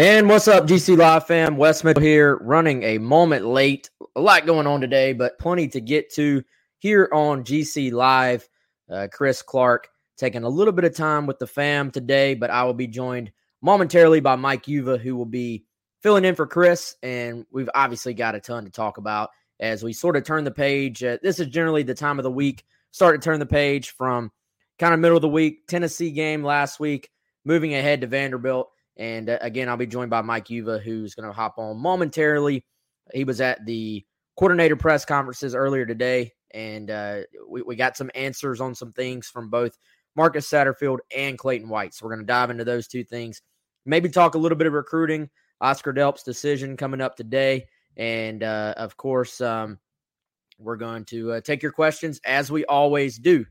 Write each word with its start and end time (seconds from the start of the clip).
And 0.00 0.28
what's 0.28 0.46
up, 0.46 0.68
GC 0.68 0.96
Live 0.96 1.26
fam? 1.26 1.56
Wes 1.56 1.82
Mitchell 1.82 2.00
here, 2.00 2.36
running 2.36 2.84
a 2.84 2.98
moment 2.98 3.44
late. 3.44 3.90
A 4.14 4.20
lot 4.20 4.46
going 4.46 4.68
on 4.68 4.80
today, 4.80 5.12
but 5.12 5.40
plenty 5.40 5.66
to 5.68 5.80
get 5.80 6.12
to 6.14 6.44
here 6.78 7.08
on 7.12 7.42
GC 7.42 7.90
Live. 7.92 8.48
Uh, 8.88 9.08
Chris 9.10 9.42
Clark 9.42 9.88
taking 10.18 10.42
a 10.42 10.48
little 10.48 10.72
bit 10.72 10.84
of 10.84 10.94
time 10.94 11.26
with 11.26 11.38
the 11.38 11.46
fam 11.46 11.90
today, 11.90 12.34
but 12.34 12.50
I 12.50 12.64
will 12.64 12.74
be 12.74 12.88
joined 12.88 13.32
momentarily 13.62 14.20
by 14.20 14.36
Mike 14.36 14.68
Uva, 14.68 14.98
who 14.98 15.16
will 15.16 15.24
be 15.24 15.64
filling 16.02 16.24
in 16.24 16.34
for 16.34 16.46
Chris. 16.46 16.96
And 17.02 17.46
we've 17.50 17.70
obviously 17.74 18.14
got 18.14 18.34
a 18.34 18.40
ton 18.40 18.64
to 18.64 18.70
talk 18.70 18.98
about 18.98 19.30
as 19.60 19.82
we 19.82 19.92
sort 19.92 20.16
of 20.16 20.24
turn 20.24 20.44
the 20.44 20.50
page. 20.50 21.02
Uh, 21.02 21.18
this 21.22 21.40
is 21.40 21.46
generally 21.48 21.82
the 21.82 21.94
time 21.94 22.18
of 22.18 22.24
the 22.24 22.30
week, 22.30 22.64
start 22.90 23.20
to 23.20 23.24
turn 23.24 23.40
the 23.40 23.46
page 23.46 23.90
from 23.90 24.30
kind 24.78 24.94
of 24.94 25.00
middle 25.00 25.16
of 25.16 25.22
the 25.22 25.28
week, 25.28 25.66
Tennessee 25.66 26.10
game 26.10 26.44
last 26.44 26.78
week, 26.78 27.10
moving 27.44 27.74
ahead 27.74 28.00
to 28.00 28.06
Vanderbilt. 28.06 28.70
And 28.96 29.30
uh, 29.30 29.38
again, 29.40 29.68
I'll 29.68 29.76
be 29.76 29.86
joined 29.86 30.10
by 30.10 30.22
Mike 30.22 30.50
Uva, 30.50 30.78
who's 30.78 31.14
going 31.14 31.28
to 31.28 31.34
hop 31.34 31.54
on 31.58 31.78
momentarily. 31.78 32.64
He 33.12 33.24
was 33.24 33.40
at 33.40 33.64
the 33.64 34.04
coordinator 34.36 34.76
press 34.76 35.04
conferences 35.04 35.54
earlier 35.54 35.86
today, 35.86 36.32
and 36.52 36.90
uh, 36.90 37.20
we, 37.48 37.62
we 37.62 37.76
got 37.76 37.96
some 37.96 38.10
answers 38.14 38.60
on 38.60 38.74
some 38.74 38.92
things 38.92 39.28
from 39.28 39.50
both 39.50 39.76
Marcus 40.16 40.48
Satterfield 40.48 40.98
and 41.16 41.38
Clayton 41.38 41.68
White. 41.68 41.94
So 41.94 42.04
we're 42.04 42.14
going 42.14 42.26
to 42.26 42.32
dive 42.32 42.50
into 42.50 42.64
those 42.64 42.88
two 42.88 43.04
things. 43.04 43.42
Maybe 43.86 44.08
talk 44.08 44.34
a 44.34 44.38
little 44.38 44.58
bit 44.58 44.66
of 44.66 44.72
recruiting, 44.72 45.30
Oscar 45.60 45.92
Delp's 45.92 46.22
decision 46.22 46.76
coming 46.76 47.00
up 47.00 47.16
today. 47.16 47.66
And 47.96 48.42
uh, 48.42 48.74
of 48.76 48.96
course, 48.96 49.40
um, 49.40 49.78
we're 50.58 50.76
going 50.76 51.04
to 51.06 51.32
uh, 51.32 51.40
take 51.40 51.62
your 51.62 51.72
questions 51.72 52.20
as 52.24 52.50
we 52.50 52.64
always 52.64 53.18
do. 53.18 53.44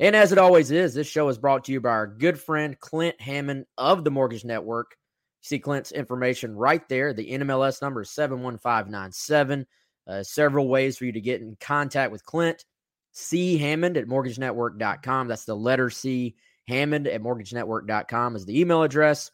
And 0.00 0.14
as 0.14 0.30
it 0.30 0.38
always 0.38 0.70
is, 0.70 0.94
this 0.94 1.08
show 1.08 1.28
is 1.28 1.38
brought 1.38 1.64
to 1.64 1.72
you 1.72 1.80
by 1.80 1.90
our 1.90 2.06
good 2.06 2.38
friend 2.38 2.78
Clint 2.78 3.20
Hammond 3.20 3.66
of 3.76 4.04
the 4.04 4.10
Mortgage 4.10 4.44
Network. 4.44 4.96
You 5.42 5.46
see 5.48 5.58
Clint's 5.58 5.90
information 5.90 6.54
right 6.54 6.88
there. 6.88 7.12
The 7.12 7.30
NMLS 7.30 7.82
number 7.82 8.02
is 8.02 8.12
71597. 8.12 9.66
Uh, 10.06 10.22
several 10.22 10.68
ways 10.68 10.96
for 10.96 11.04
you 11.04 11.12
to 11.12 11.20
get 11.20 11.40
in 11.40 11.56
contact 11.60 12.12
with 12.12 12.24
Clint. 12.24 12.64
C 13.12 13.58
Hammond 13.58 13.96
at 13.96 14.06
mortgagenetwork.com. 14.06 15.28
That's 15.28 15.44
the 15.44 15.56
letter 15.56 15.90
C 15.90 16.36
Hammond 16.68 17.08
at 17.08 17.22
mortgagenetwork.com 17.22 18.36
is 18.36 18.44
the 18.44 18.60
email 18.60 18.82
address. 18.82 19.30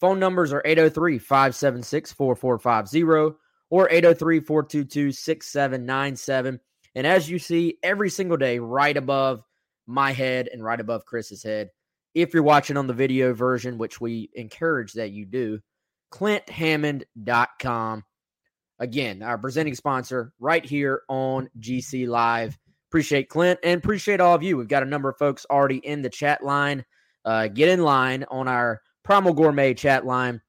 Phone 0.00 0.18
numbers 0.18 0.52
are 0.52 0.62
803 0.64 1.18
576 1.18 2.12
4450 2.12 3.38
or 3.70 3.90
803 3.90 4.40
422 4.40 5.12
6797. 5.12 6.60
And 6.94 7.06
as 7.06 7.28
you 7.28 7.38
see 7.38 7.78
every 7.82 8.08
single 8.10 8.36
day, 8.36 8.58
right 8.58 8.96
above 8.96 9.42
my 9.86 10.12
head 10.12 10.48
and 10.52 10.64
right 10.64 10.80
above 10.80 11.04
Chris's 11.04 11.42
head. 11.42 11.70
If 12.14 12.32
you're 12.32 12.42
watching 12.42 12.76
on 12.76 12.86
the 12.86 12.94
video 12.94 13.34
version, 13.34 13.76
which 13.76 14.00
we 14.00 14.30
encourage 14.34 14.92
that 14.94 15.10
you 15.10 15.26
do, 15.26 15.60
clinthammond.com. 16.12 18.04
Again, 18.78 19.22
our 19.22 19.38
presenting 19.38 19.74
sponsor 19.74 20.32
right 20.38 20.64
here 20.64 21.02
on 21.08 21.50
GC 21.60 22.08
Live. 22.08 22.56
Appreciate 22.94 23.28
Clint 23.28 23.58
and 23.64 23.76
appreciate 23.76 24.20
all 24.20 24.36
of 24.36 24.44
you. 24.44 24.56
We've 24.56 24.68
got 24.68 24.84
a 24.84 24.86
number 24.86 25.08
of 25.08 25.18
folks 25.18 25.44
already 25.50 25.78
in 25.78 26.00
the 26.00 26.08
chat 26.08 26.44
line. 26.44 26.84
Uh, 27.24 27.48
get 27.48 27.68
in 27.68 27.82
line 27.82 28.24
on 28.30 28.46
our 28.46 28.82
Primal 29.02 29.32
Gourmet 29.32 29.74
chat 29.74 30.06
line. 30.06 30.40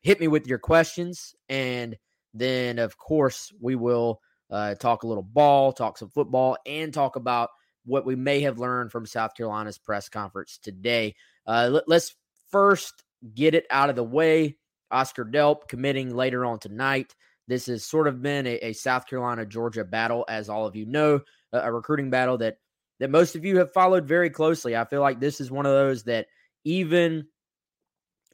Hit 0.00 0.20
me 0.20 0.28
with 0.28 0.46
your 0.46 0.60
questions. 0.60 1.34
And 1.48 1.98
then, 2.32 2.78
of 2.78 2.96
course, 2.96 3.52
we 3.60 3.74
will 3.74 4.20
uh, 4.52 4.76
talk 4.76 5.02
a 5.02 5.08
little 5.08 5.24
ball, 5.24 5.72
talk 5.72 5.98
some 5.98 6.10
football, 6.10 6.56
and 6.64 6.94
talk 6.94 7.16
about 7.16 7.50
what 7.84 8.06
we 8.06 8.14
may 8.14 8.42
have 8.42 8.60
learned 8.60 8.92
from 8.92 9.04
South 9.04 9.34
Carolina's 9.34 9.76
press 9.76 10.08
conference 10.08 10.60
today. 10.62 11.16
Uh, 11.44 11.80
let, 11.88 11.96
us 11.96 12.14
first 12.52 13.02
get 13.34 13.56
it 13.56 13.66
out 13.68 13.90
of 13.90 13.96
the 13.96 14.04
way. 14.04 14.56
Oscar 14.92 15.24
Delp 15.24 15.66
committing 15.66 16.14
later 16.14 16.44
on 16.44 16.60
tonight. 16.60 17.16
This 17.48 17.66
has 17.66 17.84
sort 17.84 18.06
of 18.06 18.22
been 18.22 18.46
a, 18.46 18.58
a 18.58 18.72
South 18.74 19.06
Carolina 19.06 19.44
Georgia 19.44 19.84
battle, 19.84 20.24
as 20.28 20.48
all 20.48 20.66
of 20.66 20.76
you 20.76 20.86
know, 20.86 21.20
a, 21.54 21.72
recruiting 21.72 22.10
battle 22.10 22.38
that 22.38 22.58
that 23.00 23.10
most 23.10 23.34
of 23.36 23.44
you 23.44 23.58
have 23.58 23.72
followed 23.72 24.06
very 24.06 24.30
closely. 24.30 24.76
I 24.76 24.84
feel 24.84 25.00
like 25.00 25.20
this 25.20 25.40
is 25.40 25.50
one 25.50 25.66
of 25.66 25.72
those 25.72 26.04
that 26.04 26.26
even 26.64 27.26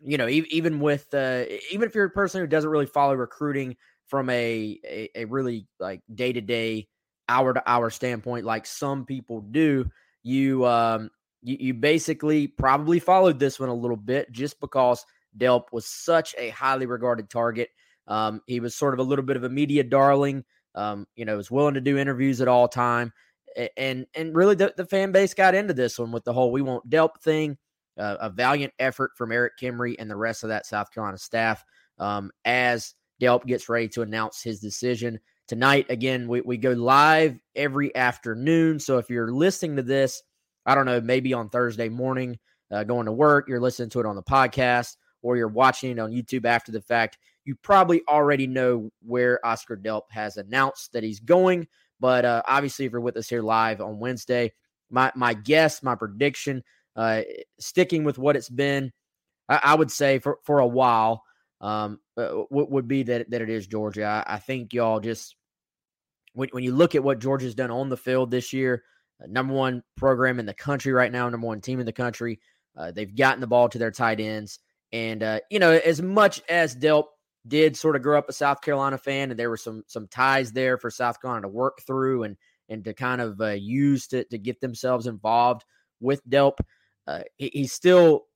you 0.02 0.16
know 0.16 0.28
even, 0.28 0.52
even 0.52 0.80
with 0.80 1.12
uh, 1.14 1.44
even 1.70 1.88
if 1.88 1.94
you're 1.94 2.06
a 2.06 2.10
person 2.10 2.40
who 2.40 2.46
doesn't 2.46 2.70
really 2.70 2.86
follow 2.86 3.14
recruiting 3.14 3.76
from 4.06 4.28
a 4.30 4.78
a, 4.84 5.08
a 5.14 5.24
really 5.26 5.66
like 5.78 6.00
day 6.14 6.32
to 6.32 6.40
day 6.40 6.88
hour 7.28 7.54
to 7.54 7.62
hour 7.70 7.90
standpoint, 7.90 8.44
like 8.44 8.66
some 8.66 9.04
people 9.04 9.40
do, 9.40 9.90
you 10.22 10.66
um 10.66 11.10
you, 11.42 11.56
you 11.58 11.74
basically 11.74 12.46
probably 12.46 12.98
followed 12.98 13.38
this 13.38 13.58
one 13.58 13.68
a 13.68 13.74
little 13.74 13.96
bit 13.96 14.30
just 14.32 14.60
because 14.60 15.04
Delp 15.38 15.72
was 15.72 15.86
such 15.86 16.34
a 16.38 16.50
highly 16.50 16.86
regarded 16.86 17.30
target. 17.30 17.70
Um, 18.06 18.42
he 18.46 18.60
was 18.60 18.74
sort 18.74 18.94
of 18.94 19.00
a 19.00 19.04
little 19.04 19.24
bit 19.24 19.36
of 19.36 19.44
a 19.44 19.48
media 19.48 19.84
darling. 19.84 20.44
Um, 20.74 21.06
you 21.16 21.24
know, 21.24 21.36
was 21.36 21.50
willing 21.50 21.74
to 21.74 21.80
do 21.80 21.98
interviews 21.98 22.40
at 22.40 22.48
all 22.48 22.68
time, 22.68 23.12
and 23.76 24.06
and 24.14 24.34
really 24.34 24.54
the, 24.54 24.72
the 24.76 24.86
fan 24.86 25.12
base 25.12 25.34
got 25.34 25.54
into 25.54 25.74
this 25.74 25.98
one 25.98 26.12
with 26.12 26.24
the 26.24 26.32
whole 26.32 26.52
"we 26.52 26.62
want 26.62 26.88
Delp" 26.88 27.20
thing. 27.22 27.58
Uh, 27.98 28.16
a 28.20 28.30
valiant 28.30 28.72
effort 28.78 29.10
from 29.16 29.30
Erik 29.32 29.54
Kimrey 29.60 29.94
and 29.98 30.10
the 30.10 30.16
rest 30.16 30.42
of 30.42 30.48
that 30.48 30.64
South 30.64 30.90
Carolina 30.90 31.18
staff 31.18 31.62
um, 31.98 32.30
as 32.44 32.94
Delp 33.20 33.44
gets 33.44 33.68
ready 33.68 33.88
to 33.88 34.02
announce 34.02 34.42
his 34.42 34.60
decision 34.60 35.20
tonight. 35.46 35.86
Again, 35.90 36.26
we, 36.26 36.40
we 36.40 36.56
go 36.56 36.70
live 36.70 37.38
every 37.54 37.94
afternoon. 37.94 38.80
So 38.80 38.98
if 38.98 39.10
you're 39.10 39.32
listening 39.32 39.76
to 39.76 39.82
this, 39.82 40.22
I 40.64 40.74
don't 40.74 40.86
know, 40.86 41.00
maybe 41.00 41.34
on 41.34 41.50
Thursday 41.50 41.88
morning, 41.88 42.38
uh, 42.70 42.84
going 42.84 43.06
to 43.06 43.12
work, 43.12 43.48
you're 43.48 43.60
listening 43.60 43.90
to 43.90 44.00
it 44.00 44.06
on 44.06 44.16
the 44.16 44.22
podcast, 44.22 44.96
or 45.22 45.36
you're 45.36 45.48
watching 45.48 45.90
it 45.90 45.98
on 45.98 46.12
YouTube 46.12 46.46
after 46.46 46.72
the 46.72 46.80
fact, 46.80 47.18
you 47.44 47.54
probably 47.56 48.02
already 48.08 48.46
know 48.46 48.90
where 49.02 49.44
Oscar 49.44 49.76
Delp 49.76 50.02
has 50.10 50.36
announced 50.36 50.92
that 50.92 51.02
he's 51.02 51.20
going. 51.20 51.66
But 51.98 52.24
uh, 52.24 52.42
obviously, 52.46 52.86
if 52.86 52.92
you're 52.92 53.00
with 53.00 53.16
us 53.16 53.28
here 53.28 53.42
live 53.42 53.80
on 53.80 53.98
Wednesday, 53.98 54.52
my 54.90 55.12
my 55.14 55.34
guess, 55.34 55.82
my 55.82 55.94
prediction, 55.94 56.62
uh, 56.96 57.22
sticking 57.58 58.04
with 58.04 58.18
what 58.18 58.36
it's 58.36 58.48
been, 58.48 58.92
I, 59.48 59.60
I 59.62 59.74
would 59.74 59.90
say 59.90 60.18
for 60.18 60.38
for 60.44 60.60
a 60.60 60.66
while, 60.66 61.22
um, 61.60 62.00
uh, 62.16 62.42
would, 62.50 62.88
be 62.88 63.02
that 63.04 63.30
that 63.30 63.42
it 63.42 63.50
is 63.50 63.66
Georgia. 63.66 64.04
I, 64.04 64.34
I 64.34 64.38
think 64.38 64.72
y'all 64.72 65.00
just 65.00 65.36
when, 66.32 66.48
when 66.52 66.64
you 66.64 66.72
look 66.72 66.94
at 66.94 67.04
what 67.04 67.18
Georgia's 67.18 67.54
done 67.54 67.70
on 67.70 67.88
the 67.88 67.96
field 67.96 68.30
this 68.30 68.52
year, 68.52 68.82
uh, 69.22 69.26
number 69.28 69.54
one 69.54 69.82
program 69.96 70.38
in 70.38 70.46
the 70.46 70.54
country 70.54 70.92
right 70.92 71.12
now, 71.12 71.28
number 71.28 71.46
one 71.46 71.60
team 71.60 71.80
in 71.80 71.86
the 71.86 71.92
country. 71.92 72.40
Uh, 72.76 72.92
they've 72.92 73.14
gotten 73.14 73.40
the 73.40 73.46
ball 73.46 73.68
to 73.68 73.78
their 73.78 73.90
tight 73.90 74.20
ends. 74.20 74.60
And, 74.92 75.22
uh, 75.22 75.40
you 75.50 75.58
know, 75.58 75.72
as 75.72 76.00
much 76.00 76.42
as 76.48 76.74
Delp 76.74 77.06
did 77.46 77.76
sort 77.76 77.96
of 77.96 78.02
grow 78.02 78.18
up 78.18 78.28
a 78.28 78.32
South 78.32 78.60
Carolina 78.60 78.98
fan, 78.98 79.30
and 79.30 79.38
there 79.38 79.50
were 79.50 79.56
some 79.56 79.84
some 79.86 80.08
ties 80.08 80.52
there 80.52 80.78
for 80.78 80.90
South 80.90 81.20
Carolina 81.20 81.42
to 81.42 81.48
work 81.48 81.80
through 81.86 82.24
and 82.24 82.36
and 82.70 82.84
to 82.84 82.94
kind 82.94 83.20
of 83.20 83.40
uh, 83.40 83.48
use 83.48 84.06
to, 84.08 84.24
to 84.24 84.38
get 84.38 84.60
themselves 84.60 85.06
involved 85.06 85.64
with 86.00 86.26
Delp, 86.28 86.58
uh, 87.06 87.20
he, 87.36 87.50
he's 87.52 87.72
still 87.72 88.26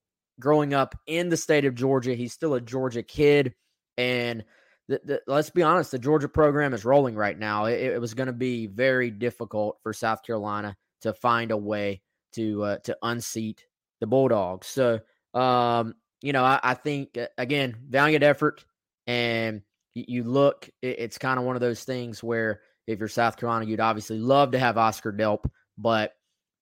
growing 0.40 0.74
up 0.74 0.94
in 1.06 1.28
the 1.28 1.36
state 1.36 1.64
of 1.64 1.74
Georgia. 1.74 2.14
He's 2.14 2.32
still 2.32 2.54
a 2.54 2.60
Georgia 2.60 3.02
kid. 3.02 3.54
And 3.96 4.44
the, 4.88 5.00
the, 5.04 5.22
let's 5.26 5.50
be 5.50 5.62
honest, 5.62 5.92
the 5.92 5.98
Georgia 5.98 6.28
program 6.28 6.74
is 6.74 6.84
rolling 6.84 7.14
right 7.14 7.38
now. 7.38 7.66
It, 7.66 7.80
it 7.80 8.00
was 8.00 8.14
going 8.14 8.26
to 8.26 8.32
be 8.32 8.66
very 8.66 9.10
difficult 9.10 9.78
for 9.82 9.92
South 9.92 10.22
Carolina 10.24 10.76
to 11.02 11.14
find 11.14 11.52
a 11.52 11.56
way 11.56 12.02
to 12.34 12.62
uh, 12.64 12.78
to 12.78 12.96
unseat 13.02 13.64
the 14.00 14.06
Bulldogs. 14.06 14.66
So, 14.66 15.00
um, 15.34 15.94
you 16.20 16.32
know, 16.32 16.42
I, 16.42 16.58
I, 16.62 16.74
think 16.74 17.16
uh, 17.16 17.26
again, 17.38 17.76
valiant 17.88 18.24
effort, 18.24 18.64
and 19.06 19.62
you, 19.94 20.24
look. 20.24 20.68
It's 20.82 21.18
kind 21.18 21.38
of 21.38 21.44
one 21.44 21.56
of 21.56 21.60
those 21.60 21.84
things 21.84 22.22
where 22.22 22.60
if 22.86 22.98
you're 22.98 23.08
South 23.08 23.36
Carolina, 23.36 23.66
you'd 23.66 23.80
obviously 23.80 24.18
love 24.18 24.52
to 24.52 24.58
have 24.58 24.76
Oscar 24.76 25.12
Delp, 25.12 25.44
but 25.78 26.12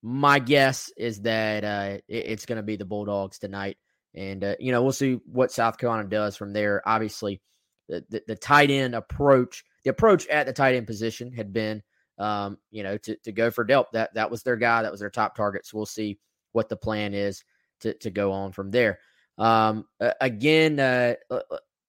my 0.02 0.38
guess 0.38 0.90
is 0.96 1.22
that 1.22 1.64
uh, 1.64 1.98
it's 2.08 2.46
going 2.46 2.56
to 2.56 2.62
be 2.62 2.76
the 2.76 2.84
Bulldogs 2.84 3.38
tonight. 3.38 3.78
And, 4.14 4.44
uh, 4.44 4.56
you 4.58 4.72
know, 4.72 4.82
we'll 4.82 4.92
see 4.92 5.20
what 5.24 5.52
South 5.52 5.78
Carolina 5.78 6.08
does 6.08 6.36
from 6.36 6.52
there. 6.52 6.82
Obviously, 6.84 7.40
the, 7.88 8.04
the, 8.10 8.22
the, 8.26 8.36
tight 8.36 8.70
end 8.70 8.94
approach, 8.94 9.64
the 9.84 9.90
approach 9.90 10.26
at 10.26 10.46
the 10.46 10.52
tight 10.52 10.74
end 10.74 10.86
position 10.86 11.32
had 11.32 11.52
been, 11.52 11.82
um, 12.18 12.58
you 12.70 12.82
know, 12.82 12.98
to, 12.98 13.16
to 13.24 13.32
go 13.32 13.50
for 13.50 13.64
Delp. 13.64 13.86
That, 13.92 14.12
that 14.14 14.30
was 14.30 14.42
their 14.42 14.56
guy. 14.56 14.82
That 14.82 14.92
was 14.92 15.00
their 15.00 15.10
top 15.10 15.34
target. 15.34 15.66
So 15.66 15.78
we'll 15.78 15.86
see 15.86 16.18
what 16.52 16.68
the 16.68 16.76
plan 16.76 17.14
is 17.14 17.42
to, 17.80 17.94
to 17.94 18.10
go 18.10 18.32
on 18.32 18.52
from 18.52 18.70
there. 18.70 18.98
Um, 19.38 19.86
again, 20.20 20.78
uh, 20.78 21.14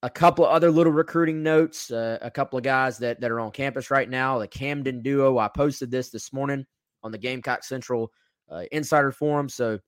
a 0.03 0.09
couple 0.09 0.45
of 0.45 0.51
other 0.51 0.69
little 0.69 0.91
recruiting 0.91 1.41
notes, 1.41 1.89
uh, 1.89 2.17
a 2.21 2.29
couple 2.29 2.57
of 2.57 2.63
guys 2.63 2.97
that, 2.97 3.21
that 3.21 3.31
are 3.31 3.39
on 3.39 3.51
campus 3.51 3.89
right 3.89 4.09
now, 4.09 4.37
the 4.37 4.47
Camden 4.47 5.01
duo. 5.01 5.37
I 5.37 5.47
posted 5.47 5.89
this 5.89 6.09
this 6.09 6.33
morning 6.33 6.65
on 7.03 7.13
the 7.13 7.17
Gamecock 7.17 7.63
Central 7.63 8.11
uh, 8.51 8.63
Insider 8.73 9.13
Forum. 9.13 9.47
So 9.47 9.79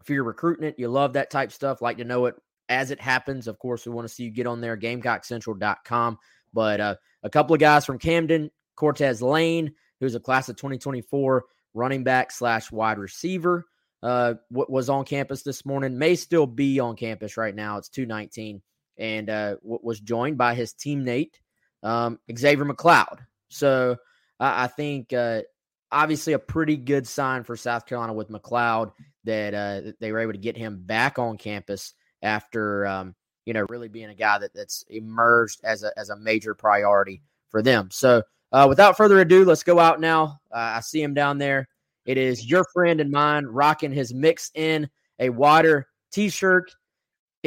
if 0.00 0.10
you're 0.10 0.24
recruiting 0.24 0.66
it, 0.66 0.74
you 0.76 0.88
love 0.88 1.12
that 1.12 1.30
type 1.30 1.52
stuff, 1.52 1.80
like 1.80 1.98
to 1.98 2.04
know 2.04 2.26
it 2.26 2.34
as 2.68 2.90
it 2.90 3.00
happens. 3.00 3.46
Of 3.46 3.60
course, 3.60 3.86
we 3.86 3.92
want 3.92 4.08
to 4.08 4.12
see 4.12 4.24
you 4.24 4.30
get 4.30 4.48
on 4.48 4.60
there, 4.60 4.76
gamecockcentral.com. 4.76 6.18
But 6.52 6.80
uh, 6.80 6.96
a 7.22 7.30
couple 7.30 7.54
of 7.54 7.60
guys 7.60 7.86
from 7.86 8.00
Camden, 8.00 8.50
Cortez 8.74 9.22
Lane, 9.22 9.72
who's 10.00 10.16
a 10.16 10.20
class 10.20 10.48
of 10.48 10.56
2024 10.56 11.44
running 11.74 12.02
back 12.02 12.32
slash 12.32 12.72
wide 12.72 12.98
receiver, 12.98 13.66
uh, 14.02 14.34
was 14.50 14.88
on 14.88 15.04
campus 15.04 15.44
this 15.44 15.64
morning, 15.64 15.96
may 15.96 16.16
still 16.16 16.46
be 16.46 16.80
on 16.80 16.96
campus 16.96 17.36
right 17.36 17.54
now. 17.54 17.78
It's 17.78 17.88
219 17.88 18.62
and 18.98 19.30
uh, 19.30 19.56
was 19.62 20.00
joined 20.00 20.36
by 20.36 20.54
his 20.54 20.72
teammate, 20.74 21.34
um, 21.82 22.18
Xzavier 22.30 22.70
McLeod. 22.70 23.20
So 23.48 23.96
I 24.40 24.66
think 24.66 25.12
uh, 25.12 25.42
obviously 25.90 26.32
a 26.32 26.38
pretty 26.38 26.76
good 26.76 27.06
sign 27.06 27.42
for 27.44 27.56
South 27.56 27.86
Carolina 27.86 28.12
with 28.12 28.28
McLeod 28.28 28.92
that 29.24 29.54
uh, 29.54 29.92
they 30.00 30.12
were 30.12 30.20
able 30.20 30.32
to 30.32 30.38
get 30.38 30.56
him 30.56 30.82
back 30.84 31.18
on 31.18 31.36
campus 31.36 31.94
after 32.22 32.86
um, 32.86 33.14
you 33.44 33.52
know 33.54 33.66
really 33.68 33.88
being 33.88 34.10
a 34.10 34.14
guy 34.14 34.38
that, 34.38 34.52
that's 34.54 34.84
emerged 34.88 35.60
as 35.64 35.82
a 35.82 35.96
as 35.98 36.10
a 36.10 36.16
major 36.16 36.54
priority 36.54 37.22
for 37.50 37.62
them. 37.62 37.88
So 37.90 38.22
uh, 38.52 38.66
without 38.68 38.96
further 38.96 39.20
ado, 39.20 39.44
let's 39.44 39.62
go 39.62 39.78
out 39.78 40.00
now. 40.00 40.40
Uh, 40.50 40.76
I 40.76 40.80
see 40.80 41.02
him 41.02 41.14
down 41.14 41.38
there. 41.38 41.68
It 42.04 42.16
is 42.16 42.48
your 42.48 42.64
friend 42.72 43.00
and 43.00 43.10
mine 43.10 43.44
rocking 43.44 43.92
his 43.92 44.14
mix 44.14 44.50
in 44.54 44.88
a 45.18 45.28
water 45.28 45.88
t-shirt. 46.10 46.74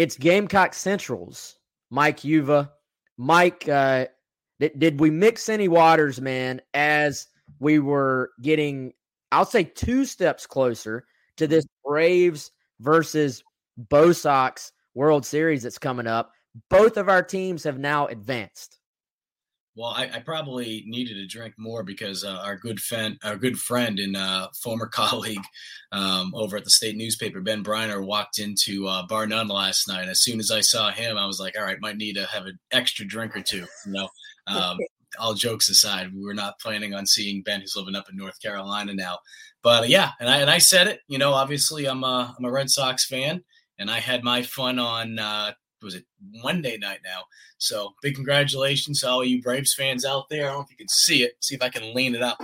It's 0.01 0.17
Gamecock 0.17 0.73
Centrals. 0.73 1.57
Mike 1.91 2.23
Uva. 2.23 2.71
Mike, 3.17 3.69
uh, 3.69 4.07
did, 4.59 4.79
did 4.79 4.99
we 4.99 5.11
mix 5.11 5.47
any 5.47 5.67
waters, 5.67 6.19
man, 6.19 6.59
as 6.73 7.27
we 7.59 7.77
were 7.77 8.31
getting, 8.41 8.93
I'll 9.31 9.45
say, 9.45 9.63
two 9.63 10.05
steps 10.05 10.47
closer 10.47 11.05
to 11.37 11.45
this 11.45 11.67
Braves 11.85 12.49
versus 12.79 13.43
Bo 13.77 14.11
Sox 14.11 14.71
World 14.95 15.23
Series 15.23 15.61
that's 15.61 15.77
coming 15.77 16.07
up. 16.07 16.31
Both 16.71 16.97
of 16.97 17.07
our 17.07 17.21
teams 17.21 17.63
have 17.65 17.77
now 17.77 18.07
advanced. 18.07 18.79
Well, 19.75 19.91
I, 19.95 20.09
I, 20.13 20.19
probably 20.19 20.83
needed 20.85 21.13
to 21.13 21.25
drink 21.25 21.53
more 21.57 21.81
because 21.81 22.25
uh, 22.25 22.41
our 22.43 22.57
good 22.57 22.79
friend, 22.81 23.17
our 23.23 23.37
good 23.37 23.57
friend 23.57 23.99
and 23.99 24.17
uh, 24.17 24.49
former 24.61 24.87
colleague 24.93 25.43
um, 25.93 26.33
over 26.35 26.57
at 26.57 26.65
the 26.65 26.69
state 26.69 26.97
newspaper, 26.97 27.39
Ben 27.39 27.63
Breiner, 27.63 28.05
walked 28.05 28.37
into 28.37 28.87
uh, 28.87 29.07
Bar 29.07 29.27
None 29.27 29.47
last 29.47 29.87
night. 29.87 30.09
As 30.09 30.23
soon 30.23 30.39
as 30.39 30.51
I 30.51 30.59
saw 30.59 30.91
him, 30.91 31.17
I 31.17 31.25
was 31.25 31.39
like, 31.39 31.57
"All 31.57 31.63
right, 31.63 31.79
might 31.79 31.95
need 31.95 32.15
to 32.15 32.25
have 32.25 32.45
an 32.47 32.59
extra 32.71 33.05
drink 33.05 33.35
or 33.35 33.41
two. 33.41 33.65
You 33.85 33.93
know, 33.93 34.09
um, 34.47 34.77
all 35.19 35.33
jokes 35.33 35.69
aside, 35.69 36.13
we 36.13 36.23
were 36.23 36.33
not 36.33 36.59
planning 36.59 36.93
on 36.93 37.05
seeing 37.05 37.41
Ben, 37.41 37.61
who's 37.61 37.75
living 37.75 37.95
up 37.95 38.09
in 38.09 38.17
North 38.17 38.41
Carolina 38.41 38.93
now. 38.93 39.19
But 39.63 39.83
uh, 39.83 39.87
yeah, 39.87 40.11
and 40.19 40.29
I 40.29 40.37
and 40.37 40.49
I 40.49 40.57
said 40.57 40.87
it. 40.87 40.99
You 41.07 41.17
know, 41.17 41.33
obviously, 41.33 41.85
I'm 41.85 42.03
a 42.03 42.35
I'm 42.37 42.45
a 42.45 42.51
Red 42.51 42.69
Sox 42.69 43.05
fan, 43.05 43.41
and 43.79 43.89
I 43.89 43.99
had 43.99 44.23
my 44.23 44.41
fun 44.41 44.79
on 44.79 45.19
uh, 45.19 45.51
was 45.81 45.95
it 45.95 46.05
Monday 46.21 46.77
night 46.77 46.99
now. 47.03 47.23
So 47.57 47.93
big 48.01 48.15
congratulations 48.15 49.01
to 49.01 49.09
all 49.09 49.23
you 49.23 49.41
Braves 49.41 49.73
fans 49.73 50.05
out 50.05 50.29
there. 50.29 50.45
I 50.45 50.47
don't 50.47 50.57
know 50.57 50.63
if 50.63 50.71
you 50.71 50.77
can 50.77 50.87
see 50.87 51.23
it. 51.23 51.33
See 51.39 51.55
if 51.55 51.61
I 51.61 51.69
can 51.69 51.93
lean 51.93 52.15
it 52.15 52.21
up. 52.21 52.41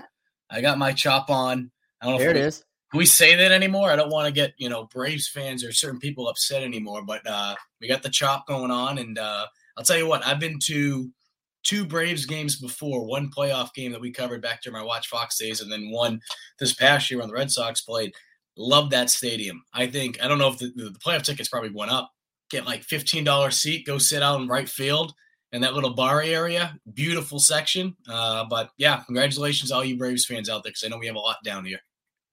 I 0.49 0.61
got 0.61 0.77
my 0.77 0.93
chop 0.93 1.29
on. 1.29 1.71
I 2.01 2.05
don't 2.05 2.15
know 2.15 2.19
there 2.19 2.29
if 2.31 2.35
it 2.35 2.39
we, 2.39 2.45
is. 2.45 2.63
Can 2.91 2.97
we 2.99 3.05
say 3.05 3.35
that 3.35 3.51
anymore? 3.51 3.91
I 3.91 3.95
don't 3.95 4.11
want 4.11 4.27
to 4.27 4.31
get 4.31 4.53
you 4.57 4.69
know 4.69 4.85
Braves 4.85 5.27
fans 5.27 5.63
or 5.63 5.71
certain 5.71 5.99
people 5.99 6.27
upset 6.27 6.63
anymore. 6.63 7.03
But 7.03 7.27
uh, 7.27 7.55
we 7.81 7.87
got 7.87 8.03
the 8.03 8.09
chop 8.09 8.47
going 8.47 8.71
on, 8.71 8.97
and 8.97 9.17
uh, 9.17 9.45
I'll 9.77 9.83
tell 9.83 9.97
you 9.97 10.07
what. 10.07 10.25
I've 10.25 10.39
been 10.39 10.59
to 10.65 11.09
two 11.63 11.85
Braves 11.85 12.25
games 12.25 12.59
before, 12.59 13.05
one 13.05 13.29
playoff 13.29 13.73
game 13.73 13.91
that 13.91 13.99
we 13.99 14.11
covered 14.11 14.41
back 14.41 14.61
during 14.61 14.79
my 14.79 14.85
WACH 14.85 15.07
Fox 15.07 15.37
days, 15.37 15.61
and 15.61 15.71
then 15.71 15.91
one 15.91 16.21
this 16.59 16.73
past 16.73 17.11
year 17.11 17.19
when 17.19 17.27
the 17.27 17.33
Red 17.33 17.51
Sox 17.51 17.81
played. 17.81 18.13
Love 18.55 18.89
that 18.89 19.09
stadium. 19.09 19.63
I 19.73 19.87
think 19.87 20.23
I 20.23 20.27
don't 20.27 20.39
know 20.39 20.47
if 20.47 20.57
the, 20.57 20.71
the 20.75 20.99
playoff 21.05 21.23
tickets 21.23 21.49
probably 21.49 21.71
went 21.71 21.91
up. 21.91 22.09
Get 22.49 22.65
like 22.65 22.83
fifteen 22.83 23.23
dollar 23.23 23.51
seat, 23.51 23.85
go 23.85 23.97
sit 23.97 24.23
out 24.23 24.39
in 24.41 24.47
right 24.47 24.69
field 24.69 25.13
in 25.51 25.61
that 25.61 25.73
little 25.73 25.93
bar 25.93 26.21
area. 26.21 26.77
Beautiful 26.93 27.39
section. 27.39 27.95
Uh, 28.07 28.45
but 28.49 28.71
yeah, 28.77 29.03
congratulations 29.05 29.71
all 29.71 29.83
you 29.83 29.97
Braves 29.97 30.25
fans 30.25 30.49
out 30.49 30.63
there 30.63 30.71
because 30.71 30.83
I 30.83 30.87
know 30.87 30.97
we 30.97 31.07
have 31.07 31.15
a 31.15 31.19
lot 31.19 31.37
down 31.43 31.65
here. 31.65 31.79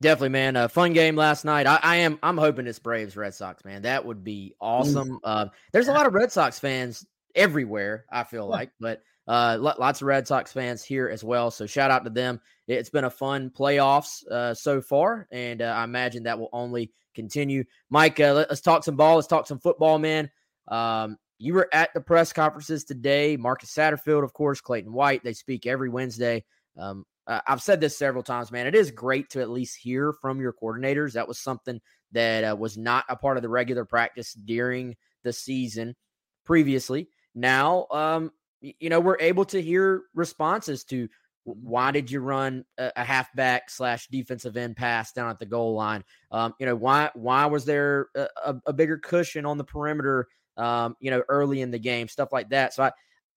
Definitely, 0.00 0.30
man. 0.30 0.56
A 0.56 0.68
fun 0.68 0.92
game 0.92 1.16
last 1.16 1.44
night. 1.44 1.66
I, 1.66 1.78
I, 1.82 1.96
am. 1.96 2.18
I'm 2.22 2.36
hoping 2.36 2.66
it's 2.66 2.78
Braves 2.78 3.16
Red 3.16 3.34
Sox, 3.34 3.64
man. 3.64 3.82
That 3.82 4.04
would 4.04 4.22
be 4.24 4.54
awesome. 4.60 5.18
Uh, 5.24 5.46
there's 5.72 5.88
a 5.88 5.92
lot 5.92 6.06
of 6.06 6.12
Red 6.14 6.30
Sox 6.30 6.58
fans 6.58 7.06
everywhere. 7.34 8.04
I 8.12 8.24
feel 8.24 8.46
like, 8.46 8.70
but 8.80 9.02
uh, 9.26 9.56
lots 9.60 10.02
of 10.02 10.06
Red 10.06 10.26
Sox 10.26 10.52
fans 10.52 10.84
here 10.84 11.08
as 11.08 11.24
well. 11.24 11.50
So 11.50 11.64
shout 11.64 11.90
out 11.90 12.04
to 12.04 12.10
them. 12.10 12.40
It's 12.66 12.90
been 12.90 13.04
a 13.04 13.10
fun 13.10 13.50
playoffs 13.50 14.26
uh, 14.26 14.52
so 14.52 14.82
far, 14.82 15.26
and 15.30 15.62
uh, 15.62 15.74
I 15.76 15.84
imagine 15.84 16.24
that 16.24 16.38
will 16.38 16.50
only 16.52 16.92
continue. 17.14 17.64
Mike, 17.90 18.20
uh, 18.20 18.34
let, 18.34 18.50
us 18.50 18.60
talk 18.60 18.84
some 18.84 18.96
ball. 18.96 19.16
Let's 19.16 19.26
talk 19.26 19.46
some 19.46 19.60
football, 19.60 19.98
man. 19.98 20.30
Um, 20.68 21.16
you 21.38 21.54
were 21.54 21.68
at 21.72 21.92
the 21.94 22.00
press 22.00 22.32
conferences 22.32 22.84
today. 22.84 23.36
Marcus 23.36 23.74
Satterfield, 23.74 24.24
of 24.24 24.32
course, 24.32 24.60
Clayton 24.60 24.92
White. 24.92 25.24
They 25.24 25.32
speak 25.32 25.66
every 25.66 25.88
Wednesday. 25.88 26.44
Um, 26.78 27.04
I've 27.26 27.62
said 27.62 27.80
this 27.80 27.96
several 27.96 28.22
times, 28.22 28.52
man. 28.52 28.66
It 28.66 28.74
is 28.74 28.90
great 28.90 29.30
to 29.30 29.40
at 29.40 29.48
least 29.48 29.78
hear 29.78 30.12
from 30.12 30.40
your 30.40 30.52
coordinators. 30.52 31.12
That 31.12 31.26
was 31.28 31.38
something 31.38 31.80
that 32.12 32.44
uh, 32.44 32.56
was 32.56 32.76
not 32.76 33.04
a 33.08 33.16
part 33.16 33.36
of 33.36 33.42
the 33.42 33.48
regular 33.48 33.84
practice 33.84 34.34
during 34.34 34.96
the 35.22 35.32
season 35.32 35.96
previously. 36.44 37.08
Now, 37.34 37.86
um, 37.90 38.30
you 38.60 38.90
know, 38.90 39.00
we're 39.00 39.20
able 39.20 39.46
to 39.46 39.60
hear 39.60 40.02
responses 40.14 40.84
to 40.84 41.08
why 41.44 41.90
did 41.90 42.10
you 42.10 42.20
run 42.20 42.64
a, 42.78 42.90
a 42.96 43.04
halfback 43.04 43.70
slash 43.70 44.08
defensive 44.08 44.56
end 44.56 44.76
pass 44.76 45.12
down 45.12 45.30
at 45.30 45.38
the 45.38 45.46
goal 45.46 45.74
line? 45.74 46.02
Um, 46.30 46.54
you 46.58 46.66
know, 46.66 46.76
why 46.76 47.10
why 47.14 47.46
was 47.46 47.64
there 47.64 48.08
a, 48.14 48.56
a 48.66 48.72
bigger 48.72 48.98
cushion 48.98 49.46
on 49.46 49.58
the 49.58 49.64
perimeter? 49.64 50.28
Um, 50.56 50.96
you 51.00 51.10
know, 51.10 51.22
early 51.28 51.60
in 51.60 51.70
the 51.70 51.78
game, 51.78 52.08
stuff 52.08 52.32
like 52.32 52.48
that. 52.50 52.74
So 52.74 52.84
I, 52.84 52.92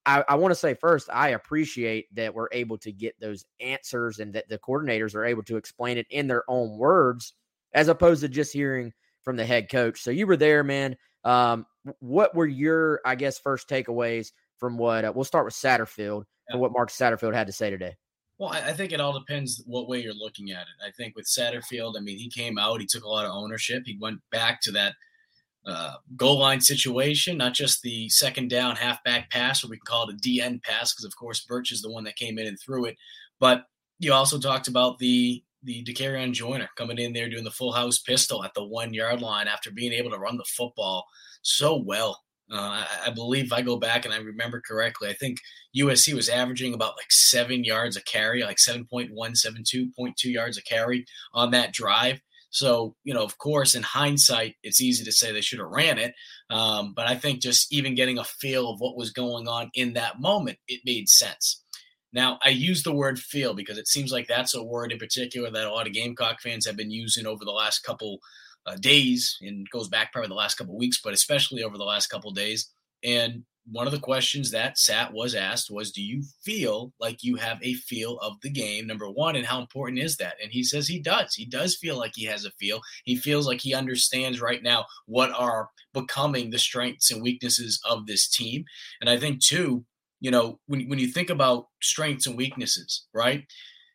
I, 0.05 0.23
I 0.29 0.35
want 0.35 0.51
to 0.51 0.55
say 0.55 0.73
first, 0.73 1.09
I 1.11 1.29
appreciate 1.29 2.13
that 2.15 2.33
we're 2.33 2.47
able 2.51 2.77
to 2.79 2.91
get 2.91 3.19
those 3.19 3.43
answers 3.59 4.19
and 4.19 4.33
that 4.33 4.47
the 4.47 4.59
coordinators 4.59 5.15
are 5.15 5.25
able 5.25 5.43
to 5.43 5.57
explain 5.57 5.97
it 5.97 6.07
in 6.09 6.27
their 6.27 6.43
own 6.47 6.77
words, 6.77 7.33
as 7.73 7.87
opposed 7.87 8.21
to 8.21 8.29
just 8.29 8.53
hearing 8.53 8.93
from 9.23 9.35
the 9.35 9.45
head 9.45 9.69
coach. 9.69 10.01
So 10.01 10.11
you 10.11 10.27
were 10.27 10.37
there, 10.37 10.63
man. 10.63 10.95
Um, 11.23 11.65
what 11.99 12.35
were 12.35 12.45
your, 12.45 13.01
I 13.03 13.15
guess, 13.15 13.39
first 13.39 13.67
takeaways 13.67 14.31
from 14.57 14.77
what 14.77 15.03
uh, 15.03 15.11
we'll 15.13 15.25
start 15.25 15.43
with 15.45 15.55
Satterfield 15.55 16.23
yeah. 16.47 16.55
for 16.55 16.59
what 16.59 16.71
Mark 16.71 16.89
Satterfield 16.89 17.33
had 17.33 17.47
to 17.47 17.53
say 17.53 17.69
today. 17.69 17.95
Well, 18.39 18.49
I 18.49 18.73
think 18.73 18.91
it 18.91 19.01
all 19.01 19.17
depends 19.17 19.63
what 19.65 19.87
way 19.87 19.99
you're 19.99 20.13
looking 20.13 20.51
at 20.51 20.61
it. 20.61 20.87
I 20.87 20.91
think 20.91 21.15
with 21.15 21.25
Satterfield, 21.25 21.97
I 21.97 22.01
mean, 22.01 22.19
he 22.19 22.29
came 22.29 22.59
out, 22.59 22.79
he 22.79 22.85
took 22.85 23.03
a 23.03 23.09
lot 23.09 23.25
of 23.25 23.31
ownership. 23.31 23.81
He 23.83 23.97
went 23.99 24.19
back 24.31 24.61
to 24.61 24.71
that 24.73 24.93
uh, 25.65 25.95
goal 26.15 26.37
line 26.39 26.61
situation, 26.61 27.37
not 27.37 27.55
just 27.55 27.81
the 27.81 28.07
second 28.09 28.49
down 28.49 28.75
halfback 28.75 29.31
pass, 29.31 29.63
or 29.63 29.69
we 29.69 29.77
can 29.77 29.85
call 29.85 30.07
it 30.07 30.13
a 30.13 30.17
DN 30.17 30.63
pass, 30.63 30.93
because 30.93 31.03
of 31.03 31.15
course 31.15 31.45
Burch 31.45 31.71
is 31.71 31.81
the 31.81 31.91
one 31.91 32.03
that 32.03 32.15
came 32.15 32.37
in 32.37 32.45
and 32.45 32.59
threw 32.59 32.85
it. 32.85 32.95
But 33.39 33.63
you 33.99 34.13
also 34.13 34.39
talked 34.39 34.67
about 34.67 34.99
the 34.99 35.43
the 35.63 35.83
Dakereon 35.83 36.33
Joyner 36.33 36.69
coming 36.77 36.99
in 36.99 37.13
there 37.13 37.27
doing 37.27 37.43
the 37.43 37.51
full 37.51 37.73
house 37.73 37.97
pistol 37.97 38.43
at 38.43 38.53
the 38.53 38.63
one 38.63 38.93
yard 38.93 39.21
line 39.21 39.47
after 39.47 39.71
being 39.71 39.91
able 39.91 40.11
to 40.11 40.19
run 40.19 40.37
the 40.37 40.45
football 40.45 41.05
so 41.41 41.75
well. 41.75 42.21
Uh, 42.51 42.85
I, 43.05 43.09
believe 43.09 43.45
if 43.45 43.53
I 43.53 43.61
go 43.61 43.77
back 43.77 44.05
and 44.05 44.13
I 44.13 44.17
remember 44.17 44.61
correctly, 44.65 45.09
I 45.09 45.13
think 45.13 45.39
USC 45.77 46.13
was 46.13 46.29
averaging 46.29 46.73
about 46.73 46.95
like 46.97 47.11
seven 47.11 47.63
yards 47.65 47.97
a 47.97 48.03
carry, 48.03 48.43
like 48.43 48.57
7.1, 48.57 49.11
7.2 49.11 50.13
yards 50.23 50.57
a 50.57 50.63
carry 50.63 51.05
on 51.33 51.51
that 51.51 51.73
drive. 51.73 52.21
So, 52.49 52.95
you 53.03 53.13
know, 53.13 53.23
of 53.23 53.37
course, 53.37 53.75
in 53.75 53.83
hindsight, 53.83 54.55
it's 54.63 54.81
easy 54.81 55.03
to 55.03 55.11
say 55.11 55.31
they 55.31 55.41
should 55.41 55.59
have 55.59 55.67
ran 55.67 55.97
it. 55.97 56.13
Um, 56.49 56.93
but 56.95 57.07
I 57.07 57.15
think 57.15 57.41
just 57.41 57.71
even 57.73 57.95
getting 57.95 58.17
a 58.17 58.23
feel 58.23 58.69
of 58.69 58.79
what 58.79 58.95
was 58.95 59.11
going 59.11 59.49
on 59.49 59.69
in 59.73 59.93
that 59.93 60.21
moment, 60.21 60.57
it 60.67 60.81
made 60.85 61.09
sense. 61.09 61.63
Now, 62.13 62.39
I 62.43 62.49
use 62.49 62.83
the 62.83 62.93
word 62.93 63.19
feel 63.19 63.53
because 63.53 63.77
it 63.77 63.87
seems 63.87 64.11
like 64.11 64.27
that's 64.27 64.55
a 64.55 64.63
word 64.63 64.93
in 64.93 64.97
particular 64.97 65.51
that 65.51 65.67
a 65.67 65.71
lot 65.71 65.87
of 65.87 65.93
Gamecock 65.93 66.41
fans 66.41 66.65
have 66.65 66.77
been 66.77 66.89
using 66.89 67.27
over 67.27 67.43
the 67.43 67.51
last 67.51 67.83
couple 67.83 68.19
uh, 68.67 68.75
days 68.75 69.37
and 69.41 69.67
goes 69.69 69.87
back 69.87 70.11
probably 70.11 70.27
the 70.27 70.35
last 70.35 70.55
couple 70.55 70.77
weeks, 70.77 70.99
but 71.03 71.13
especially 71.13 71.63
over 71.63 71.77
the 71.77 71.83
last 71.83 72.07
couple 72.07 72.31
days. 72.31 72.69
And 73.03 73.43
one 73.69 73.85
of 73.85 73.91
the 73.91 73.99
questions 73.99 74.51
that 74.51 74.77
Sat 74.77 75.13
was 75.13 75.35
asked 75.35 75.69
was, 75.69 75.91
Do 75.91 76.01
you 76.01 76.23
feel 76.43 76.93
like 76.99 77.23
you 77.23 77.35
have 77.35 77.59
a 77.61 77.73
feel 77.73 78.17
of 78.19 78.39
the 78.41 78.49
game? 78.49 78.87
Number 78.87 79.09
one, 79.09 79.35
and 79.35 79.45
how 79.45 79.59
important 79.59 79.99
is 79.99 80.17
that? 80.17 80.35
And 80.41 80.51
he 80.51 80.63
says 80.63 80.87
he 80.87 80.99
does. 80.99 81.33
He 81.33 81.45
does 81.45 81.75
feel 81.75 81.97
like 81.97 82.13
he 82.15 82.25
has 82.25 82.45
a 82.45 82.51
feel. 82.51 82.81
He 83.03 83.15
feels 83.15 83.47
like 83.47 83.61
he 83.61 83.73
understands 83.73 84.41
right 84.41 84.63
now 84.63 84.85
what 85.05 85.31
are 85.31 85.69
becoming 85.93 86.49
the 86.49 86.59
strengths 86.59 87.11
and 87.11 87.21
weaknesses 87.21 87.79
of 87.87 88.05
this 88.05 88.27
team. 88.27 88.65
And 89.01 89.09
I 89.09 89.17
think, 89.17 89.41
too, 89.41 89.85
you 90.19 90.31
know, 90.31 90.59
when, 90.67 90.87
when 90.87 90.99
you 90.99 91.07
think 91.07 91.29
about 91.29 91.67
strengths 91.81 92.25
and 92.25 92.37
weaknesses, 92.37 93.05
right? 93.13 93.45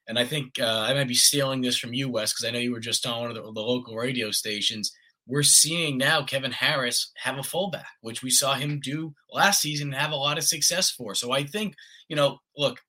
And 0.09 0.19
I 0.19 0.25
think 0.25 0.61
uh, 0.61 0.87
I 0.89 0.95
might 0.95 1.09
be 1.09 1.15
stealing 1.15 1.61
this 1.61 1.79
from 1.79 1.95
you, 1.95 2.11
Wes, 2.11 2.33
because 2.33 2.45
I 2.45 2.51
know 2.51 2.59
you 2.59 2.73
were 2.73 2.81
just 2.81 3.07
on 3.07 3.21
one 3.21 3.31
of 3.31 3.37
the, 3.37 3.43
the 3.43 3.61
local 3.61 3.97
radio 3.97 4.31
stations 4.31 4.93
we're 5.27 5.43
seeing 5.43 5.99
now 5.99 6.23
Kevin 6.23 6.53
Harris 6.53 7.13
have 7.17 7.39
a 7.39 7.43
fullback, 7.43 7.87
which 8.01 8.23
we 8.23 8.31
saw 8.31 8.55
him 8.55 8.81
do 8.81 9.15
last 9.31 9.61
season 9.61 9.89
and 9.89 9.97
have 9.97 10.13
a 10.13 10.17
lot 10.17 10.39
of 10.39 10.45
success 10.45 10.91
for. 10.91 11.15
So 11.15 11.33
I 11.33 11.45
think, 11.45 11.75
you 12.09 12.17
know, 12.17 12.39
look, 12.57 12.81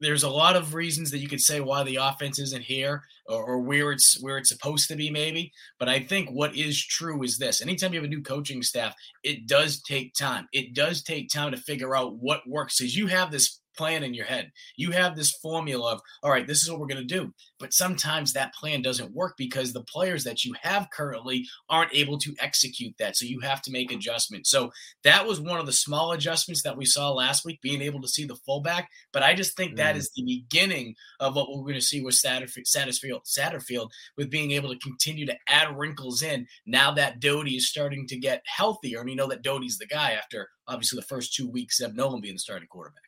there's 0.00 0.24
a 0.24 0.30
lot 0.30 0.56
of 0.56 0.74
reasons 0.74 1.10
that 1.10 1.18
you 1.18 1.28
could 1.28 1.40
say 1.40 1.60
why 1.60 1.84
the 1.84 1.96
offense 1.96 2.38
isn't 2.40 2.64
here 2.64 3.02
or, 3.26 3.44
or, 3.44 3.60
where 3.60 3.92
it's 3.92 4.20
where 4.20 4.36
it's 4.36 4.48
supposed 4.48 4.88
to 4.88 4.96
be, 4.96 5.10
maybe. 5.10 5.52
But 5.78 5.88
I 5.88 6.00
think 6.00 6.30
what 6.30 6.56
is 6.56 6.84
true 6.84 7.22
is 7.22 7.38
this: 7.38 7.62
anytime 7.62 7.92
you 7.92 8.00
have 8.00 8.04
a 8.04 8.08
new 8.08 8.22
coaching 8.22 8.62
staff, 8.62 8.96
it 9.22 9.46
does 9.46 9.80
take 9.82 10.14
time. 10.14 10.48
It 10.52 10.74
does 10.74 11.04
take 11.04 11.28
time 11.28 11.52
to 11.52 11.56
figure 11.56 11.94
out 11.94 12.16
what 12.16 12.48
works. 12.48 12.78
Because 12.78 12.96
you 12.96 13.06
have 13.06 13.30
this 13.30 13.60
plan 13.76 14.02
in 14.02 14.14
your 14.14 14.26
head. 14.26 14.50
You 14.76 14.90
have 14.92 15.16
this 15.16 15.32
formula 15.32 15.92
of, 15.92 16.00
all 16.22 16.30
right, 16.30 16.46
this 16.46 16.62
is 16.62 16.70
what 16.70 16.80
we're 16.80 16.86
going 16.86 17.06
to 17.06 17.14
do. 17.14 17.32
But 17.58 17.72
sometimes 17.72 18.32
that 18.32 18.54
plan 18.54 18.82
doesn't 18.82 19.14
work 19.14 19.34
because 19.36 19.72
the 19.72 19.84
players 19.84 20.24
that 20.24 20.44
you 20.44 20.54
have 20.62 20.88
currently 20.90 21.46
aren't 21.68 21.94
able 21.94 22.18
to 22.18 22.34
execute 22.40 22.94
that. 22.98 23.16
So 23.16 23.24
you 23.24 23.40
have 23.40 23.62
to 23.62 23.72
make 23.72 23.92
adjustments. 23.92 24.50
So 24.50 24.70
that 25.04 25.26
was 25.26 25.40
one 25.40 25.58
of 25.58 25.66
the 25.66 25.72
small 25.72 26.12
adjustments 26.12 26.62
that 26.62 26.76
we 26.76 26.84
saw 26.84 27.10
last 27.10 27.44
week, 27.44 27.60
being 27.62 27.82
able 27.82 28.00
to 28.02 28.08
see 28.08 28.24
the 28.24 28.36
fullback. 28.46 28.88
But 29.12 29.22
I 29.22 29.34
just 29.34 29.56
think 29.56 29.76
that 29.76 29.94
mm. 29.94 29.98
is 29.98 30.10
the 30.14 30.24
beginning 30.24 30.94
of 31.20 31.36
what 31.36 31.48
we're 31.50 31.62
going 31.62 31.74
to 31.74 31.80
see 31.80 32.02
with 32.02 32.14
Satterfield, 32.14 32.64
Satterfield, 32.66 33.20
Satterfield 33.26 33.90
with 34.16 34.30
being 34.30 34.52
able 34.52 34.70
to 34.70 34.78
continue 34.78 35.26
to 35.26 35.36
add 35.48 35.76
wrinkles 35.76 36.22
in 36.22 36.46
now 36.66 36.92
that 36.92 37.20
Doty 37.20 37.56
is 37.56 37.68
starting 37.68 38.06
to 38.08 38.18
get 38.18 38.42
healthier. 38.46 39.00
And 39.00 39.10
you 39.10 39.16
know 39.16 39.28
that 39.28 39.42
Doty's 39.42 39.78
the 39.78 39.86
guy 39.86 40.12
after 40.12 40.48
obviously 40.66 40.96
the 40.96 41.06
first 41.06 41.34
two 41.34 41.48
weeks 41.48 41.80
of 41.80 41.94
Noland 41.94 42.22
being 42.22 42.34
the 42.34 42.38
starting 42.38 42.68
quarterback. 42.68 43.02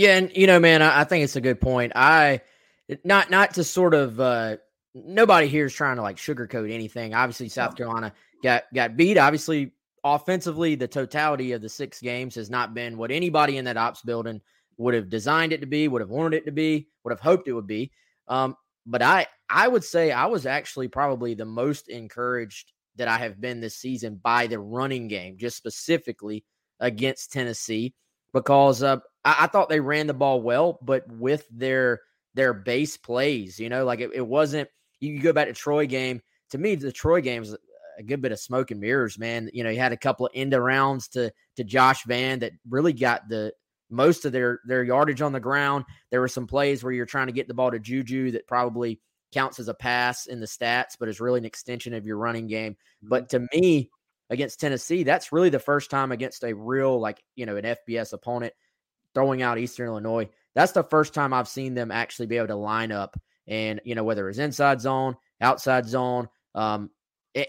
Yeah, 0.00 0.16
and 0.16 0.34
you 0.34 0.46
know, 0.46 0.58
man, 0.58 0.80
I, 0.80 1.02
I, 1.02 1.04
think 1.04 1.24
it's 1.24 1.36
a 1.36 1.42
good 1.42 1.60
point. 1.60 1.92
I 1.94 2.40
not 3.04 3.28
not 3.28 3.52
to 3.54 3.64
sort 3.64 3.92
of 3.92 4.18
uh 4.18 4.56
nobody 4.94 5.46
here 5.46 5.66
is 5.66 5.74
trying 5.74 5.96
to 5.96 6.02
like 6.02 6.16
sugarcoat 6.16 6.72
anything. 6.72 7.12
Obviously, 7.12 7.50
South 7.50 7.76
Carolina 7.76 8.14
got 8.42 8.62
got 8.72 8.96
beat. 8.96 9.18
Obviously, 9.18 9.72
offensively, 10.02 10.74
the 10.74 10.88
totality 10.88 11.52
of 11.52 11.60
the 11.60 11.68
six 11.68 12.00
games 12.00 12.34
has 12.36 12.48
not 12.48 12.72
been 12.72 12.96
what 12.96 13.10
anybody 13.10 13.58
in 13.58 13.66
that 13.66 13.76
ops 13.76 14.00
building 14.00 14.40
would 14.78 14.94
have 14.94 15.10
designed 15.10 15.52
it 15.52 15.60
to 15.60 15.66
be, 15.66 15.86
would 15.86 16.00
have 16.00 16.08
wanted 16.08 16.34
it 16.34 16.46
to 16.46 16.50
be, 16.50 16.88
would 17.04 17.10
have 17.10 17.20
hoped 17.20 17.46
it 17.46 17.52
would 17.52 17.66
be. 17.66 17.92
Um, 18.26 18.56
but 18.86 19.02
I 19.02 19.26
I 19.50 19.68
would 19.68 19.84
say 19.84 20.12
I 20.12 20.24
was 20.24 20.46
actually 20.46 20.88
probably 20.88 21.34
the 21.34 21.44
most 21.44 21.90
encouraged 21.90 22.72
that 22.96 23.08
I 23.08 23.18
have 23.18 23.38
been 23.38 23.60
this 23.60 23.76
season 23.76 24.14
by 24.14 24.46
the 24.46 24.60
running 24.60 25.08
game, 25.08 25.36
just 25.36 25.58
specifically 25.58 26.42
against 26.80 27.32
Tennessee, 27.32 27.92
because 28.32 28.82
uh, 28.82 28.98
I, 29.24 29.36
I, 29.40 29.46
thought 29.46 29.68
they 29.68 29.80
ran 29.80 30.06
the 30.06 30.14
ball 30.14 30.40
well, 30.40 30.78
but 30.82 31.06
with 31.08 31.46
their 31.50 32.00
their 32.34 32.52
base 32.52 32.96
plays, 32.96 33.58
you 33.58 33.68
know, 33.68 33.84
like 33.84 34.00
it, 34.00 34.10
it 34.14 34.26
wasn't. 34.26 34.68
You 35.00 35.20
go 35.20 35.32
back 35.32 35.48
to 35.48 35.54
Troy 35.54 35.86
game. 35.86 36.20
To 36.50 36.58
me, 36.58 36.74
the 36.74 36.92
Troy 36.92 37.20
game's 37.20 37.54
a 37.98 38.02
good 38.02 38.20
bit 38.20 38.32
of 38.32 38.40
smoke 38.40 38.70
and 38.70 38.80
mirrors, 38.80 39.18
man. 39.18 39.50
You 39.52 39.64
know, 39.64 39.70
you 39.70 39.78
had 39.78 39.92
a 39.92 39.96
couple 39.96 40.26
of 40.26 40.32
end 40.34 40.52
rounds 40.52 41.08
to 41.08 41.32
to 41.56 41.64
Josh 41.64 42.04
Vann 42.04 42.40
that 42.40 42.52
really 42.68 42.92
got 42.92 43.28
the 43.28 43.52
most 43.90 44.24
of 44.24 44.32
their 44.32 44.60
their 44.64 44.84
yardage 44.84 45.22
on 45.22 45.32
the 45.32 45.40
ground. 45.40 45.84
There 46.10 46.20
were 46.20 46.28
some 46.28 46.46
plays 46.46 46.82
where 46.82 46.92
you're 46.92 47.06
trying 47.06 47.26
to 47.26 47.32
get 47.32 47.48
the 47.48 47.54
ball 47.54 47.70
to 47.70 47.78
Juju 47.78 48.32
that 48.32 48.46
probably 48.46 49.00
counts 49.32 49.60
as 49.60 49.68
a 49.68 49.74
pass 49.74 50.26
in 50.26 50.40
the 50.40 50.46
stats, 50.46 50.96
but 50.98 51.08
is 51.08 51.20
really 51.20 51.38
an 51.38 51.44
extension 51.44 51.94
of 51.94 52.06
your 52.06 52.16
running 52.16 52.46
game. 52.46 52.76
But 53.02 53.28
mm-hmm. 53.28 53.44
to 53.44 53.60
me, 53.60 53.90
against 54.30 54.60
Tennessee, 54.60 55.02
that's 55.02 55.32
really 55.32 55.50
the 55.50 55.58
first 55.58 55.90
time 55.90 56.12
against 56.12 56.44
a 56.44 56.54
real 56.54 56.98
like 56.98 57.22
you 57.36 57.46
know 57.46 57.56
an 57.56 57.64
FBS 57.64 58.12
opponent 58.12 58.54
throwing 59.14 59.42
out 59.42 59.58
Eastern 59.58 59.88
Illinois. 59.88 60.28
That's 60.54 60.72
the 60.72 60.84
first 60.84 61.14
time 61.14 61.32
I've 61.32 61.48
seen 61.48 61.74
them 61.74 61.90
actually 61.90 62.26
be 62.26 62.36
able 62.36 62.48
to 62.48 62.56
line 62.56 62.92
up 62.92 63.18
and, 63.46 63.80
you 63.84 63.94
know, 63.94 64.04
whether 64.04 64.28
it's 64.28 64.38
inside 64.38 64.80
zone, 64.80 65.16
outside 65.40 65.86
zone, 65.86 66.28
um, 66.54 66.90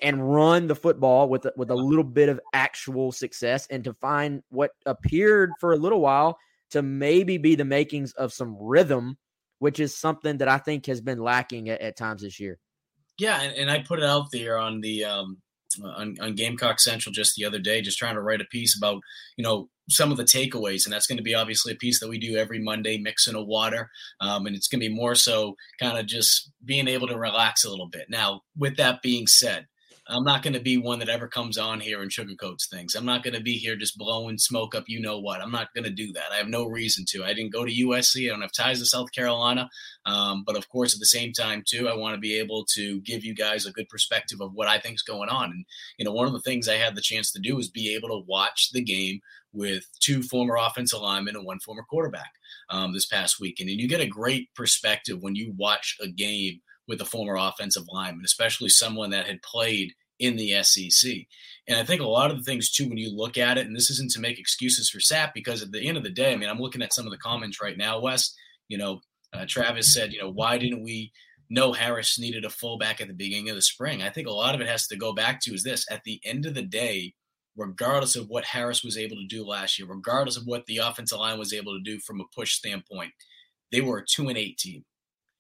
and 0.01 0.33
run 0.33 0.67
the 0.67 0.75
football 0.75 1.27
with 1.27 1.47
with 1.57 1.71
a 1.71 1.75
little 1.75 2.03
bit 2.03 2.29
of 2.29 2.39
actual 2.53 3.11
success 3.11 3.65
and 3.71 3.83
to 3.83 3.93
find 3.95 4.43
what 4.49 4.71
appeared 4.85 5.49
for 5.59 5.73
a 5.73 5.77
little 5.77 6.01
while 6.01 6.37
to 6.69 6.83
maybe 6.83 7.39
be 7.39 7.55
the 7.55 7.65
makings 7.65 8.13
of 8.13 8.31
some 8.31 8.55
rhythm, 8.59 9.17
which 9.57 9.79
is 9.79 9.97
something 9.97 10.37
that 10.37 10.47
I 10.47 10.59
think 10.59 10.85
has 10.85 11.01
been 11.01 11.19
lacking 11.19 11.69
at, 11.69 11.81
at 11.81 11.97
times 11.97 12.21
this 12.21 12.39
year. 12.39 12.59
Yeah, 13.17 13.41
and, 13.41 13.55
and, 13.55 13.71
I 13.71 13.79
put 13.79 13.99
it 13.99 14.05
out 14.05 14.27
there 14.31 14.57
on 14.57 14.81
the 14.81 15.03
um, 15.05 15.37
on, 15.79 16.15
on 16.21 16.35
Gamecock 16.35 16.79
Central 16.79 17.13
just 17.13 17.35
the 17.35 17.45
other 17.45 17.59
day, 17.59 17.81
just 17.81 17.97
trying 17.97 18.15
to 18.15 18.21
write 18.21 18.41
a 18.41 18.45
piece 18.45 18.77
about 18.77 19.01
you 19.37 19.43
know 19.43 19.69
some 19.89 20.11
of 20.11 20.17
the 20.17 20.23
takeaways, 20.23 20.85
and 20.85 20.93
that's 20.93 21.07
going 21.07 21.17
to 21.17 21.23
be 21.23 21.35
obviously 21.35 21.73
a 21.73 21.77
piece 21.77 21.99
that 21.99 22.09
we 22.09 22.17
do 22.17 22.37
every 22.37 22.59
Monday, 22.59 22.97
mixing 22.97 23.35
a 23.35 23.43
water, 23.43 23.89
um, 24.19 24.45
and 24.45 24.55
it's 24.55 24.67
going 24.67 24.81
to 24.81 24.87
be 24.87 24.93
more 24.93 25.15
so 25.15 25.55
kind 25.79 25.97
of 25.97 26.05
just 26.05 26.51
being 26.63 26.87
able 26.87 27.07
to 27.07 27.17
relax 27.17 27.63
a 27.63 27.69
little 27.69 27.89
bit. 27.89 28.07
Now, 28.09 28.41
with 28.57 28.77
that 28.77 29.01
being 29.01 29.27
said, 29.27 29.67
I'm 30.11 30.23
not 30.23 30.43
going 30.43 30.53
to 30.53 30.59
be 30.59 30.77
one 30.77 30.99
that 30.99 31.09
ever 31.09 31.27
comes 31.27 31.57
on 31.57 31.79
here 31.79 32.01
and 32.01 32.11
sugarcoats 32.11 32.67
things. 32.69 32.95
I'm 32.95 33.05
not 33.05 33.23
going 33.23 33.33
to 33.33 33.41
be 33.41 33.53
here 33.53 33.75
just 33.75 33.97
blowing 33.97 34.37
smoke 34.37 34.75
up, 34.75 34.85
you 34.87 34.99
know 34.99 35.19
what. 35.19 35.41
I'm 35.41 35.51
not 35.51 35.73
going 35.73 35.85
to 35.85 35.89
do 35.89 36.11
that. 36.13 36.31
I 36.31 36.35
have 36.35 36.49
no 36.49 36.65
reason 36.65 37.05
to. 37.09 37.23
I 37.23 37.33
didn't 37.33 37.53
go 37.53 37.65
to 37.65 37.71
USC. 37.71 38.25
I 38.25 38.29
don't 38.29 38.41
have 38.41 38.51
ties 38.51 38.79
to 38.79 38.85
South 38.85 39.11
Carolina. 39.13 39.69
Um, 40.05 40.43
but 40.45 40.57
of 40.57 40.67
course, 40.69 40.93
at 40.93 40.99
the 40.99 41.05
same 41.05 41.31
time, 41.31 41.63
too, 41.65 41.87
I 41.87 41.95
want 41.95 42.15
to 42.15 42.19
be 42.19 42.37
able 42.37 42.65
to 42.73 42.99
give 43.01 43.23
you 43.23 43.33
guys 43.33 43.65
a 43.65 43.71
good 43.71 43.87
perspective 43.89 44.41
of 44.41 44.51
what 44.53 44.67
I 44.67 44.79
think 44.79 44.95
is 44.95 45.01
going 45.01 45.29
on. 45.29 45.51
And, 45.51 45.65
you 45.97 46.05
know, 46.05 46.11
one 46.11 46.27
of 46.27 46.33
the 46.33 46.41
things 46.41 46.67
I 46.67 46.75
had 46.75 46.95
the 46.95 47.01
chance 47.01 47.31
to 47.31 47.39
do 47.39 47.55
was 47.55 47.69
be 47.69 47.95
able 47.95 48.09
to 48.09 48.25
watch 48.27 48.71
the 48.73 48.83
game 48.83 49.21
with 49.53 49.85
two 49.99 50.21
former 50.23 50.57
offensive 50.57 51.01
linemen 51.01 51.35
and 51.35 51.45
one 51.45 51.59
former 51.59 51.83
quarterback 51.83 52.31
um, 52.69 52.93
this 52.93 53.05
past 53.05 53.39
weekend. 53.39 53.69
And 53.69 53.79
you 53.79 53.87
get 53.87 54.01
a 54.01 54.07
great 54.07 54.53
perspective 54.55 55.17
when 55.21 55.35
you 55.35 55.53
watch 55.57 55.97
a 56.01 56.07
game 56.07 56.61
with 56.87 57.01
a 57.01 57.05
former 57.05 57.35
offensive 57.37 57.83
lineman, 57.91 58.25
especially 58.25 58.69
someone 58.69 59.11
that 59.11 59.25
had 59.25 59.41
played 59.41 59.93
in 60.21 60.37
the 60.37 60.63
SEC. 60.63 61.11
And 61.67 61.77
I 61.79 61.83
think 61.83 62.01
a 62.01 62.07
lot 62.07 62.31
of 62.31 62.37
the 62.37 62.43
things 62.43 62.71
too, 62.71 62.87
when 62.87 62.97
you 62.97 63.15
look 63.15 63.37
at 63.37 63.57
it, 63.57 63.65
and 63.65 63.75
this 63.75 63.89
isn't 63.89 64.11
to 64.11 64.19
make 64.19 64.39
excuses 64.39 64.89
for 64.89 64.99
Sap, 64.99 65.33
because 65.33 65.61
at 65.61 65.71
the 65.71 65.87
end 65.87 65.97
of 65.97 66.03
the 66.03 66.09
day, 66.09 66.31
I 66.31 66.35
mean, 66.35 66.49
I'm 66.49 66.59
looking 66.59 66.81
at 66.81 66.93
some 66.93 67.05
of 67.05 67.11
the 67.11 67.17
comments 67.17 67.61
right 67.61 67.77
now, 67.77 67.99
Wes. 67.99 68.33
You 68.67 68.77
know, 68.77 69.01
uh, 69.33 69.45
Travis 69.47 69.93
said, 69.93 70.13
you 70.13 70.19
know, 70.19 70.29
why 70.29 70.57
didn't 70.57 70.83
we 70.83 71.11
know 71.49 71.73
Harris 71.73 72.17
needed 72.17 72.45
a 72.45 72.49
fullback 72.49 73.01
at 73.01 73.07
the 73.07 73.13
beginning 73.13 73.49
of 73.49 73.55
the 73.55 73.61
spring? 73.61 74.01
I 74.01 74.09
think 74.09 74.27
a 74.27 74.31
lot 74.31 74.55
of 74.55 74.61
it 74.61 74.67
has 74.67 74.87
to 74.87 74.95
go 74.95 75.13
back 75.13 75.41
to 75.41 75.53
is 75.53 75.63
this: 75.63 75.85
at 75.91 76.03
the 76.03 76.19
end 76.23 76.45
of 76.45 76.55
the 76.55 76.63
day, 76.63 77.13
regardless 77.55 78.15
of 78.15 78.27
what 78.27 78.45
Harris 78.45 78.83
was 78.83 78.97
able 78.97 79.17
to 79.17 79.27
do 79.27 79.45
last 79.45 79.77
year, 79.77 79.87
regardless 79.87 80.37
of 80.37 80.43
what 80.45 80.65
the 80.65 80.77
offensive 80.77 81.19
line 81.19 81.37
was 81.37 81.53
able 81.53 81.73
to 81.73 81.83
do 81.83 81.99
from 81.99 82.21
a 82.21 82.25
push 82.35 82.53
standpoint, 82.53 83.11
they 83.71 83.81
were 83.81 83.99
a 83.99 84.05
two 84.05 84.29
and 84.29 84.37
eight 84.37 84.57
team. 84.57 84.83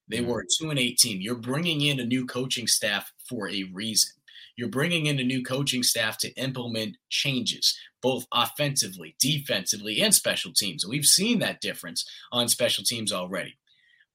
They 0.07 0.17
mm-hmm. 0.17 0.29
were 0.29 0.41
a 0.41 0.45
two 0.59 0.69
and 0.69 0.79
eight 0.79 0.97
team. 0.97 1.19
You're 1.21 1.35
bringing 1.35 1.81
in 1.81 1.99
a 1.99 2.05
new 2.05 2.25
coaching 2.25 2.67
staff 2.67 3.11
for 3.27 3.49
a 3.49 3.63
reason. 3.73 4.11
You're 4.57 4.69
bringing 4.69 5.05
in 5.05 5.19
a 5.19 5.23
new 5.23 5.43
coaching 5.43 5.83
staff 5.83 6.17
to 6.19 6.33
implement 6.33 6.97
changes, 7.09 7.77
both 8.01 8.25
offensively, 8.33 9.15
defensively, 9.19 10.01
and 10.01 10.13
special 10.13 10.51
teams. 10.53 10.83
And 10.83 10.91
we've 10.91 11.05
seen 11.05 11.39
that 11.39 11.61
difference 11.61 12.09
on 12.31 12.47
special 12.47 12.83
teams 12.83 13.11
already. 13.11 13.57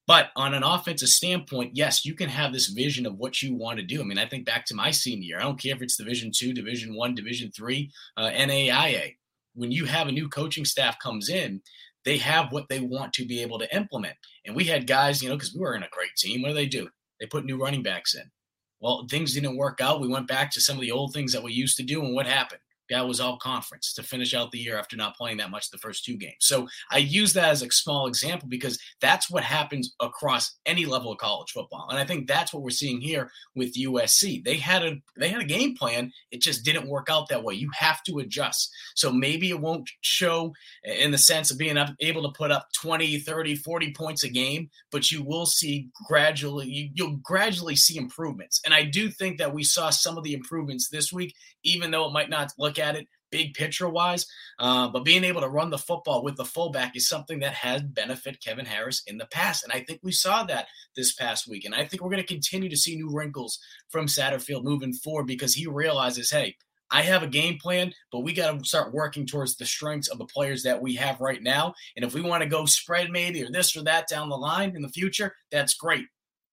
But 0.05 0.29
on 0.37 0.53
an 0.53 0.63
offensive 0.63 1.09
standpoint, 1.09 1.71
yes, 1.75 2.05
you 2.05 2.13
can 2.13 2.29
have 2.29 2.53
this 2.53 2.67
vision 2.67 3.05
of 3.05 3.17
what 3.17 3.41
you 3.41 3.55
want 3.55 3.77
to 3.79 3.85
do. 3.85 3.99
I 3.99 4.05
mean, 4.05 4.17
I 4.17 4.25
think 4.25 4.45
back 4.45 4.65
to 4.67 4.75
my 4.75 4.89
senior 4.89 5.25
year. 5.25 5.37
I 5.37 5.43
don't 5.43 5.59
care 5.61 5.75
if 5.75 5.81
it's 5.81 5.97
Division 5.97 6.31
two, 6.33 6.53
Division 6.53 6.95
one, 6.95 7.13
Division 7.13 7.51
three, 7.51 7.91
uh, 8.15 8.29
NAIA. 8.29 9.15
When 9.53 9.71
you 9.71 9.83
have 9.85 10.07
a 10.07 10.13
new 10.13 10.29
coaching 10.29 10.63
staff 10.63 10.97
comes 10.99 11.27
in, 11.27 11.61
they 12.05 12.17
have 12.19 12.53
what 12.53 12.69
they 12.69 12.79
want 12.79 13.11
to 13.13 13.25
be 13.25 13.41
able 13.41 13.59
to 13.59 13.75
implement. 13.75 14.15
And 14.45 14.55
we 14.55 14.63
had 14.63 14.87
guys, 14.87 15.21
you 15.21 15.27
know, 15.27 15.35
because 15.35 15.53
we 15.53 15.59
were 15.59 15.75
in 15.75 15.83
a 15.83 15.89
great 15.91 16.15
team. 16.15 16.41
What 16.41 16.49
do 16.49 16.53
they 16.53 16.67
do? 16.67 16.87
They 17.19 17.25
put 17.25 17.43
new 17.43 17.61
running 17.61 17.83
backs 17.83 18.15
in. 18.15 18.31
Well, 18.79 19.07
things 19.09 19.33
didn't 19.33 19.57
work 19.57 19.81
out. 19.81 20.01
We 20.01 20.07
went 20.07 20.27
back 20.27 20.51
to 20.51 20.61
some 20.61 20.75
of 20.75 20.81
the 20.81 20.91
old 20.91 21.13
things 21.13 21.33
that 21.33 21.43
we 21.43 21.51
used 21.53 21.77
to 21.77 21.83
do, 21.83 22.03
and 22.03 22.13
what 22.13 22.27
happened? 22.27 22.61
That 22.89 23.07
was 23.07 23.19
all 23.19 23.37
conference 23.37 23.93
to 23.93 24.03
finish 24.03 24.33
out 24.33 24.51
the 24.51 24.59
year 24.59 24.77
after 24.77 24.95
not 24.95 25.15
playing 25.15 25.37
that 25.37 25.51
much 25.51 25.69
the 25.69 25.77
first 25.77 26.05
two 26.05 26.17
games. 26.17 26.37
So 26.39 26.67
I 26.91 26.97
use 26.97 27.33
that 27.33 27.49
as 27.49 27.61
a 27.61 27.71
small 27.71 28.07
example 28.07 28.47
because 28.47 28.79
that's 29.01 29.29
what 29.29 29.43
happens 29.43 29.93
across 29.99 30.57
any 30.65 30.85
level 30.85 31.11
of 31.11 31.17
college 31.17 31.51
football. 31.51 31.87
And 31.89 31.99
I 31.99 32.05
think 32.05 32.27
that's 32.27 32.53
what 32.53 32.63
we're 32.63 32.69
seeing 32.69 33.01
here 33.01 33.31
with 33.55 33.75
USC. 33.75 34.43
They 34.43 34.57
had 34.57 34.83
a 34.83 34.97
they 35.17 35.29
had 35.29 35.41
a 35.41 35.45
game 35.45 35.75
plan. 35.75 36.11
It 36.31 36.41
just 36.41 36.63
didn't 36.63 36.87
work 36.87 37.07
out 37.09 37.29
that 37.29 37.43
way. 37.43 37.55
You 37.55 37.69
have 37.77 38.03
to 38.03 38.19
adjust. 38.19 38.71
So 38.95 39.11
maybe 39.11 39.49
it 39.49 39.59
won't 39.59 39.89
show 40.01 40.53
in 40.83 41.11
the 41.11 41.17
sense 41.17 41.51
of 41.51 41.57
being 41.57 41.77
able 41.99 42.23
to 42.23 42.37
put 42.37 42.51
up 42.51 42.67
20, 42.75 43.19
30, 43.19 43.55
40 43.55 43.93
points 43.93 44.23
a 44.23 44.29
game, 44.29 44.69
but 44.91 45.11
you 45.11 45.23
will 45.23 45.45
see 45.45 45.89
gradually 46.07 46.67
you, 46.67 46.89
you'll 46.93 47.17
gradually 47.17 47.75
see 47.75 47.97
improvements. 47.97 48.61
And 48.65 48.73
I 48.73 48.83
do 48.83 49.09
think 49.09 49.37
that 49.37 49.53
we 49.53 49.63
saw 49.63 49.89
some 49.89 50.17
of 50.17 50.23
the 50.23 50.33
improvements 50.33 50.89
this 50.89 51.11
week, 51.11 51.33
even 51.63 51.91
though 51.91 52.05
it 52.05 52.13
might 52.13 52.29
not 52.29 52.51
look 52.57 52.76
at 52.79 52.95
it 52.95 53.07
big 53.31 53.53
picture 53.53 53.89
wise. 53.89 54.25
Uh, 54.59 54.87
but 54.89 55.05
being 55.05 55.23
able 55.23 55.41
to 55.41 55.49
run 55.49 55.69
the 55.69 55.77
football 55.77 56.23
with 56.23 56.35
the 56.35 56.45
fullback 56.45 56.95
is 56.95 57.07
something 57.07 57.39
that 57.39 57.53
has 57.53 57.81
benefited 57.81 58.43
Kevin 58.43 58.65
Harris 58.65 59.03
in 59.07 59.17
the 59.17 59.25
past. 59.25 59.63
And 59.63 59.73
I 59.73 59.81
think 59.81 59.99
we 60.03 60.11
saw 60.11 60.43
that 60.43 60.67
this 60.95 61.13
past 61.13 61.47
week. 61.47 61.65
And 61.65 61.75
I 61.75 61.85
think 61.85 62.01
we're 62.01 62.09
going 62.09 62.21
to 62.21 62.33
continue 62.33 62.69
to 62.69 62.77
see 62.77 62.95
new 62.95 63.13
wrinkles 63.13 63.59
from 63.89 64.07
Satterfield 64.07 64.63
moving 64.63 64.93
forward 64.93 65.27
because 65.27 65.53
he 65.53 65.67
realizes, 65.67 66.31
hey, 66.31 66.55
I 66.89 67.01
have 67.01 67.21
a 67.21 67.27
game 67.27 67.57
plan, 67.61 67.91
but 68.13 68.21
we 68.21 68.31
got 68.31 68.57
to 68.57 68.65
start 68.65 68.93
working 68.93 69.25
towards 69.25 69.57
the 69.57 69.65
strengths 69.65 70.07
of 70.07 70.19
the 70.19 70.25
players 70.25 70.63
that 70.63 70.81
we 70.81 70.95
have 70.95 71.19
right 71.19 71.43
now. 71.43 71.73
And 71.97 72.05
if 72.05 72.13
we 72.13 72.21
want 72.21 72.43
to 72.43 72.49
go 72.49 72.65
spread 72.65 73.11
maybe 73.11 73.43
or 73.43 73.51
this 73.51 73.75
or 73.75 73.83
that 73.83 74.07
down 74.07 74.29
the 74.29 74.37
line 74.37 74.73
in 74.73 74.81
the 74.81 74.89
future, 74.89 75.35
that's 75.51 75.73
great. 75.73 76.05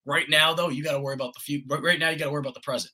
Right 0.05 0.29
now, 0.29 0.53
though, 0.53 0.69
you 0.69 0.83
got 0.83 0.91
to 0.91 0.99
worry 0.99 1.15
about 1.15 1.33
the 1.33 1.39
future. 1.39 1.65
Right 1.67 1.97
now, 1.97 2.09
you 2.09 2.19
got 2.19 2.25
to 2.25 2.31
worry 2.31 2.41
about 2.41 2.53
the 2.53 2.59
present. 2.59 2.91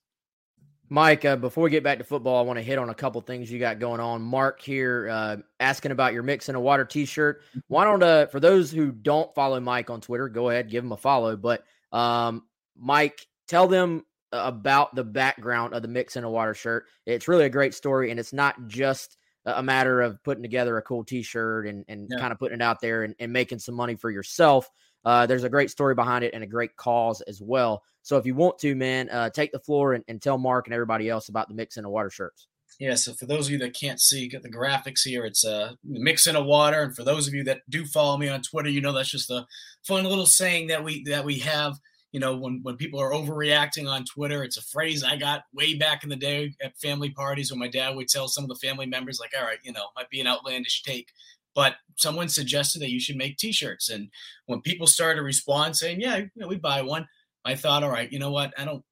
Mike, 0.91 1.23
uh, 1.23 1.37
before 1.37 1.63
we 1.63 1.69
get 1.69 1.85
back 1.85 1.99
to 1.99 2.03
football, 2.03 2.37
I 2.37 2.41
want 2.41 2.59
to 2.59 2.63
hit 2.63 2.77
on 2.77 2.89
a 2.89 2.93
couple 2.93 3.21
things 3.21 3.49
you 3.49 3.59
got 3.59 3.79
going 3.79 4.01
on. 4.01 4.21
Mark 4.21 4.61
here 4.61 5.07
uh, 5.09 5.37
asking 5.61 5.93
about 5.93 6.11
your 6.11 6.21
mix 6.21 6.49
in 6.49 6.55
a 6.55 6.59
water 6.59 6.83
T-shirt. 6.83 7.43
Why 7.69 7.85
don't 7.85 8.03
uh, 8.03 8.25
for 8.25 8.41
those 8.41 8.71
who 8.71 8.91
don't 8.91 9.33
follow 9.33 9.57
Mike 9.61 9.89
on 9.89 10.01
Twitter, 10.01 10.27
go 10.27 10.49
ahead 10.49 10.69
give 10.69 10.83
him 10.83 10.91
a 10.91 10.97
follow. 10.97 11.37
But 11.37 11.63
um, 11.93 12.43
Mike, 12.77 13.25
tell 13.47 13.69
them 13.69 14.05
about 14.33 14.93
the 14.93 15.05
background 15.05 15.73
of 15.73 15.81
the 15.81 15.87
mix 15.87 16.17
in 16.17 16.25
a 16.25 16.29
water 16.29 16.53
shirt. 16.53 16.87
It's 17.05 17.29
really 17.29 17.45
a 17.45 17.49
great 17.49 17.73
story, 17.73 18.11
and 18.11 18.19
it's 18.19 18.33
not 18.33 18.67
just 18.67 19.15
a 19.45 19.63
matter 19.63 20.01
of 20.01 20.21
putting 20.23 20.43
together 20.43 20.77
a 20.77 20.81
cool 20.81 21.05
T-shirt 21.05 21.67
and 21.67 21.85
and 21.87 22.09
yeah. 22.11 22.19
kind 22.19 22.33
of 22.33 22.37
putting 22.37 22.59
it 22.59 22.61
out 22.61 22.81
there 22.81 23.03
and, 23.05 23.15
and 23.17 23.31
making 23.31 23.59
some 23.59 23.75
money 23.75 23.95
for 23.95 24.11
yourself. 24.11 24.69
Uh, 25.03 25.25
there's 25.25 25.43
a 25.43 25.49
great 25.49 25.71
story 25.71 25.95
behind 25.95 26.23
it 26.23 26.33
and 26.33 26.43
a 26.43 26.47
great 26.47 26.75
cause 26.75 27.21
as 27.21 27.41
well. 27.41 27.83
So 28.03 28.17
if 28.17 28.25
you 28.25 28.35
want 28.35 28.59
to, 28.59 28.75
man, 28.75 29.09
uh, 29.09 29.29
take 29.29 29.51
the 29.51 29.59
floor 29.59 29.93
and, 29.93 30.03
and 30.07 30.21
tell 30.21 30.37
Mark 30.37 30.67
and 30.67 30.73
everybody 30.73 31.09
else 31.09 31.29
about 31.29 31.47
the 31.47 31.53
mix 31.53 31.77
in 31.77 31.85
of 31.85 31.91
water 31.91 32.09
shirts. 32.09 32.47
Yeah, 32.79 32.95
so 32.95 33.13
for 33.13 33.27
those 33.27 33.45
of 33.45 33.51
you 33.51 33.59
that 33.59 33.75
can't 33.75 34.01
see, 34.01 34.27
the 34.27 34.49
graphics 34.49 35.01
here. 35.03 35.23
It's 35.23 35.45
a 35.45 35.55
uh, 35.55 35.71
mix 35.83 36.25
in 36.25 36.35
a 36.35 36.41
water, 36.41 36.81
and 36.81 36.95
for 36.95 37.03
those 37.03 37.27
of 37.27 37.33
you 37.35 37.43
that 37.43 37.61
do 37.69 37.85
follow 37.85 38.17
me 38.17 38.27
on 38.27 38.41
Twitter, 38.41 38.69
you 38.69 38.81
know 38.81 38.91
that's 38.91 39.11
just 39.11 39.29
a 39.29 39.45
fun 39.85 40.03
little 40.03 40.25
saying 40.25 40.67
that 40.67 40.83
we 40.83 41.03
that 41.03 41.23
we 41.23 41.37
have. 41.39 41.77
You 42.11 42.19
know, 42.19 42.35
when 42.35 42.61
when 42.63 42.77
people 42.77 42.99
are 42.99 43.11
overreacting 43.11 43.87
on 43.87 44.03
Twitter, 44.05 44.43
it's 44.43 44.57
a 44.57 44.63
phrase 44.63 45.03
I 45.03 45.15
got 45.15 45.43
way 45.53 45.75
back 45.75 46.03
in 46.03 46.09
the 46.09 46.15
day 46.15 46.53
at 46.63 46.75
family 46.77 47.11
parties 47.11 47.51
when 47.51 47.59
my 47.59 47.67
dad 47.67 47.95
would 47.95 48.07
tell 48.07 48.27
some 48.27 48.43
of 48.43 48.49
the 48.49 48.67
family 48.67 48.87
members, 48.87 49.19
like, 49.19 49.31
"All 49.37 49.45
right, 49.45 49.59
you 49.63 49.73
know, 49.73 49.85
might 49.95 50.09
be 50.09 50.19
an 50.19 50.25
outlandish 50.25 50.81
take, 50.81 51.09
but 51.55 51.75
someone 51.97 52.29
suggested 52.29 52.81
that 52.81 52.91
you 52.91 52.99
should 52.99 53.17
make 53.17 53.37
T-shirts." 53.37 53.89
And 53.89 54.09
when 54.45 54.61
people 54.61 54.87
started 54.87 55.17
to 55.17 55.23
respond 55.23 55.75
saying, 55.75 56.01
"Yeah, 56.01 56.17
you 56.17 56.29
know, 56.35 56.47
we 56.47 56.57
buy 56.57 56.81
one," 56.81 57.07
I 57.45 57.55
thought, 57.55 57.83
all 57.83 57.89
right, 57.89 58.11
you 58.11 58.19
know 58.19 58.31
what? 58.31 58.53
I 58.57 58.65
don't, 58.65 58.83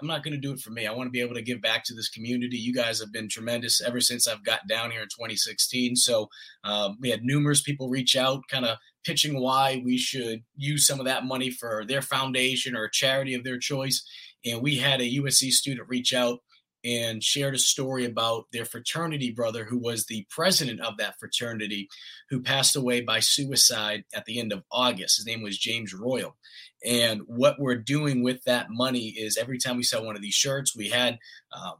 I'm 0.00 0.08
not 0.08 0.22
going 0.22 0.34
to 0.34 0.40
do 0.40 0.52
it 0.52 0.60
for 0.60 0.70
me. 0.70 0.86
I 0.86 0.92
want 0.92 1.06
to 1.06 1.12
be 1.12 1.20
able 1.20 1.34
to 1.34 1.42
give 1.42 1.60
back 1.60 1.84
to 1.84 1.94
this 1.94 2.08
community. 2.08 2.56
You 2.56 2.74
guys 2.74 3.00
have 3.00 3.12
been 3.12 3.28
tremendous 3.28 3.80
ever 3.80 4.00
since 4.00 4.26
I've 4.26 4.44
got 4.44 4.66
down 4.68 4.90
here 4.90 5.02
in 5.02 5.08
2016. 5.08 5.96
So 5.96 6.28
um, 6.64 6.96
we 7.00 7.10
had 7.10 7.22
numerous 7.22 7.62
people 7.62 7.88
reach 7.88 8.16
out, 8.16 8.42
kind 8.50 8.64
of 8.64 8.76
pitching 9.04 9.40
why 9.40 9.82
we 9.84 9.96
should 9.96 10.42
use 10.56 10.86
some 10.86 11.00
of 11.00 11.06
that 11.06 11.24
money 11.24 11.50
for 11.50 11.84
their 11.86 12.02
foundation 12.02 12.76
or 12.76 12.84
a 12.84 12.90
charity 12.90 13.34
of 13.34 13.44
their 13.44 13.58
choice. 13.58 14.04
And 14.44 14.62
we 14.62 14.76
had 14.76 15.00
a 15.00 15.16
USC 15.16 15.50
student 15.50 15.88
reach 15.88 16.12
out 16.12 16.40
and 16.88 17.22
shared 17.22 17.54
a 17.54 17.58
story 17.58 18.06
about 18.06 18.46
their 18.52 18.64
fraternity 18.64 19.30
brother, 19.30 19.64
who 19.64 19.78
was 19.78 20.06
the 20.06 20.26
president 20.30 20.80
of 20.80 20.96
that 20.96 21.18
fraternity, 21.20 21.88
who 22.30 22.40
passed 22.40 22.76
away 22.76 23.02
by 23.02 23.20
suicide 23.20 24.04
at 24.14 24.24
the 24.24 24.38
end 24.40 24.52
of 24.52 24.64
August. 24.72 25.18
His 25.18 25.26
name 25.26 25.42
was 25.42 25.58
James 25.58 25.92
Royal. 25.92 26.36
And 26.84 27.22
what 27.26 27.56
we're 27.58 27.74
doing 27.74 28.22
with 28.22 28.42
that 28.44 28.70
money 28.70 29.08
is 29.08 29.36
every 29.36 29.58
time 29.58 29.76
we 29.76 29.82
sell 29.82 30.06
one 30.06 30.16
of 30.16 30.22
these 30.22 30.34
shirts, 30.34 30.76
we 30.76 30.88
had 30.88 31.18
um, 31.52 31.74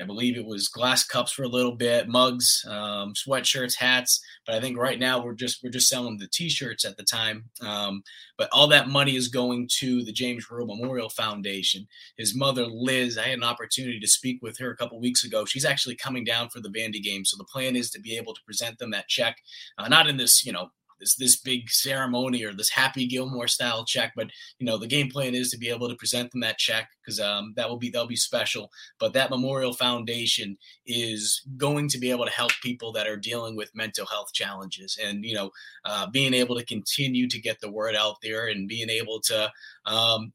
I 0.00 0.04
believe 0.04 0.36
it 0.36 0.46
was 0.46 0.68
glass 0.68 1.04
cups 1.04 1.32
for 1.32 1.42
a 1.42 1.48
little 1.48 1.74
bit, 1.74 2.08
mugs, 2.08 2.64
um, 2.68 3.12
sweatshirts, 3.14 3.76
hats. 3.76 4.24
But 4.46 4.54
I 4.54 4.60
think 4.60 4.78
right 4.78 4.98
now 4.98 5.22
we're 5.22 5.34
just 5.34 5.62
we're 5.62 5.70
just 5.70 5.88
selling 5.88 6.16
the 6.18 6.28
T-shirts 6.28 6.84
at 6.84 6.96
the 6.96 7.02
time. 7.02 7.44
Um, 7.60 8.02
but 8.38 8.48
all 8.52 8.66
that 8.68 8.88
money 8.88 9.16
is 9.16 9.28
going 9.28 9.68
to 9.80 10.04
the 10.04 10.12
James 10.12 10.50
Royal 10.50 10.66
Memorial 10.66 11.10
Foundation. 11.10 11.86
His 12.16 12.34
mother 12.34 12.66
Liz, 12.66 13.18
I 13.18 13.28
had 13.28 13.38
an 13.38 13.44
opportunity 13.44 14.00
to 14.00 14.08
speak 14.08 14.40
with 14.42 14.58
her 14.58 14.70
a 14.70 14.76
couple 14.76 15.00
weeks 15.00 15.24
ago. 15.24 15.44
She's 15.44 15.64
actually 15.64 15.96
coming 15.96 16.24
down 16.24 16.48
for 16.48 16.60
the 16.60 16.70
Vandy 16.70 17.02
game, 17.02 17.24
so 17.24 17.36
the 17.36 17.44
plan 17.44 17.76
is 17.76 17.90
to 17.90 18.00
be 18.00 18.16
able 18.16 18.34
to 18.34 18.40
present 18.44 18.78
them 18.78 18.90
that 18.92 19.08
check, 19.08 19.36
uh, 19.78 19.88
not 19.88 20.08
in 20.08 20.16
this 20.16 20.44
you 20.44 20.52
know 20.52 20.70
this 21.02 21.16
this 21.16 21.36
big 21.36 21.68
ceremony 21.68 22.44
or 22.44 22.54
this 22.54 22.70
Happy 22.70 23.06
Gilmore 23.06 23.48
style 23.48 23.84
check. 23.84 24.12
But 24.16 24.30
you 24.58 24.66
know, 24.66 24.78
the 24.78 24.86
game 24.86 25.10
plan 25.10 25.34
is 25.34 25.50
to 25.50 25.58
be 25.58 25.68
able 25.68 25.88
to 25.88 25.96
present 25.96 26.30
them 26.30 26.40
that 26.40 26.58
check 26.58 26.88
because 27.04 27.20
um, 27.20 27.52
that 27.56 27.68
will 27.68 27.76
be 27.76 27.90
that'll 27.90 28.06
be 28.06 28.16
special. 28.16 28.70
But 28.98 29.12
that 29.14 29.30
Memorial 29.30 29.72
Foundation 29.72 30.56
is 30.86 31.42
going 31.56 31.88
to 31.88 31.98
be 31.98 32.10
able 32.10 32.24
to 32.24 32.30
help 32.30 32.52
people 32.62 32.92
that 32.92 33.08
are 33.08 33.16
dealing 33.16 33.56
with 33.56 33.74
mental 33.74 34.06
health 34.06 34.32
challenges, 34.32 34.98
and 35.02 35.24
you 35.24 35.34
know, 35.34 35.50
uh, 35.84 36.06
being 36.06 36.34
able 36.34 36.56
to 36.56 36.64
continue 36.64 37.28
to 37.28 37.40
get 37.40 37.60
the 37.60 37.70
word 37.70 37.96
out 37.96 38.16
there 38.22 38.46
and 38.46 38.68
being 38.68 38.88
able 38.88 39.20
to 39.20 39.50
um, 39.86 40.32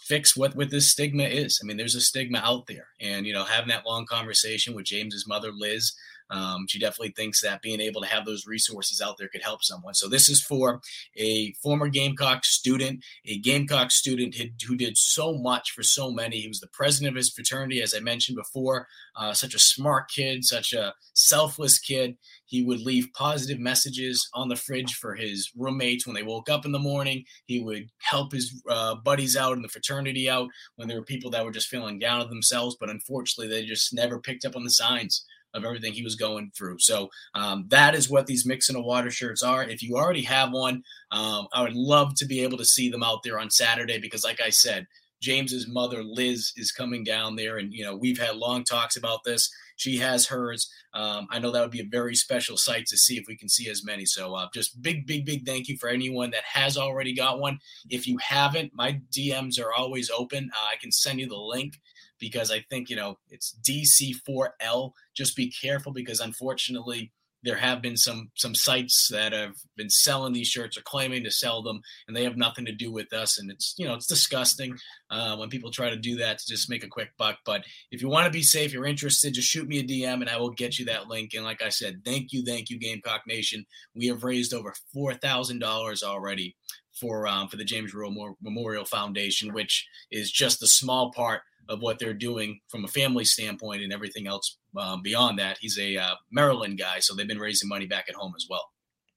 fix 0.00 0.36
what 0.36 0.56
what 0.56 0.70
this 0.70 0.90
stigma 0.90 1.24
is. 1.24 1.60
I 1.62 1.66
mean, 1.66 1.76
there's 1.76 1.94
a 1.94 2.00
stigma 2.00 2.38
out 2.38 2.66
there, 2.66 2.88
and 3.00 3.26
you 3.26 3.32
know, 3.32 3.44
having 3.44 3.68
that 3.68 3.86
long 3.86 4.06
conversation 4.06 4.74
with 4.74 4.86
James's 4.86 5.26
mother, 5.28 5.52
Liz, 5.52 5.94
um, 6.30 6.66
she 6.68 6.78
definitely 6.78 7.12
thinks 7.16 7.40
that 7.40 7.62
being 7.62 7.80
able 7.80 8.00
to 8.00 8.06
have 8.06 8.24
those 8.24 8.46
resources 8.46 9.00
out 9.00 9.16
there 9.18 9.28
could 9.28 9.42
help 9.42 9.62
someone. 9.62 9.94
So 9.94 10.08
this 10.08 10.28
is 10.28 10.42
for 10.42 10.80
a 11.16 11.52
former 11.54 11.88
Gamecock 11.88 12.44
student, 12.44 13.04
a 13.24 13.38
Gamecock 13.38 13.90
student 13.90 14.34
who 14.66 14.76
did 14.76 14.96
so 14.98 15.34
much 15.34 15.72
for 15.72 15.82
so 15.82 16.10
many. 16.10 16.40
He 16.40 16.48
was 16.48 16.60
the 16.60 16.68
president 16.68 17.14
of 17.14 17.16
his 17.16 17.32
fraternity, 17.32 17.80
as 17.80 17.94
I 17.94 18.00
mentioned 18.00 18.36
before. 18.36 18.88
Uh, 19.16 19.32
such 19.32 19.54
a 19.54 19.58
smart 19.58 20.10
kid, 20.10 20.44
such 20.44 20.72
a 20.72 20.94
selfless 21.14 21.78
kid. 21.78 22.16
He 22.46 22.62
would 22.62 22.80
leave 22.80 23.12
positive 23.14 23.58
messages 23.58 24.28
on 24.32 24.48
the 24.48 24.56
fridge 24.56 24.94
for 24.94 25.14
his 25.14 25.50
roommates 25.56 26.06
when 26.06 26.14
they 26.14 26.22
woke 26.22 26.48
up 26.48 26.64
in 26.64 26.72
the 26.72 26.78
morning. 26.78 27.24
He 27.44 27.60
would 27.60 27.90
help 27.98 28.32
his 28.32 28.62
uh, 28.70 28.94
buddies 28.96 29.36
out 29.36 29.56
in 29.56 29.62
the 29.62 29.68
fraternity 29.68 30.30
out 30.30 30.48
when 30.76 30.88
there 30.88 30.98
were 30.98 31.04
people 31.04 31.30
that 31.32 31.44
were 31.44 31.50
just 31.50 31.68
feeling 31.68 31.98
down 31.98 32.20
on 32.20 32.30
themselves. 32.30 32.76
But 32.78 32.90
unfortunately, 32.90 33.54
they 33.54 33.66
just 33.66 33.92
never 33.92 34.18
picked 34.18 34.44
up 34.44 34.56
on 34.56 34.64
the 34.64 34.70
signs 34.70 35.26
of 35.54 35.64
everything 35.64 35.92
he 35.92 36.02
was 36.02 36.16
going 36.16 36.50
through. 36.56 36.78
So 36.78 37.08
um, 37.34 37.66
that 37.68 37.94
is 37.94 38.10
what 38.10 38.26
these 38.26 38.46
mix 38.46 38.68
in 38.68 38.76
a 38.76 38.82
water 38.82 39.10
shirts 39.10 39.42
are. 39.42 39.64
If 39.64 39.82
you 39.82 39.96
already 39.96 40.22
have 40.22 40.52
one, 40.52 40.82
um, 41.10 41.48
I 41.52 41.62
would 41.62 41.74
love 41.74 42.14
to 42.16 42.26
be 42.26 42.42
able 42.42 42.58
to 42.58 42.64
see 42.64 42.90
them 42.90 43.02
out 43.02 43.22
there 43.22 43.38
on 43.38 43.50
Saturday 43.50 43.98
because, 43.98 44.24
like 44.24 44.40
I 44.40 44.50
said, 44.50 44.86
James's 45.20 45.66
mother 45.66 46.02
Liz 46.02 46.52
is 46.56 46.70
coming 46.70 47.02
down 47.02 47.34
there, 47.34 47.58
and 47.58 47.72
you 47.72 47.84
know 47.84 47.96
we've 47.96 48.18
had 48.18 48.36
long 48.36 48.62
talks 48.62 48.96
about 48.96 49.24
this. 49.24 49.50
She 49.76 49.96
has 49.98 50.26
hers. 50.26 50.70
Um, 50.94 51.26
I 51.30 51.38
know 51.38 51.50
that 51.50 51.60
would 51.60 51.70
be 51.70 51.80
a 51.80 51.88
very 51.90 52.14
special 52.14 52.56
sight 52.56 52.86
to 52.86 52.96
see 52.96 53.16
if 53.16 53.26
we 53.28 53.36
can 53.36 53.48
see 53.48 53.68
as 53.68 53.84
many. 53.84 54.04
So 54.04 54.34
uh, 54.34 54.48
just 54.52 54.80
big, 54.82 55.06
big, 55.06 55.24
big 55.24 55.46
thank 55.46 55.68
you 55.68 55.76
for 55.78 55.88
anyone 55.88 56.30
that 56.30 56.42
has 56.44 56.76
already 56.76 57.14
got 57.14 57.38
one. 57.38 57.58
If 57.88 58.06
you 58.06 58.18
haven't, 58.18 58.72
my 58.74 59.00
DMs 59.16 59.60
are 59.60 59.72
always 59.72 60.10
open. 60.10 60.50
Uh, 60.52 60.66
I 60.72 60.76
can 60.80 60.90
send 60.90 61.20
you 61.20 61.28
the 61.28 61.36
link 61.36 61.74
because 62.18 62.50
I 62.50 62.60
think, 62.70 62.90
you 62.90 62.96
know, 62.96 63.18
it's 63.30 63.56
DC4L. 63.62 64.92
Just 65.14 65.36
be 65.36 65.50
careful 65.50 65.92
because 65.92 66.20
unfortunately, 66.20 67.12
there 67.44 67.56
have 67.56 67.80
been 67.80 67.96
some 67.96 68.30
some 68.34 68.54
sites 68.54 69.08
that 69.10 69.32
have 69.32 69.54
been 69.76 69.90
selling 69.90 70.32
these 70.32 70.48
shirts 70.48 70.76
or 70.76 70.82
claiming 70.82 71.22
to 71.22 71.30
sell 71.30 71.62
them 71.62 71.80
and 72.06 72.16
they 72.16 72.24
have 72.24 72.36
nothing 72.36 72.64
to 72.64 72.72
do 72.72 72.90
with 72.90 73.12
us 73.12 73.38
and 73.38 73.50
it's 73.50 73.74
you 73.78 73.86
know 73.86 73.94
it's 73.94 74.06
disgusting 74.06 74.76
uh, 75.10 75.36
when 75.36 75.48
people 75.48 75.70
try 75.70 75.88
to 75.88 75.96
do 75.96 76.16
that 76.16 76.38
to 76.38 76.46
just 76.46 76.68
make 76.68 76.84
a 76.84 76.88
quick 76.88 77.10
buck. 77.16 77.36
But 77.44 77.64
if 77.90 78.02
you 78.02 78.08
want 78.08 78.26
to 78.26 78.32
be 78.32 78.42
safe 78.42 78.72
you're 78.72 78.86
interested 78.86 79.34
just 79.34 79.48
shoot 79.48 79.68
me 79.68 79.78
a 79.78 79.84
dm 79.84 80.20
and 80.20 80.28
i 80.28 80.36
will 80.36 80.50
get 80.50 80.78
you 80.78 80.84
that 80.86 81.08
link. 81.08 81.34
And 81.34 81.44
like 81.44 81.62
i 81.62 81.68
said 81.68 82.00
thank 82.04 82.32
you 82.32 82.44
thank 82.44 82.70
you 82.70 82.78
gamecock 82.78 83.22
nation. 83.26 83.64
We 83.94 84.06
have 84.08 84.24
raised 84.24 84.52
over 84.52 84.74
$4000 84.94 86.02
already 86.02 86.56
for 87.00 87.28
um, 87.28 87.48
for 87.48 87.56
the 87.56 87.64
james 87.64 87.94
Royal 87.94 88.36
memorial 88.42 88.84
foundation 88.84 89.52
which 89.52 89.86
is 90.10 90.32
just 90.32 90.62
a 90.62 90.66
small 90.66 91.12
part 91.12 91.42
of 91.68 91.80
what 91.80 91.98
they're 91.98 92.14
doing 92.14 92.60
from 92.68 92.84
a 92.84 92.88
family 92.88 93.24
standpoint 93.24 93.82
and 93.82 93.92
everything 93.92 94.26
else 94.26 94.58
um, 94.76 95.02
beyond 95.02 95.38
that. 95.38 95.58
He's 95.60 95.78
a 95.78 95.96
uh, 95.96 96.14
Maryland 96.30 96.78
guy, 96.78 97.00
so 97.00 97.14
they've 97.14 97.28
been 97.28 97.38
raising 97.38 97.68
money 97.68 97.86
back 97.86 98.06
at 98.08 98.14
home 98.14 98.34
as 98.36 98.46
well. 98.48 98.64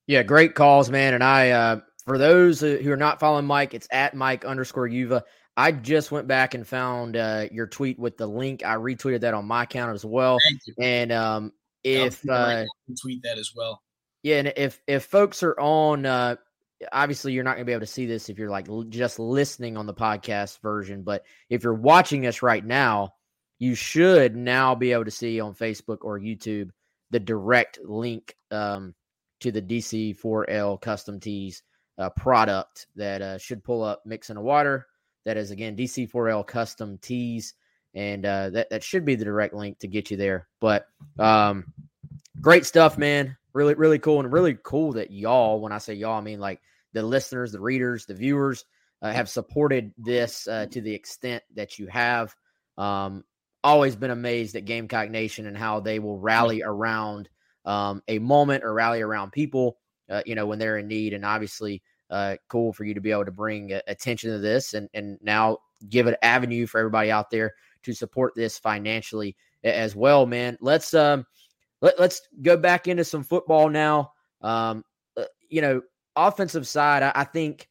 Yeah, 0.07 0.23
great 0.23 0.55
calls, 0.55 0.89
man. 0.89 1.13
And 1.13 1.23
I, 1.23 1.51
uh, 1.51 1.79
for 2.05 2.17
those 2.17 2.59
who 2.59 2.91
are 2.91 2.97
not 2.97 3.19
following 3.19 3.45
Mike, 3.45 3.73
it's 3.73 3.87
at 3.91 4.13
Mike 4.15 4.43
underscore 4.43 4.87
Uva. 4.87 5.23
I 5.55 5.71
just 5.71 6.11
went 6.11 6.27
back 6.27 6.53
and 6.53 6.67
found 6.67 7.15
uh, 7.15 7.47
your 7.51 7.67
tweet 7.67 7.99
with 7.99 8.17
the 8.17 8.27
link. 8.27 8.65
I 8.65 8.75
retweeted 8.75 9.21
that 9.21 9.33
on 9.33 9.45
my 9.45 9.63
account 9.63 9.93
as 9.93 10.03
well. 10.03 10.37
And 10.79 11.11
um, 11.11 11.51
if 11.83 12.27
uh, 12.27 12.65
tweet 13.01 13.23
that 13.23 13.37
as 13.37 13.51
well. 13.55 13.81
Yeah, 14.23 14.37
and 14.37 14.53
if 14.55 14.79
if 14.87 15.05
folks 15.05 15.43
are 15.43 15.59
on, 15.59 16.05
uh, 16.05 16.35
obviously 16.91 17.33
you're 17.33 17.43
not 17.43 17.55
going 17.55 17.65
to 17.65 17.69
be 17.69 17.73
able 17.73 17.81
to 17.81 17.87
see 17.87 18.05
this 18.05 18.29
if 18.29 18.37
you're 18.37 18.49
like 18.49 18.67
just 18.89 19.19
listening 19.19 19.77
on 19.77 19.85
the 19.85 19.93
podcast 19.93 20.59
version, 20.61 21.03
but 21.03 21.23
if 21.49 21.63
you're 21.63 21.73
watching 21.73 22.25
us 22.25 22.41
right 22.41 22.65
now, 22.65 23.13
you 23.59 23.75
should 23.75 24.35
now 24.35 24.73
be 24.73 24.91
able 24.91 25.05
to 25.05 25.11
see 25.11 25.39
on 25.39 25.53
Facebook 25.53 25.99
or 26.01 26.19
YouTube 26.19 26.71
the 27.11 27.19
direct 27.19 27.79
link 27.83 28.35
um, 28.49 28.95
to 29.41 29.51
the 29.51 29.61
DC4L 29.61 30.81
custom 30.81 31.19
tees 31.19 31.61
uh, 31.97 32.09
product 32.09 32.87
that 32.95 33.21
uh, 33.21 33.37
should 33.37 33.63
pull 33.63 33.83
up 33.83 34.01
mixing 34.05 34.37
a 34.37 34.41
water. 34.41 34.87
That 35.25 35.37
is 35.37 35.51
again 35.51 35.75
DC4L 35.75 36.47
custom 36.47 36.97
tees, 36.97 37.53
and 37.93 38.25
uh, 38.25 38.49
that 38.51 38.71
that 38.71 38.83
should 38.83 39.05
be 39.05 39.15
the 39.15 39.25
direct 39.25 39.53
link 39.53 39.77
to 39.79 39.87
get 39.87 40.09
you 40.09 40.17
there. 40.17 40.47
But 40.59 40.87
um, 41.19 41.71
great 42.41 42.65
stuff, 42.65 42.97
man. 42.97 43.37
Really, 43.53 43.73
really 43.73 43.99
cool, 43.99 44.19
and 44.19 44.31
really 44.31 44.57
cool 44.63 44.93
that 44.93 45.11
y'all. 45.11 45.59
When 45.59 45.71
I 45.71 45.77
say 45.77 45.93
y'all, 45.93 46.17
I 46.17 46.21
mean 46.21 46.39
like 46.39 46.61
the 46.93 47.03
listeners, 47.03 47.51
the 47.51 47.59
readers, 47.59 48.05
the 48.05 48.13
viewers 48.13 48.65
uh, 49.01 49.11
have 49.11 49.29
supported 49.29 49.93
this 49.97 50.47
uh, 50.47 50.67
to 50.71 50.81
the 50.81 50.93
extent 50.93 51.43
that 51.55 51.79
you 51.79 51.87
have. 51.87 52.35
Um, 52.77 53.23
always 53.63 53.95
been 53.95 54.11
amazed 54.11 54.55
at 54.55 54.65
Gamecock 54.65 55.09
Nation 55.09 55.45
and 55.45 55.57
how 55.57 55.79
they 55.79 55.99
will 55.99 56.17
rally 56.17 56.63
around 56.63 57.29
um, 57.65 58.01
a 58.07 58.19
moment 58.19 58.63
or 58.63 58.73
rally 58.73 59.01
around 59.01 59.31
people, 59.31 59.77
uh, 60.09 60.21
you 60.25 60.35
know, 60.35 60.45
when 60.45 60.59
they're 60.59 60.77
in 60.77 60.87
need. 60.87 61.13
And 61.13 61.25
obviously, 61.25 61.81
uh, 62.09 62.35
cool 62.47 62.73
for 62.73 62.83
you 62.83 62.93
to 62.93 63.01
be 63.01 63.11
able 63.11 63.25
to 63.25 63.31
bring 63.31 63.73
uh, 63.73 63.81
attention 63.87 64.31
to 64.31 64.39
this 64.39 64.73
and, 64.73 64.89
and 64.93 65.17
now 65.21 65.57
give 65.89 66.07
an 66.07 66.15
avenue 66.21 66.65
for 66.65 66.79
everybody 66.79 67.11
out 67.11 67.29
there 67.29 67.53
to 67.83 67.93
support 67.93 68.33
this 68.35 68.59
financially 68.59 69.35
as 69.63 69.95
well, 69.95 70.25
man. 70.25 70.57
Let's 70.59 70.93
um, 70.93 71.25
let, 71.81 71.99
let's 71.99 72.21
go 72.41 72.57
back 72.57 72.87
into 72.87 73.03
some 73.03 73.23
football 73.23 73.69
now. 73.69 74.13
Um, 74.41 74.83
uh, 75.17 75.25
you 75.49 75.61
know, 75.61 75.81
offensive 76.15 76.67
side, 76.67 77.03
I, 77.03 77.11
I, 77.15 77.23
think 77.23 77.67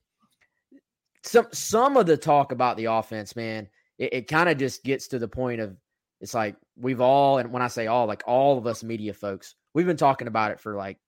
some 1.22 1.46
some 1.52 1.96
of 1.96 2.06
the 2.06 2.16
talk 2.16 2.52
about 2.52 2.76
the 2.76 2.86
offense, 2.86 3.34
man, 3.34 3.68
it, 3.98 4.12
it 4.12 4.28
kind 4.28 4.48
of 4.48 4.58
just 4.58 4.84
gets 4.84 5.08
to 5.08 5.18
the 5.18 5.28
point 5.28 5.60
of 5.60 5.76
it's 6.20 6.34
like 6.34 6.56
we've 6.76 7.00
all, 7.00 7.38
and 7.38 7.52
when 7.52 7.62
I 7.62 7.68
say 7.68 7.86
all, 7.86 8.06
like 8.06 8.22
all 8.26 8.58
of 8.58 8.66
us 8.66 8.84
media 8.84 9.14
folks, 9.14 9.54
we've 9.74 9.86
been 9.86 9.96
talking 9.96 10.28
about 10.28 10.52
it 10.52 10.60
for 10.60 10.76
like 10.76 10.98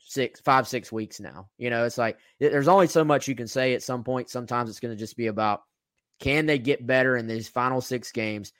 six, 0.00 0.40
five, 0.40 0.66
six 0.66 0.90
weeks 0.90 1.20
now. 1.20 1.48
You 1.56 1.70
know, 1.70 1.84
it's 1.84 1.98
like 1.98 2.18
there's 2.40 2.68
only 2.68 2.88
so 2.88 3.04
much 3.04 3.28
you 3.28 3.36
can 3.36 3.46
say 3.46 3.74
at 3.74 3.82
some 3.82 4.02
point. 4.02 4.28
Sometimes 4.28 4.68
it's 4.68 4.80
going 4.80 4.94
to 4.94 4.98
just 4.98 5.16
be 5.16 5.28
about 5.28 5.62
can 6.18 6.46
they 6.46 6.58
get 6.58 6.86
better 6.86 7.16
in 7.16 7.26
these 7.26 7.48
final 7.48 7.80
six 7.80 8.12
games 8.12 8.52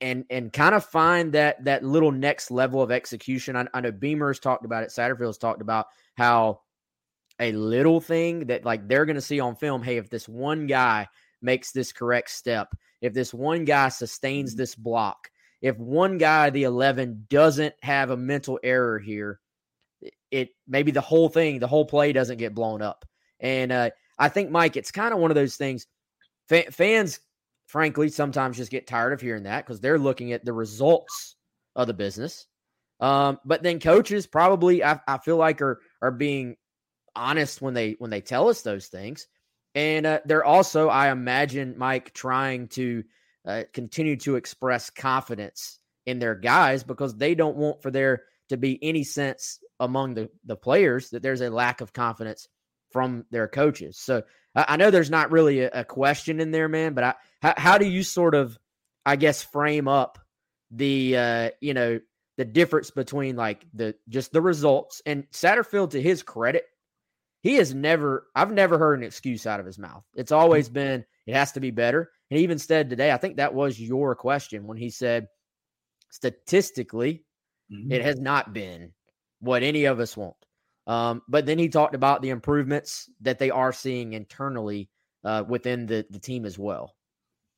and 0.00 0.24
and 0.30 0.52
kind 0.52 0.74
of 0.74 0.84
find 0.84 1.32
that 1.32 1.64
that 1.64 1.84
little 1.84 2.12
next 2.12 2.50
level 2.50 2.82
of 2.82 2.90
execution. 2.90 3.56
I, 3.56 3.66
I 3.74 3.80
know 3.80 3.92
Beamer's 3.92 4.40
talked 4.40 4.64
about 4.64 4.82
it. 4.82 4.90
Satterfield's 4.90 5.38
talked 5.38 5.62
about 5.62 5.86
how 6.16 6.60
a 7.38 7.52
little 7.52 8.00
thing 8.00 8.46
that 8.46 8.64
like 8.64 8.86
they're 8.86 9.06
going 9.06 9.16
to 9.16 9.22
see 9.22 9.40
on 9.40 9.56
film. 9.56 9.82
Hey, 9.82 9.96
if 9.96 10.10
this 10.10 10.28
one 10.28 10.66
guy 10.66 11.08
makes 11.42 11.72
this 11.72 11.92
correct 11.92 12.30
step, 12.30 12.74
if 13.00 13.14
this 13.14 13.32
one 13.32 13.64
guy 13.64 13.88
sustains 13.88 14.54
this 14.54 14.74
block, 14.74 15.30
if 15.62 15.76
one 15.78 16.18
guy, 16.18 16.50
the 16.50 16.64
11, 16.64 17.26
doesn't 17.28 17.74
have 17.82 18.10
a 18.10 18.16
mental 18.16 18.58
error 18.62 18.98
here, 18.98 19.40
it 20.30 20.50
maybe 20.66 20.92
the 20.92 21.00
whole 21.00 21.28
thing, 21.28 21.58
the 21.58 21.66
whole 21.66 21.84
play 21.84 22.12
doesn't 22.12 22.38
get 22.38 22.54
blown 22.54 22.82
up. 22.82 23.04
And 23.40 23.72
uh, 23.72 23.90
I 24.18 24.28
think, 24.28 24.50
Mike, 24.50 24.76
it's 24.76 24.90
kind 24.90 25.12
of 25.12 25.20
one 25.20 25.30
of 25.30 25.34
those 25.34 25.56
things. 25.56 25.86
Fa- 26.48 26.70
fans, 26.70 27.20
frankly, 27.70 28.08
sometimes 28.08 28.56
just 28.56 28.70
get 28.70 28.86
tired 28.86 29.12
of 29.12 29.20
hearing 29.20 29.44
that 29.44 29.64
because 29.64 29.80
they're 29.80 29.98
looking 29.98 30.32
at 30.32 30.44
the 30.44 30.52
results 30.52 31.36
of 31.76 31.86
the 31.86 31.94
business. 31.94 32.46
Um, 32.98 33.38
but 33.44 33.62
then 33.62 33.78
coaches 33.78 34.26
probably, 34.26 34.84
I, 34.84 35.00
I, 35.06 35.18
feel 35.18 35.36
like, 35.36 35.62
are 35.62 35.80
are 36.02 36.10
being 36.10 36.56
honest 37.14 37.62
when 37.62 37.74
they 37.74 37.94
when 37.98 38.10
they 38.10 38.20
tell 38.20 38.48
us 38.48 38.62
those 38.62 38.88
things. 38.88 39.26
And 39.74 40.04
uh, 40.04 40.20
they're 40.24 40.44
also, 40.44 40.88
I 40.88 41.10
imagine, 41.12 41.78
Mike, 41.78 42.12
trying 42.12 42.68
to 42.68 43.04
uh, 43.46 43.62
continue 43.72 44.16
to 44.16 44.34
express 44.34 44.90
confidence 44.90 45.78
in 46.06 46.18
their 46.18 46.34
guys 46.34 46.82
because 46.82 47.16
they 47.16 47.36
don't 47.36 47.56
want 47.56 47.82
for 47.82 47.92
there 47.92 48.24
to 48.48 48.56
be 48.56 48.78
any 48.82 49.04
sense 49.04 49.60
among 49.78 50.14
the, 50.14 50.28
the 50.44 50.56
players 50.56 51.10
that 51.10 51.22
there's 51.22 51.40
a 51.40 51.50
lack 51.50 51.80
of 51.80 51.92
confidence 51.92 52.48
from 52.90 53.24
their 53.30 53.46
coaches. 53.46 53.96
So 53.96 54.24
I, 54.56 54.64
I 54.70 54.76
know 54.76 54.90
there's 54.90 55.10
not 55.10 55.30
really 55.30 55.60
a, 55.60 55.70
a, 55.72 55.84
question 55.84 56.40
in 56.40 56.50
there, 56.50 56.68
man, 56.68 56.94
but 56.94 57.04
I, 57.04 57.14
how, 57.42 57.54
how 57.56 57.78
do 57.78 57.86
you 57.86 58.02
sort 58.02 58.34
of, 58.34 58.58
I 59.04 59.16
guess, 59.16 59.42
frame 59.42 59.88
up 59.88 60.18
the, 60.70 61.16
uh, 61.16 61.50
you 61.60 61.74
know, 61.74 62.00
the 62.36 62.44
difference 62.46 62.90
between 62.90 63.36
like 63.36 63.66
the 63.74 63.94
just 64.08 64.32
the 64.32 64.40
results 64.40 65.02
and 65.04 65.30
Satterfield 65.30 65.90
to 65.90 66.00
his 66.00 66.22
credit, 66.22 66.64
he 67.42 67.56
has 67.56 67.74
never 67.74 68.28
I've 68.34 68.50
never 68.50 68.78
heard 68.78 68.98
an 68.98 69.04
excuse 69.04 69.46
out 69.46 69.60
of 69.60 69.66
his 69.66 69.78
mouth. 69.78 70.04
It's 70.14 70.32
always 70.32 70.66
mm-hmm. 70.66 70.74
been 70.74 71.04
it 71.26 71.34
has 71.34 71.52
to 71.52 71.60
be 71.60 71.70
better. 71.70 72.10
And 72.30 72.38
he 72.38 72.44
even 72.44 72.58
said 72.58 72.88
today, 72.88 73.12
I 73.12 73.18
think 73.18 73.36
that 73.36 73.52
was 73.52 73.78
your 73.78 74.14
question 74.14 74.66
when 74.66 74.78
he 74.78 74.88
said 74.88 75.28
statistically 76.10 77.24
mm-hmm. 77.70 77.92
it 77.92 78.02
has 78.02 78.18
not 78.18 78.54
been 78.54 78.92
what 79.40 79.62
any 79.62 79.84
of 79.84 80.00
us 80.00 80.16
want. 80.16 80.36
Um, 80.86 81.20
but 81.28 81.44
then 81.44 81.58
he 81.58 81.68
talked 81.68 81.94
about 81.94 82.22
the 82.22 82.30
improvements 82.30 83.10
that 83.20 83.38
they 83.38 83.50
are 83.50 83.72
seeing 83.72 84.14
internally 84.14 84.88
uh, 85.24 85.44
within 85.46 85.86
the, 85.86 86.06
the 86.08 86.18
team 86.18 86.46
as 86.46 86.58
well. 86.58 86.94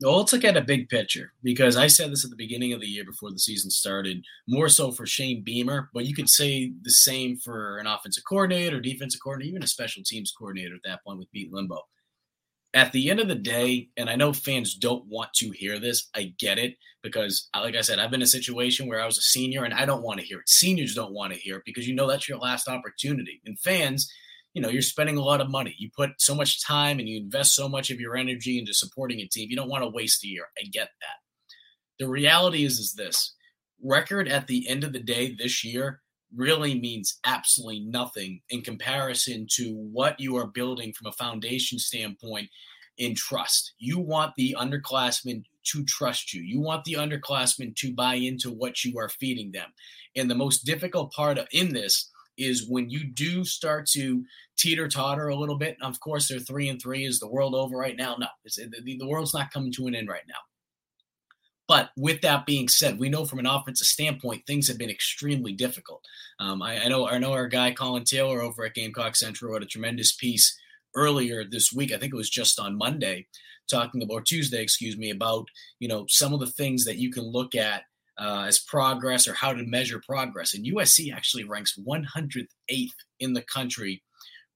Well, 0.03 0.19
let's 0.19 0.33
look 0.33 0.45
at 0.45 0.57
a 0.57 0.63
big 0.63 0.89
picture 0.89 1.33
because 1.45 1.77
I 1.77 1.87
said 1.87 2.11
this 2.11 2.25
at 2.25 2.31
the 2.31 2.37
beginning 2.37 2.73
of 2.73 2.81
the 2.81 2.89
year 2.89 3.05
before 3.05 3.31
the 3.31 3.39
season 3.39 3.71
started, 3.71 4.25
more 4.49 4.69
so 4.69 4.91
for 4.91 5.07
Shane 5.07 5.43
Beamer, 5.45 5.91
but 5.95 6.07
you 6.07 6.15
could 6.15 6.29
say 6.29 6.73
the 6.83 6.91
same 6.91 7.37
for 7.37 7.79
an 7.79 7.87
offensive 7.87 8.25
coordinator, 8.29 8.81
defensive 8.81 9.21
coordinator, 9.23 9.51
even 9.51 9.63
a 9.63 9.69
special 9.69 10.03
teams 10.05 10.33
coordinator 10.37 10.75
at 10.75 10.81
that 10.85 11.05
point 11.05 11.21
with 11.21 11.31
Pete 11.31 11.53
Lembo. 11.53 11.79
At 12.75 12.91
the 12.91 13.11
end 13.11 13.21
of 13.21 13.29
the 13.29 13.37
day, 13.37 13.91
and 13.97 14.11
I 14.11 14.17
know 14.17 14.33
fans 14.33 14.75
don't 14.75 15.07
want 15.07 15.33
to 15.35 15.51
hear 15.51 15.79
this, 15.79 16.09
I 16.17 16.33
get 16.39 16.59
it 16.59 16.75
because, 17.03 17.49
uh, 17.55 17.61
like 17.61 17.77
I 17.77 17.83
said, 17.83 18.01
I've 18.01 18.11
been 18.11 18.23
in 18.23 18.25
a 18.25 18.27
situation 18.27 18.89
where 18.89 19.01
I 19.01 19.07
was 19.07 19.19
a 19.19 19.23
senior 19.23 19.65
and 19.65 19.75
I 19.75 19.85
don't 19.85 20.03
want 20.03 20.19
to 20.19 20.27
hear 20.27 20.41
it. 20.41 20.49
Seniors 20.49 20.95
don't 20.95 21.13
want 21.13 21.33
to 21.33 21.39
hear 21.39 21.59
it 21.59 21.65
because 21.65 21.87
you 21.87 21.95
know 21.95 22.09
that's 22.09 22.29
your 22.29 22.39
last 22.39 22.67
opportunity. 22.67 23.41
And 23.45 23.61
fans, 23.61 24.11
you 24.55 24.63
know 24.63 24.69
you're 24.69 24.83
spending 24.83 25.17
a 25.17 25.23
lot 25.23 25.41
of 25.41 25.51
money 25.51 25.75
you 25.79 25.91
put 25.97 26.11
so 26.19 26.35
much 26.35 26.65
time 26.65 26.99
and 26.99 27.09
you 27.09 27.19
invest 27.19 27.55
so 27.55 27.69
much 27.69 27.91
of 27.91 28.01
your 28.01 28.17
energy 28.17 28.59
into 28.59 28.75
supporting 28.75 29.21
a 29.21 29.27
team 29.27 29.49
you 29.51 29.57
don't 29.57 29.71
want 29.71 29.83
to 29.83 29.91
waste 29.91 30.25
a 30.25 30.29
year 30.29 30.45
i 30.59 30.65
get 30.71 30.89
that 31.01 31.55
the 31.99 32.09
reality 32.09 32.65
is 32.65 32.79
is 32.79 32.95
this 32.97 33.35
record 33.83 34.29
at 34.29 34.47
the 34.47 34.69
end 34.69 34.85
of 34.85 34.93
the 34.93 35.01
day 35.01 35.35
this 35.35 35.65
year 35.65 36.01
really 36.35 36.79
means 36.79 37.19
absolutely 37.27 37.81
nothing 37.81 38.41
in 38.49 38.63
comparison 38.63 39.47
to 39.51 39.75
what 39.93 40.19
you 40.19 40.37
are 40.37 40.47
building 40.47 40.93
from 40.93 41.09
a 41.09 41.13
foundation 41.13 41.79
standpoint 41.79 42.49
in 42.99 43.15
trust. 43.15 43.75
You 43.79 43.99
want 43.99 44.35
the 44.37 44.57
underclassmen 44.59 45.45
to 45.65 45.85
trust 45.85 46.33
you. 46.33 46.43
You 46.43 46.61
want 46.61 46.85
the 46.85 46.95
underclassmen 46.95 47.77
to 47.77 47.93
buy 47.93 48.15
into 48.15 48.51
what 48.51 48.85
you 48.85 48.99
are 48.99 49.09
feeding 49.09 49.53
them. 49.53 49.71
And 50.17 50.31
the 50.31 50.35
most 50.35 50.65
difficult 50.65 51.13
part 51.13 51.39
in 51.53 51.73
this 51.73 52.11
is 52.39 52.69
when 52.69 52.91
you 52.91 53.05
do 53.05 53.45
start 53.45 53.87
to 53.93 54.25
teeter 54.57 54.89
totter 54.89 55.29
a 55.29 55.37
little 55.37 55.59
bit. 55.59 55.77
Of 55.83 56.01
course, 56.01 56.29
they're 56.29 56.39
three 56.39 56.69
and 56.69 56.81
three. 56.81 57.05
Is 57.05 57.21
the 57.21 57.29
world 57.29 57.55
over 57.55 57.77
right 57.77 57.97
now? 57.97 58.17
No, 58.19 58.29
the, 58.45 58.99
the 58.99 59.07
world's 59.07 59.35
not 59.35 59.53
coming 59.53 59.73
to 59.73 59.87
an 59.87 59.95
end 59.95 60.09
right 60.09 60.23
now. 60.29 60.35
But 61.69 61.91
with 61.97 62.21
that 62.23 62.45
being 62.45 62.69
said, 62.69 62.99
we 62.99 63.09
know 63.09 63.25
from 63.25 63.39
an 63.39 63.47
offensive 63.47 63.87
standpoint, 63.87 64.47
things 64.47 64.69
have 64.69 64.79
been 64.79 64.91
extremely 64.91 65.53
difficult. 65.53 66.05
Um, 66.39 66.61
I, 66.61 66.85
I, 66.85 66.89
know 66.89 67.07
I 67.09 67.19
know 67.19 67.33
our 67.33 67.47
guy 67.47 67.73
Colin 67.73 68.05
Taylor 68.05 68.43
over 68.43 68.65
at 68.65 68.75
Gamecock 68.75 69.17
Central 69.17 69.53
wrote 69.53 69.63
a 69.63 69.67
tremendous 69.67 70.15
piece 70.15 70.55
earlier 70.95 71.45
this 71.49 71.73
week. 71.73 71.93
I 71.93 71.99
think 71.99 72.13
it 72.13 72.17
was 72.17 72.31
just 72.31 72.59
on 72.59 72.77
Monday, 72.77 73.27
talking 73.71 74.03
about 74.03 74.27
Tuesday, 74.27 74.63
excuse 74.63 74.99
me, 74.99 75.11
about 75.11 75.47
you 75.79 75.89
know 75.89 76.05
some 76.09 76.35
of 76.35 76.41
the 76.41 76.47
things 76.47 76.85
that 76.85 76.99
you 76.99 77.11
can 77.11 77.25
look 77.25 77.55
at 77.55 77.85
uh, 78.19 78.45
as 78.47 78.61
progress 78.61 79.27
or 79.27 79.35
how 79.35 79.53
to 79.53 79.65
measure 79.65 80.01
progress. 80.07 80.55
And 80.55 80.67
USC 80.67 81.15
actually 81.15 81.45
ranks 81.45 81.79
108th 81.79 82.91
in 83.21 83.33
the 83.33 83.43
country 83.43 84.03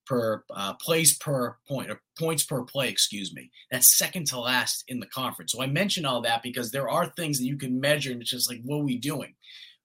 per 0.06 0.44
uh, 0.54 0.74
plays 0.74 1.18
per 1.18 1.56
point 1.68 1.90
or 1.90 2.00
points 2.18 2.44
per 2.44 2.62
play, 2.62 2.88
excuse 2.88 3.34
me. 3.34 3.50
That's 3.70 3.96
second 3.96 4.26
to 4.28 4.40
last 4.40 4.84
in 4.88 5.00
the 5.00 5.06
conference. 5.06 5.52
So 5.52 5.62
I 5.62 5.66
mention 5.66 6.06
all 6.06 6.22
that 6.22 6.42
because 6.42 6.70
there 6.70 6.88
are 6.88 7.06
things 7.06 7.38
that 7.38 7.46
you 7.46 7.56
can 7.56 7.80
measure 7.80 8.12
and 8.12 8.20
it's 8.20 8.30
just 8.30 8.50
like, 8.50 8.60
what 8.64 8.80
are 8.80 8.84
we 8.84 8.98
doing? 8.98 9.34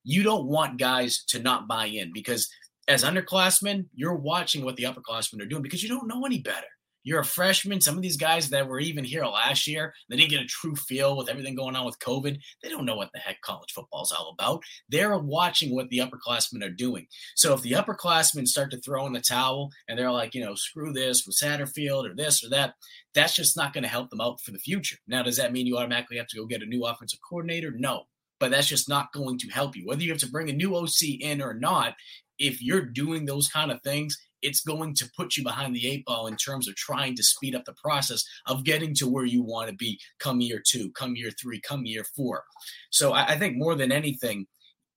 You 0.03 0.23
don't 0.23 0.47
want 0.47 0.79
guys 0.79 1.23
to 1.29 1.39
not 1.39 1.67
buy 1.67 1.85
in 1.85 2.11
because 2.13 2.49
as 2.87 3.03
underclassmen, 3.03 3.85
you're 3.93 4.15
watching 4.15 4.63
what 4.63 4.75
the 4.75 4.83
upperclassmen 4.83 5.41
are 5.41 5.47
doing 5.47 5.61
because 5.61 5.83
you 5.83 5.89
don't 5.89 6.07
know 6.07 6.25
any 6.25 6.39
better. 6.39 6.67
You're 7.03 7.21
a 7.21 7.25
freshman. 7.25 7.81
Some 7.81 7.95
of 7.95 8.01
these 8.01 8.17
guys 8.17 8.49
that 8.49 8.67
were 8.67 8.79
even 8.79 9.03
here 9.03 9.25
last 9.25 9.67
year, 9.67 9.93
they 10.09 10.15
didn't 10.17 10.29
get 10.29 10.41
a 10.41 10.45
true 10.45 10.75
feel 10.75 11.17
with 11.17 11.29
everything 11.29 11.55
going 11.55 11.75
on 11.75 11.85
with 11.85 11.97
COVID. 11.99 12.37
They 12.61 12.69
don't 12.69 12.85
know 12.85 12.95
what 12.95 13.09
the 13.13 13.19
heck 13.19 13.41
college 13.41 13.71
football 13.73 14.03
is 14.03 14.11
all 14.11 14.35
about. 14.37 14.61
They're 14.89 15.17
watching 15.17 15.73
what 15.75 15.89
the 15.89 15.99
upperclassmen 15.99 16.63
are 16.63 16.69
doing. 16.69 17.07
So 17.35 17.53
if 17.53 17.61
the 17.61 17.71
upperclassmen 17.71 18.47
start 18.47 18.71
to 18.71 18.79
throw 18.81 19.05
in 19.07 19.13
the 19.13 19.21
towel 19.21 19.71
and 19.87 19.97
they're 19.97 20.11
like, 20.11 20.35
you 20.35 20.45
know, 20.45 20.55
screw 20.55 20.93
this 20.93 21.25
with 21.25 21.37
Satterfield 21.41 22.09
or 22.09 22.15
this 22.15 22.43
or 22.43 22.49
that, 22.49 22.75
that's 23.13 23.35
just 23.35 23.57
not 23.57 23.73
going 23.73 23.83
to 23.83 23.89
help 23.89 24.09
them 24.09 24.21
out 24.21 24.39
for 24.41 24.51
the 24.51 24.59
future. 24.59 24.97
Now, 25.07 25.23
does 25.23 25.37
that 25.37 25.51
mean 25.51 25.65
you 25.67 25.77
automatically 25.77 26.17
have 26.17 26.27
to 26.27 26.37
go 26.37 26.45
get 26.45 26.61
a 26.61 26.65
new 26.65 26.85
offensive 26.85 27.19
coordinator? 27.27 27.71
No. 27.75 28.03
but 28.41 28.49
that's 28.49 28.67
just 28.67 28.89
not 28.89 29.13
going 29.13 29.37
to 29.37 29.47
help 29.49 29.75
you. 29.77 29.85
Whether 29.85 30.01
you 30.01 30.09
have 30.09 30.19
to 30.21 30.29
bring 30.29 30.49
a 30.49 30.53
new 30.53 30.75
OC 30.75 31.21
in 31.21 31.41
or 31.41 31.53
not, 31.53 31.93
if 32.39 32.61
you're 32.61 32.81
doing 32.81 33.25
those 33.25 33.47
kind 33.47 33.71
of 33.71 33.79
things, 33.83 34.17
it's 34.41 34.61
going 34.61 34.93
to 34.95 35.09
put 35.15 35.37
you 35.37 35.43
behind 35.43 35.75
the 35.75 35.87
eight 35.87 36.05
ball 36.05 36.27
in 36.27 36.35
terms 36.35 36.67
of 36.67 36.75
trying 36.75 37.15
to 37.15 37.23
speed 37.23 37.55
up 37.55 37.65
the 37.65 37.73
process 37.73 38.23
of 38.47 38.63
getting 38.63 38.93
to 38.95 39.07
where 39.07 39.25
you 39.25 39.41
want 39.41 39.69
to 39.69 39.75
be 39.75 39.99
come 40.19 40.41
year 40.41 40.61
two, 40.65 40.91
come 40.91 41.15
year 41.15 41.31
three, 41.39 41.59
come 41.61 41.85
year 41.85 42.05
four. 42.15 42.43
So 42.89 43.13
I, 43.13 43.33
I 43.33 43.37
think 43.37 43.57
more 43.57 43.75
than 43.75 43.91
anything, 43.91 44.47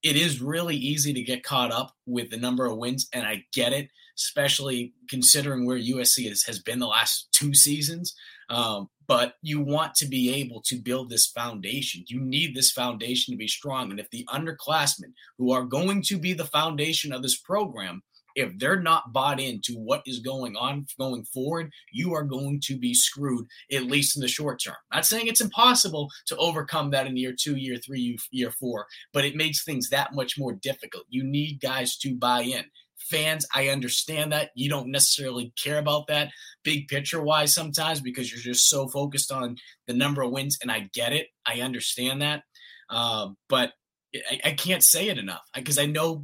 it 0.03 0.17
is 0.17 0.43
really 0.43 0.77
easy 0.77 1.15
to 1.15 1.23
get 1.23 1.43
caught 1.43 1.73
up 1.73 1.95
with 2.07 2.31
the 2.31 2.37
number 2.37 2.67
of 2.67 2.77
wins, 2.77 3.09
and 3.15 3.27
I 3.27 3.45
get 3.55 3.73
it, 3.73 3.89
especially 4.19 4.93
considering 5.09 5.65
where 5.65 5.79
USC 5.79 6.31
is, 6.31 6.45
has 6.45 6.59
been 6.59 6.79
the 6.79 6.87
last 6.87 7.29
two 7.33 7.55
seasons. 7.55 8.15
Um, 8.51 8.91
but 9.07 9.35
you 9.43 9.61
want 9.61 9.95
to 9.97 10.07
be 10.07 10.33
able 10.35 10.61
to 10.63 10.77
build 10.77 11.11
this 11.11 11.27
foundation. 11.27 12.05
You 12.07 12.21
need 12.21 12.55
this 12.55 12.71
foundation 12.71 13.33
to 13.33 13.39
be 13.39 13.49
strong. 13.49 13.91
And 13.91 14.01
if 14.01 14.11
the 14.11 14.27
underclassmen, 14.31 15.13
who 15.39 15.53
are 15.53 15.65
going 15.65 16.03
to 16.03 16.19
be 16.19 16.33
the 16.33 16.45
foundation 16.45 17.13
of 17.13 17.23
this 17.23 17.39
program, 17.39 18.03
if 18.35 18.59
they're 18.59 18.81
not 18.81 19.13
bought 19.13 19.41
into 19.41 19.75
what 19.75 20.03
is 20.07 20.19
going 20.21 20.57
on 20.57 20.87
going 20.99 21.25
forward, 21.25 21.71
you 21.93 22.15
are 22.15 22.25
going 22.25 22.61
to 22.65 22.79
be 22.79 22.95
screwed, 22.95 23.47
at 23.73 23.85
least 23.85 24.17
in 24.17 24.23
the 24.23 24.29
short 24.29 24.61
term. 24.63 24.75
Not 24.93 25.07
saying 25.07 25.27
it's 25.27 25.41
impossible 25.41 26.11
to 26.27 26.37
overcome 26.37 26.91
that 26.91 27.07
in 27.07 27.17
year 27.17 27.35
two, 27.39 27.57
year 27.57 27.77
three, 27.77 28.19
year 28.31 28.51
four, 28.51 28.87
but 29.13 29.25
it 29.25 29.37
makes 29.37 29.65
things 29.65 29.91
that 29.91 30.15
much 30.15 30.39
more 30.39 30.53
difficult. 30.53 31.05
You 31.09 31.25
need 31.25 31.61
guys 31.61 31.97
to 31.99 32.15
buy 32.15 32.43
in. 32.43 32.65
Fans, 32.97 33.47
I 33.55 33.69
understand 33.69 34.33
that. 34.33 34.51
You 34.55 34.71
don't 34.71 34.89
necessarily 34.89 35.53
care 35.63 35.79
about 35.79 36.07
that 36.07 36.31
big 36.63 36.89
picture 36.89 37.23
wise 37.23 37.53
sometimes 37.53 38.01
because 38.01 38.33
you're 38.33 38.41
just 38.41 38.69
so 38.69 38.89
focused 38.89 39.31
on 39.31 39.57
the 39.87 39.93
number 39.93 40.23
of 40.23 40.31
wins, 40.31 40.57
and 40.63 40.73
I 40.73 40.89
get 40.93 41.13
it. 41.13 41.27
I 41.45 41.61
understand 41.61 42.23
that. 42.23 42.45
Uh, 42.89 43.31
but 43.49 43.73
I, 44.15 44.41
I, 44.45 44.51
can't 44.53 44.85
say 44.85 45.09
it 45.09 45.19
enough 45.19 45.43
because 45.55 45.79
I 45.79 45.87
know 45.87 46.23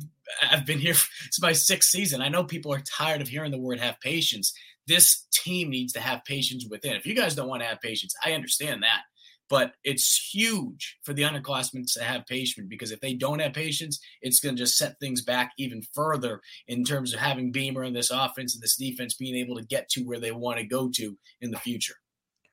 I've 0.50 0.66
been 0.66 0.78
here. 0.78 0.94
It's 1.26 1.40
my 1.40 1.52
sixth 1.52 1.90
season. 1.90 2.22
I 2.22 2.28
know 2.28 2.44
people 2.44 2.72
are 2.72 2.80
tired 2.80 3.20
of 3.20 3.28
hearing 3.28 3.52
the 3.52 3.58
word 3.58 3.78
have 3.78 4.00
patience. 4.00 4.52
This 4.86 5.26
team 5.32 5.70
needs 5.70 5.92
to 5.92 6.00
have 6.00 6.24
patience 6.24 6.66
within. 6.68 6.96
If 6.96 7.06
you 7.06 7.14
guys 7.14 7.36
don't 7.36 7.48
want 7.48 7.62
to 7.62 7.68
have 7.68 7.80
patience, 7.80 8.14
I 8.24 8.32
understand 8.32 8.82
that. 8.82 9.02
But 9.48 9.72
it's 9.82 10.32
huge 10.32 10.98
for 11.02 11.12
the 11.12 11.22
underclassmen 11.22 11.92
to 11.94 12.04
have 12.04 12.26
patience 12.26 12.66
because 12.68 12.92
if 12.92 13.00
they 13.00 13.14
don't 13.14 13.40
have 13.40 13.52
patience, 13.52 14.00
it's 14.22 14.40
going 14.40 14.56
to 14.56 14.62
just 14.62 14.76
set 14.76 14.98
things 15.00 15.22
back 15.22 15.52
even 15.58 15.82
further 15.92 16.40
in 16.68 16.84
terms 16.84 17.12
of 17.12 17.20
having 17.20 17.50
Beamer 17.50 17.82
and 17.82 17.94
this 17.94 18.10
offense 18.10 18.54
and 18.54 18.62
this 18.62 18.76
defense 18.76 19.14
being 19.14 19.34
able 19.36 19.56
to 19.56 19.66
get 19.66 19.88
to 19.90 20.02
where 20.02 20.20
they 20.20 20.30
want 20.30 20.58
to 20.58 20.64
go 20.64 20.88
to 20.94 21.16
in 21.40 21.50
the 21.50 21.58
future. 21.58 21.94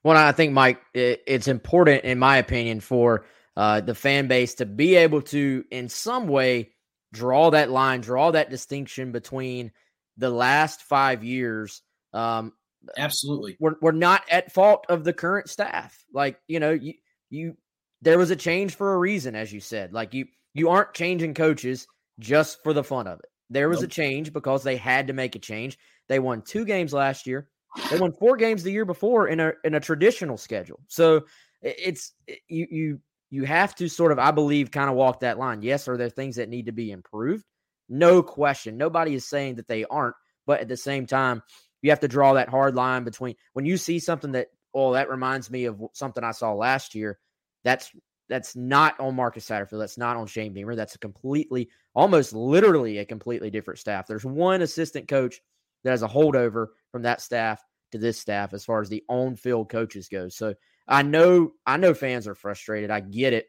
Well, 0.04 0.18
I 0.18 0.32
think, 0.32 0.54
Mike, 0.54 0.82
it's 0.94 1.48
important, 1.48 2.04
in 2.04 2.18
my 2.18 2.38
opinion, 2.38 2.80
for 2.80 3.26
uh, 3.56 3.82
the 3.82 3.96
fan 3.96 4.28
base 4.28 4.56
to 4.56 4.66
be 4.66 4.96
able 4.96 5.22
to, 5.24 5.66
in 5.70 5.90
some 5.90 6.28
way, 6.28 6.72
draw 7.14 7.50
that 7.52 7.70
line, 7.70 8.02
draw 8.02 8.32
that 8.32 8.50
distinction 8.50 9.12
between 9.12 9.72
the 10.18 10.30
last 10.30 10.82
five 10.84 11.24
years. 11.24 11.82
Um, 12.14 12.54
Absolutely, 12.98 13.58
we're 13.60 13.76
we're 13.82 13.92
not 13.92 14.24
at 14.30 14.52
fault 14.52 14.86
of 14.90 15.04
the 15.04 15.14
current 15.14 15.50
staff. 15.50 16.06
Like 16.14 16.40
you 16.48 16.60
know, 16.60 16.72
you 16.72 16.94
you 17.30 17.58
there 18.02 18.18
was 18.18 18.32
a 18.32 18.36
change 18.36 18.76
for 18.76 18.94
a 18.94 18.98
reason, 18.98 19.36
as 19.36 19.52
you 19.52 19.60
said. 19.60 19.94
Like 19.94 20.14
you 20.14 20.28
you 20.54 20.70
aren't 20.70 20.94
changing 20.94 21.34
coaches 21.34 21.88
just 22.20 22.64
for 22.64 22.74
the 22.74 22.84
fun 22.84 23.08
of 23.08 23.20
it. 23.20 23.30
There 23.50 23.70
was 23.70 23.82
nope. 23.82 23.90
a 23.90 23.94
change 23.94 24.34
because 24.34 24.64
they 24.64 24.78
had 24.78 25.08
to 25.08 25.14
make 25.14 25.36
a 25.36 25.40
change. 25.40 25.78
They 26.08 26.20
won 26.20 26.42
two 26.42 26.66
games 26.66 26.94
last 26.94 27.28
year. 27.28 27.50
They 27.90 28.00
won 28.00 28.12
four 28.14 28.38
games 28.38 28.64
the 28.64 28.72
year 28.72 28.86
before 28.86 29.28
in 29.28 29.40
a 29.40 29.54
in 29.64 29.76
a 29.76 29.80
traditional 29.80 30.38
schedule. 30.38 30.80
So 30.88 31.26
it's 31.62 32.14
you 32.48 32.68
you 32.70 33.00
you 33.30 33.44
have 33.44 33.76
to 33.76 33.90
sort 33.90 34.12
of, 34.12 34.20
I 34.20 34.32
believe, 34.32 34.72
kind 34.72 34.90
of 34.90 34.96
walk 34.96 35.22
that 35.22 35.38
line. 35.38 35.62
Yes, 35.62 35.88
are 35.88 35.98
there 35.98 36.10
things 36.10 36.38
that 36.38 36.50
need 36.50 36.68
to 36.68 36.72
be 36.72 36.92
improved? 36.92 37.44
No 37.90 38.24
question. 38.24 38.78
Nobody 38.78 39.14
is 39.14 39.28
saying 39.28 39.56
that 39.56 39.68
they 39.68 39.86
aren't, 39.86 40.16
but 40.46 40.60
at 40.62 40.68
the 40.68 40.78
same 40.78 41.06
time, 41.06 41.42
you 41.82 41.92
have 41.92 42.00
to 42.02 42.08
draw 42.08 42.34
that 42.34 42.50
hard 42.50 42.76
line 42.76 43.04
between 43.04 43.36
when 43.54 43.66
you 43.66 43.78
see 43.78 44.00
something 44.00 44.32
that, 44.34 44.48
oh, 44.74 44.94
that 44.94 45.10
reminds 45.10 45.50
me 45.50 45.66
of 45.66 45.82
something 45.94 46.24
I 46.24 46.32
saw 46.32 46.54
last 46.54 46.96
year. 46.96 47.20
That's 47.64 47.92
that's 48.30 48.56
not 48.56 49.00
on 49.00 49.16
Marcus 49.16 49.48
Satterfield. 49.48 49.80
That's 49.80 49.98
not 49.98 50.18
on 50.18 50.28
Shane 50.28 50.54
Beamer. 50.54 50.76
That's 50.76 50.96
a 50.96 51.00
completely, 51.00 51.70
almost 51.96 52.34
literally 52.34 52.98
a 52.98 53.06
completely 53.06 53.50
different 53.50 53.80
staff. 53.80 54.08
There's 54.08 54.26
one 54.26 54.62
assistant 54.62 55.08
coach 55.08 55.40
that 55.84 55.92
has 55.92 56.04
a 56.04 56.08
holdover 56.08 56.68
from 56.92 57.04
that 57.04 57.22
staff 57.22 57.62
to 57.94 57.98
this 57.98 58.20
staff 58.20 58.54
as 58.54 58.66
far 58.66 58.82
as 58.82 58.90
the 58.90 59.04
on-field 59.08 59.70
coaches 59.70 60.10
go. 60.10 60.28
So 60.28 60.56
I 60.88 61.02
know 61.02 61.54
I 61.66 61.78
know 61.78 61.94
fans 61.94 62.28
are 62.28 62.36
frustrated. 62.36 62.90
I 62.90 63.00
get 63.02 63.34
it, 63.34 63.48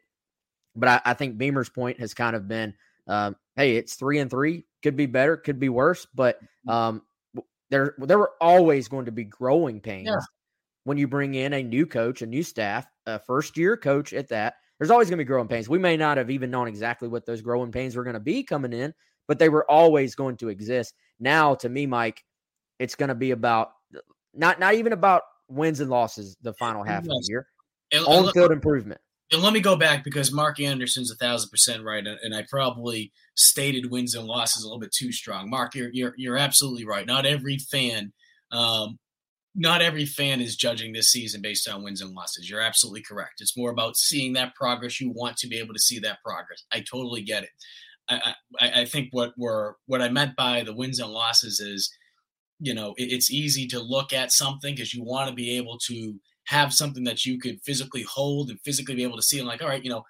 but 0.75 0.89
I, 0.89 1.11
I 1.11 1.13
think 1.13 1.37
Beamer's 1.37 1.69
point 1.69 1.99
has 1.99 2.13
kind 2.13 2.35
of 2.35 2.47
been, 2.47 2.73
um, 3.07 3.35
hey, 3.55 3.75
it's 3.75 3.95
three 3.95 4.19
and 4.19 4.29
three, 4.29 4.65
could 4.83 4.95
be 4.95 5.05
better, 5.05 5.37
could 5.37 5.59
be 5.59 5.69
worse, 5.69 6.07
but 6.13 6.37
mm-hmm. 6.37 6.69
um, 6.69 7.01
there 7.69 7.95
there 7.99 8.17
were 8.17 8.33
always 8.41 8.87
going 8.87 9.05
to 9.05 9.11
be 9.11 9.23
growing 9.23 9.79
pains 9.79 10.07
yeah. 10.07 10.19
when 10.83 10.97
you 10.97 11.07
bring 11.07 11.35
in 11.35 11.53
a 11.53 11.63
new 11.63 11.85
coach, 11.85 12.21
a 12.21 12.25
new 12.25 12.43
staff, 12.43 12.85
a 13.05 13.19
first 13.19 13.57
year 13.57 13.77
coach 13.77 14.13
at 14.13 14.29
that. 14.29 14.55
There's 14.77 14.91
always 14.91 15.09
going 15.09 15.17
to 15.17 15.25
be 15.25 15.27
growing 15.27 15.49
pains. 15.49 15.67
We 15.67 15.77
may 15.77 15.97
not 15.97 16.17
have 16.17 16.29
even 16.29 16.51
known 16.51 16.67
exactly 16.67 17.09
what 17.09 17.25
those 17.25 17.41
growing 17.41 17.71
pains 17.71 17.95
were 17.95 18.03
going 18.03 18.13
to 18.13 18.19
be 18.19 18.43
coming 18.43 18.71
in, 18.71 18.93
but 19.27 19.37
they 19.37 19.49
were 19.49 19.69
always 19.69 20.15
going 20.15 20.37
to 20.37 20.47
exist. 20.47 20.93
Now, 21.19 21.53
to 21.55 21.67
me, 21.67 21.85
Mike, 21.85 22.23
it's 22.79 22.95
going 22.95 23.09
to 23.09 23.15
be 23.15 23.31
about 23.31 23.71
not 24.33 24.59
not 24.59 24.75
even 24.75 24.93
about 24.93 25.23
wins 25.49 25.79
and 25.79 25.89
losses 25.89 26.37
the 26.41 26.53
final 26.53 26.83
half 26.83 27.03
of 27.03 27.09
the 27.09 27.25
year. 27.27 27.47
And, 27.91 28.05
On 28.05 28.31
field 28.31 28.51
improvement. 28.51 29.01
And 29.31 29.43
let 29.43 29.53
me 29.53 29.59
go 29.59 29.75
back 29.75 30.03
because 30.03 30.31
Mark 30.31 30.59
Anderson's 30.59 31.11
a 31.11 31.15
thousand 31.15 31.49
percent 31.49 31.83
right, 31.83 32.05
and 32.05 32.35
I 32.35 32.45
probably 32.49 33.11
stated 33.35 33.91
wins 33.91 34.15
and 34.15 34.25
losses 34.25 34.63
a 34.63 34.67
little 34.67 34.79
bit 34.79 34.91
too 34.91 35.11
strong. 35.11 35.49
Mark, 35.49 35.75
you're 35.75 35.89
you're, 35.91 36.13
you're 36.17 36.37
absolutely 36.37 36.85
right. 36.85 37.05
Not 37.05 37.27
every 37.27 37.57
fan, 37.57 38.11
um, 38.51 38.97
not 39.53 39.83
every 39.83 40.05
fan 40.05 40.41
is 40.41 40.55
judging 40.55 40.93
this 40.93 41.11
season 41.11 41.41
based 41.41 41.69
on 41.69 41.83
wins 41.83 42.01
and 42.01 42.11
losses. 42.15 42.49
You're 42.49 42.61
absolutely 42.61 43.03
correct. 43.03 43.41
It's 43.41 43.57
more 43.57 43.69
about 43.69 43.97
seeing 43.97 44.33
that 44.33 44.55
progress. 44.55 44.99
You 44.99 45.11
want 45.11 45.37
to 45.37 45.47
be 45.47 45.59
able 45.59 45.73
to 45.75 45.79
see 45.79 45.99
that 45.99 46.23
progress. 46.25 46.63
I 46.71 46.79
totally 46.79 47.21
get 47.21 47.43
it. 47.43 47.49
I, 48.09 48.33
I, 48.59 48.81
I 48.81 48.85
think 48.85 49.09
what 49.11 49.33
we're 49.37 49.73
what 49.85 50.01
I 50.01 50.09
meant 50.09 50.35
by 50.35 50.63
the 50.63 50.73
wins 50.73 50.99
and 50.99 51.11
losses 51.11 51.59
is 51.59 51.95
you 52.59 52.73
know 52.73 52.93
it, 52.97 53.11
it's 53.11 53.31
easy 53.31 53.67
to 53.67 53.79
look 53.79 54.13
at 54.13 54.31
something 54.31 54.75
because 54.75 54.93
you 54.93 55.03
want 55.03 55.29
to 55.29 55.35
be 55.35 55.57
able 55.57 55.77
to 55.77 56.19
have 56.45 56.73
something 56.73 57.03
that 57.03 57.25
you 57.25 57.39
could 57.39 57.61
physically 57.61 58.03
hold 58.03 58.49
and 58.49 58.59
physically 58.61 58.95
be 58.95 59.03
able 59.03 59.15
to 59.15 59.23
see 59.23 59.39
and 59.39 59.47
like 59.47 59.61
all 59.61 59.69
right 59.69 59.83
you 59.83 59.89
know 59.89 60.03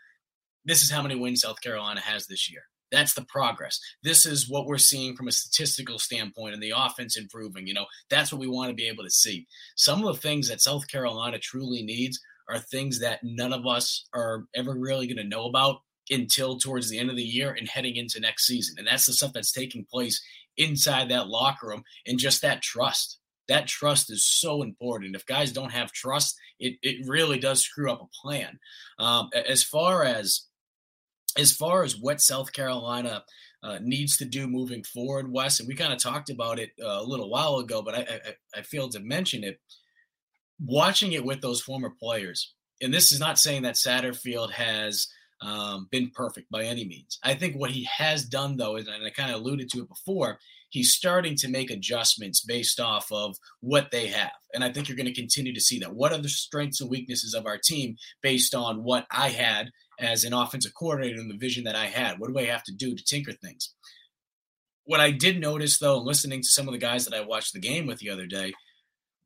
this 0.66 0.84
is 0.84 0.92
how 0.92 1.02
many 1.02 1.16
wins 1.16 1.42
south 1.42 1.62
carolina 1.62 2.02
has 2.02 2.28
this 2.28 2.52
year. 2.52 2.62
That's 2.92 3.14
the 3.14 3.26
progress. 3.26 3.80
This 4.02 4.26
is 4.26 4.50
what 4.50 4.66
we're 4.66 4.80
seeing 4.80 5.16
from 5.16 5.28
a 5.28 5.32
statistical 5.32 6.00
standpoint 6.00 6.56
and 6.56 6.64
the 6.64 6.74
offense 6.76 7.18
improving 7.18 7.68
you 7.68 7.74
know? 7.74 7.86
That's 8.10 8.32
what 8.32 8.42
we 8.42 8.48
want 8.48 8.70
to 8.70 8.76
be 8.76 8.88
able 8.88 9.04
to 9.04 9.12
see. 9.12 9.48
Some 9.76 10.04
of 10.04 10.16
the 10.16 10.22
things 10.22 10.50
that 10.50 10.62
south 10.62 10.88
carolina 10.88 11.38
truly 11.38 11.84
needs 11.84 12.20
are 12.50 12.58
things 12.58 13.00
that 13.00 13.20
none 13.24 13.54
of 13.54 13.68
us 13.68 14.08
are 14.14 14.46
ever 14.56 14.74
really 14.74 15.06
going 15.06 15.18
to 15.18 15.24
know 15.24 15.46
about 15.46 15.82
until 16.10 16.58
towards 16.58 16.90
the 16.90 16.98
end 16.98 17.10
of 17.10 17.16
the 17.16 17.22
year 17.22 17.54
and 17.54 17.68
heading 17.68 17.96
into 17.96 18.20
next 18.20 18.48
season. 18.48 18.76
And 18.80 18.88
that's 18.88 19.06
the 19.06 19.14
stuff 19.14 19.34
that's 19.34 19.52
taking 19.52 19.86
place 19.86 20.20
inside 20.60 21.10
that 21.10 21.28
locker 21.28 21.68
room 21.68 21.84
and 22.06 22.20
just 22.20 22.44
that 22.44 22.62
trust. 22.62 23.18
That 23.48 23.66
trust 23.66 24.12
is 24.12 24.24
so 24.24 24.62
important. 24.62 25.16
If 25.16 25.26
guys 25.26 25.52
don't 25.52 25.72
have 25.72 25.92
trust, 25.92 26.38
it, 26.60 26.76
it 26.84 27.08
really 27.08 27.40
does 27.40 27.64
screw 27.64 27.92
up 27.92 28.02
a 28.02 28.08
plan. 28.22 28.60
Um, 29.00 29.30
as 29.34 29.64
far 29.64 30.04
as 30.04 30.46
as 31.38 31.52
far 31.52 31.84
as 31.84 31.98
what 31.98 32.22
South 32.22 32.52
Carolina 32.54 33.24
uh, 33.64 33.78
needs 33.82 34.18
to 34.18 34.26
do 34.26 34.48
moving 34.48 34.84
forward, 34.84 35.32
Wes, 35.32 35.60
and 35.60 35.68
we 35.68 35.76
kind 35.76 35.94
of 35.94 36.00
talked 36.00 36.30
about 36.30 36.60
it 36.60 36.72
uh, 36.82 37.00
a 37.02 37.04
little 37.04 37.30
while 37.30 37.58
ago, 37.58 37.82
but 37.82 37.96
I, 37.96 38.00
I, 38.00 38.60
I 38.60 38.62
failed 38.62 38.92
to 38.94 39.00
mention 39.00 39.44
it. 39.44 39.60
Watching 40.62 41.14
it 41.14 41.24
with 41.24 41.40
those 41.40 41.62
former 41.62 41.90
players, 41.90 42.54
and 42.82 42.94
this 42.94 43.14
is 43.14 43.20
not 43.20 43.40
saying 43.40 43.62
that 43.62 43.76
Satterfield 43.76 44.52
has 44.52 45.08
um, 45.42 45.88
been 45.92 46.12
perfect 46.14 46.50
by 46.52 46.64
any 46.64 46.86
means. 46.86 47.18
I 47.24 47.34
think 47.34 47.56
what 47.56 47.72
he 47.72 47.88
has 47.98 48.26
done, 48.26 48.58
though, 48.58 48.76
is, 48.76 48.88
and 48.88 49.06
I 49.06 49.10
kind 49.10 49.32
of 49.32 49.42
alluded 49.42 49.70
to 49.72 49.80
it 49.80 49.90
before, 49.90 50.40
he's 50.70 50.94
starting 50.94 51.36
to 51.38 51.48
make 51.48 51.72
adjustments 51.72 52.42
based 52.42 52.80
off 52.80 53.12
of 53.12 53.36
what 53.62 53.90
they 53.92 54.08
have. 54.08 54.32
And 54.54 54.64
I 54.64 54.72
think 54.72 54.88
you're 54.88 54.98
going 54.98 55.08
to 55.08 55.14
continue 55.14 55.54
to 55.54 55.62
see 55.62 55.80
that. 55.80 55.96
What 55.96 56.12
are 56.12 56.22
the 56.22 56.30
strengths 56.30 56.82
and 56.82 56.90
weaknesses 56.90 57.34
of 57.34 57.46
our 57.46 57.58
team 57.58 57.96
based 58.22 58.54
on 58.54 58.84
what 58.84 59.06
I 59.12 59.30
had 59.30 59.72
as 60.00 60.24
an 60.24 60.34
offensive 60.34 60.74
coordinator 60.74 61.20
and 61.20 61.32
the 61.32 61.38
vision 61.38 61.64
that 61.66 61.76
I 61.76 61.86
had? 61.86 62.20
What 62.20 62.32
do 62.32 62.40
I 62.40 62.46
have 62.46 62.64
to 62.66 62.74
do 62.74 62.96
to 62.96 63.04
tinker 63.04 63.34
things? 63.34 63.74
What 64.86 65.00
I 65.00 65.12
did 65.12 65.40
notice, 65.40 65.78
though, 65.78 66.00
listening 66.00 66.42
to 66.42 66.48
some 66.48 66.68
of 66.68 66.72
the 66.72 66.80
guys 66.80 67.06
that 67.06 67.16
I 67.16 67.22
watched 67.22 67.54
the 67.54 67.60
game 67.60 67.86
with 67.86 68.00
the 68.00 68.10
other 68.10 68.26
day, 68.26 68.54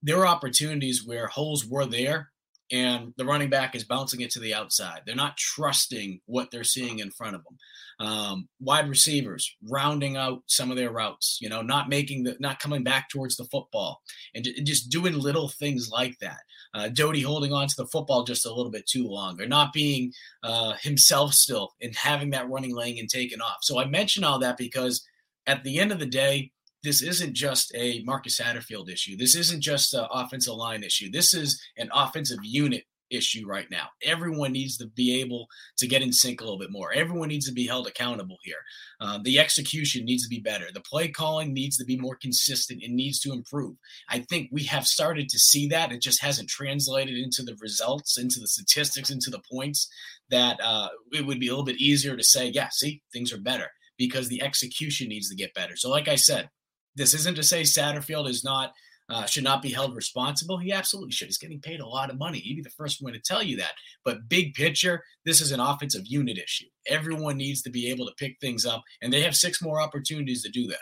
there 0.02 0.18
were 0.18 0.28
opportunities 0.28 1.06
where 1.06 1.28
holes 1.28 1.66
were 1.66 1.86
there 1.86 2.33
and 2.74 3.14
the 3.18 3.26
running 3.26 3.52
back 3.52 3.76
is 3.76 3.84
bouncing 3.84 4.22
it 4.22 4.32
to 4.32 4.40
the 4.40 4.56
outside. 4.56 5.02
They're 5.06 5.16
not 5.16 5.38
trusting 5.38 6.20
what 6.26 6.50
they're 6.50 6.64
seeing 6.64 7.00
in 7.00 7.12
front 7.12 7.36
of 7.36 7.44
them. 7.44 7.58
Um, 8.00 8.50
wide 8.60 8.90
receivers 8.90 9.56
rounding 9.70 10.18
out 10.18 10.42
some 10.48 10.72
of 10.72 10.78
their 10.78 10.90
routes, 10.90 11.38
you 11.40 11.50
know, 11.50 11.62
not 11.62 11.88
making 11.88 12.24
the, 12.24 12.36
not 12.40 12.60
coming 12.60 12.84
back 12.84 13.10
towards 13.10 13.36
the 13.36 13.46
football, 13.46 14.02
and 14.34 14.48
just 14.66 14.90
doing 14.90 15.14
little 15.14 15.50
things 15.50 15.92
like 15.92 16.18
that. 16.20 16.40
Uh, 16.74 16.90
Doty 16.90 17.22
holding 17.22 17.54
on 17.54 17.68
to 17.68 17.76
the 17.78 17.86
football 17.86 18.24
just 18.24 18.48
a 18.48 18.54
little 18.54 18.72
bit 18.72 18.88
too 18.88 19.08
long, 19.08 19.40
or 19.40 19.46
not 19.46 19.72
being 19.72 20.12
uh, 20.42 20.74
himself 20.82 21.34
still 21.34 21.74
and 21.80 21.96
having 21.96 22.32
that 22.32 22.50
running 22.50 22.76
lane 22.76 22.98
and 22.98 23.08
taking 23.08 23.40
off. 23.40 23.58
So 23.62 23.80
I 23.80 23.86
mention 23.86 24.24
all 24.24 24.40
that 24.40 24.58
because 24.58 25.06
at 25.46 25.64
the 25.64 25.78
end 25.78 25.92
of 25.92 26.00
the 26.00 26.08
day, 26.08 26.53
this 26.84 27.02
isn't 27.02 27.34
just 27.34 27.74
a 27.76 28.02
Marcus 28.04 28.40
Satterfield 28.40 28.90
issue. 28.90 29.16
This 29.18 29.36
isn't 29.36 29.62
just 29.62 29.94
an 29.94 30.06
offensive 30.12 30.56
line 30.56 30.84
issue. 30.84 31.10
This 31.12 31.34
is 31.34 31.62
an 31.78 31.90
offensive 31.94 32.40
unit 32.44 32.84
issue 33.14 33.46
right 33.48 33.68
now. 33.70 33.88
Everyone 34.02 34.52
needs 34.52 34.78
to 34.78 34.88
be 34.88 35.22
able 35.22 35.48
to 35.78 35.88
get 35.88 36.02
in 36.02 36.12
sync 36.12 36.42
a 36.42 36.44
little 36.44 36.60
bit 36.60 36.72
more. 36.72 36.92
Everyone 36.92 37.30
needs 37.30 37.46
to 37.48 37.54
be 37.54 37.68
held 37.68 37.88
accountable 37.88 38.38
here. 38.44 38.58
Um, 39.00 39.24
the 39.24 39.40
execution 39.40 40.06
needs 40.06 40.24
to 40.24 40.30
be 40.30 40.40
better. 40.40 40.68
The 40.74 40.82
play 40.82 41.10
calling 41.10 41.54
needs 41.54 41.78
to 41.78 41.86
be 41.86 41.98
more 41.98 42.18
consistent. 42.20 42.84
It 42.84 42.92
needs 42.92 43.20
to 43.22 43.32
improve. 43.32 43.76
I 44.10 44.20
think 44.20 44.50
we 44.52 44.64
have 44.64 44.88
started 44.88 45.30
to 45.30 45.40
see 45.40 45.68
that. 45.70 45.92
It 45.92 46.02
just 46.02 46.22
hasn't 46.22 46.50
translated 46.50 47.16
into 47.18 47.44
the 47.44 47.56
results, 47.62 48.18
into 48.18 48.40
the 48.40 48.48
statistics, 48.48 49.10
into 49.10 49.30
the 49.30 49.42
points 49.52 49.88
that 50.30 50.60
uh, 50.64 50.90
it 51.12 51.26
would 51.26 51.40
be 51.40 51.48
a 51.48 51.52
little 51.52 51.66
bit 51.66 51.82
easier 51.82 52.18
to 52.18 52.24
say, 52.24 52.48
yeah, 52.48 52.70
see, 52.72 53.02
things 53.12 53.32
are 53.32 53.40
better 53.40 53.70
because 53.98 54.28
the 54.28 54.42
execution 54.42 55.08
needs 55.08 55.30
to 55.30 55.36
get 55.36 55.54
better. 55.54 55.76
So, 55.76 55.90
like 55.90 56.08
I 56.08 56.16
said, 56.16 56.50
this 56.96 57.14
isn't 57.14 57.36
to 57.36 57.44
say 57.44 57.62
Satterfield 57.62 58.30
is 58.30 58.44
not 58.44 58.74
uh, 59.10 59.26
should 59.26 59.44
not 59.44 59.62
be 59.62 59.70
held 59.70 59.96
responsible. 59.96 60.58
He 60.58 60.72
absolutely 60.72 61.12
should. 61.12 61.28
He's 61.28 61.38
getting 61.38 61.60
paid 61.60 61.82
a 61.82 61.88
lot 61.88 62.10
of 62.10 62.18
money. 62.18 62.40
He'd 62.40 62.56
be 62.56 62.62
the 62.62 62.70
first 62.70 63.02
one 63.02 63.14
to 63.14 63.20
tell 63.20 63.44
you 63.44 63.58
that. 63.58 63.74
But 64.06 64.30
big 64.30 64.54
picture, 64.54 65.04
this 65.26 65.42
is 65.42 65.52
an 65.52 65.60
offensive 65.60 66.04
unit 66.06 66.38
issue. 66.38 66.66
Everyone 66.88 67.38
needs 67.38 67.62
to 67.64 67.70
be 67.70 67.90
able 67.90 68.06
to 68.06 68.14
pick 68.18 68.38
things 68.40 68.66
up, 68.66 68.82
and 69.02 69.12
they 69.12 69.22
have 69.22 69.36
six 69.36 69.62
more 69.62 69.82
opportunities 69.82 70.42
to 70.44 70.50
do 70.50 70.68
that. 70.68 70.82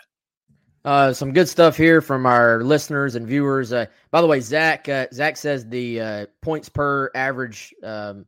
Uh, 0.84 1.12
some 1.12 1.32
good 1.32 1.48
stuff 1.48 1.76
here 1.76 2.00
from 2.00 2.26
our 2.26 2.62
listeners 2.62 3.14
and 3.14 3.26
viewers. 3.26 3.72
Uh, 3.72 3.86
by 4.10 4.20
the 4.20 4.26
way, 4.26 4.40
Zach 4.40 4.88
uh, 4.88 5.06
Zach 5.12 5.36
says 5.36 5.68
the 5.68 6.00
uh, 6.00 6.26
points 6.42 6.68
per 6.68 7.10
average 7.14 7.72
um, 7.84 8.24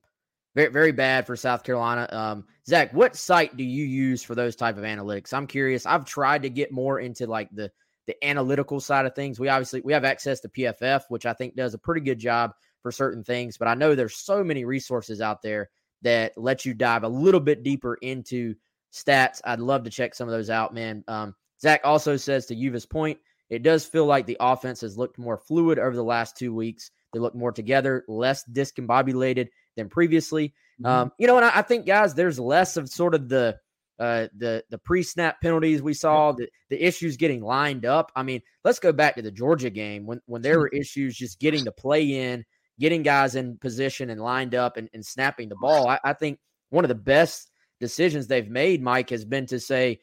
very 0.54 0.70
very 0.70 0.92
bad 0.92 1.26
for 1.26 1.36
South 1.36 1.64
Carolina. 1.64 2.08
Um, 2.10 2.44
Zach, 2.66 2.92
what 2.92 3.16
site 3.16 3.56
do 3.56 3.64
you 3.64 3.84
use 3.84 4.22
for 4.22 4.34
those 4.34 4.56
type 4.56 4.76
of 4.76 4.84
analytics? 4.84 5.32
I'm 5.32 5.46
curious. 5.46 5.86
I've 5.86 6.04
tried 6.04 6.42
to 6.42 6.50
get 6.50 6.72
more 6.72 7.00
into 7.00 7.26
like 7.26 7.48
the 7.52 7.70
the 8.06 8.22
analytical 8.24 8.80
side 8.80 9.06
of 9.06 9.14
things. 9.14 9.40
We 9.40 9.48
obviously 9.48 9.80
we 9.82 9.92
have 9.92 10.04
access 10.04 10.40
to 10.40 10.48
PFF, 10.48 11.02
which 11.08 11.26
I 11.26 11.32
think 11.32 11.56
does 11.56 11.74
a 11.74 11.78
pretty 11.78 12.02
good 12.02 12.18
job 12.18 12.52
for 12.82 12.92
certain 12.92 13.24
things, 13.24 13.56
but 13.56 13.68
I 13.68 13.74
know 13.74 13.94
there's 13.94 14.16
so 14.16 14.44
many 14.44 14.64
resources 14.64 15.20
out 15.20 15.42
there 15.42 15.70
that 16.02 16.32
let 16.36 16.66
you 16.66 16.74
dive 16.74 17.02
a 17.02 17.08
little 17.08 17.40
bit 17.40 17.62
deeper 17.62 17.94
into 17.94 18.54
stats. 18.92 19.40
I'd 19.44 19.58
love 19.58 19.84
to 19.84 19.90
check 19.90 20.14
some 20.14 20.28
of 20.28 20.32
those 20.32 20.50
out, 20.50 20.74
man. 20.74 21.02
Um, 21.08 21.34
Zach 21.60 21.80
also 21.82 22.16
says 22.18 22.44
to 22.46 22.54
Uva's 22.54 22.84
point, 22.84 23.18
it 23.48 23.62
does 23.62 23.86
feel 23.86 24.04
like 24.04 24.26
the 24.26 24.36
offense 24.38 24.82
has 24.82 24.98
looked 24.98 25.18
more 25.18 25.38
fluid 25.38 25.78
over 25.78 25.96
the 25.96 26.04
last 26.04 26.36
two 26.36 26.54
weeks. 26.54 26.90
They 27.12 27.20
look 27.20 27.34
more 27.34 27.52
together, 27.52 28.04
less 28.06 28.44
discombobulated 28.50 29.48
than 29.76 29.88
previously. 29.88 30.54
Mm-hmm. 30.80 30.86
Um, 30.86 31.12
you 31.18 31.26
know, 31.26 31.36
and 31.36 31.44
I, 31.44 31.58
I, 31.58 31.62
think, 31.62 31.86
guys, 31.86 32.14
there's 32.14 32.38
less 32.38 32.76
of 32.76 32.88
sort 32.88 33.14
of 33.14 33.28
the 33.28 33.56
uh, 33.98 34.26
the 34.36 34.64
the 34.70 34.78
pre-snap 34.78 35.40
penalties 35.40 35.80
we 35.80 35.94
saw, 35.94 36.32
the, 36.32 36.48
the 36.68 36.84
issues 36.84 37.16
getting 37.16 37.40
lined 37.40 37.86
up. 37.86 38.10
I 38.16 38.24
mean, 38.24 38.42
let's 38.64 38.80
go 38.80 38.92
back 38.92 39.14
to 39.16 39.22
the 39.22 39.30
Georgia 39.30 39.70
game 39.70 40.06
when 40.06 40.20
when 40.26 40.42
there 40.42 40.58
were 40.58 40.68
issues 40.68 41.16
just 41.16 41.38
getting 41.38 41.64
the 41.64 41.72
play 41.72 42.32
in, 42.32 42.44
getting 42.80 43.02
guys 43.02 43.36
in 43.36 43.56
position 43.58 44.10
and 44.10 44.20
lined 44.20 44.54
up 44.54 44.76
and, 44.76 44.88
and 44.92 45.04
snapping 45.04 45.48
the 45.48 45.56
ball. 45.60 45.88
I, 45.88 46.00
I 46.02 46.12
think 46.12 46.38
one 46.70 46.84
of 46.84 46.88
the 46.88 46.94
best 46.96 47.50
decisions 47.80 48.26
they've 48.26 48.48
made, 48.48 48.82
Mike, 48.82 49.10
has 49.10 49.24
been 49.24 49.46
to 49.46 49.60
say 49.60 50.00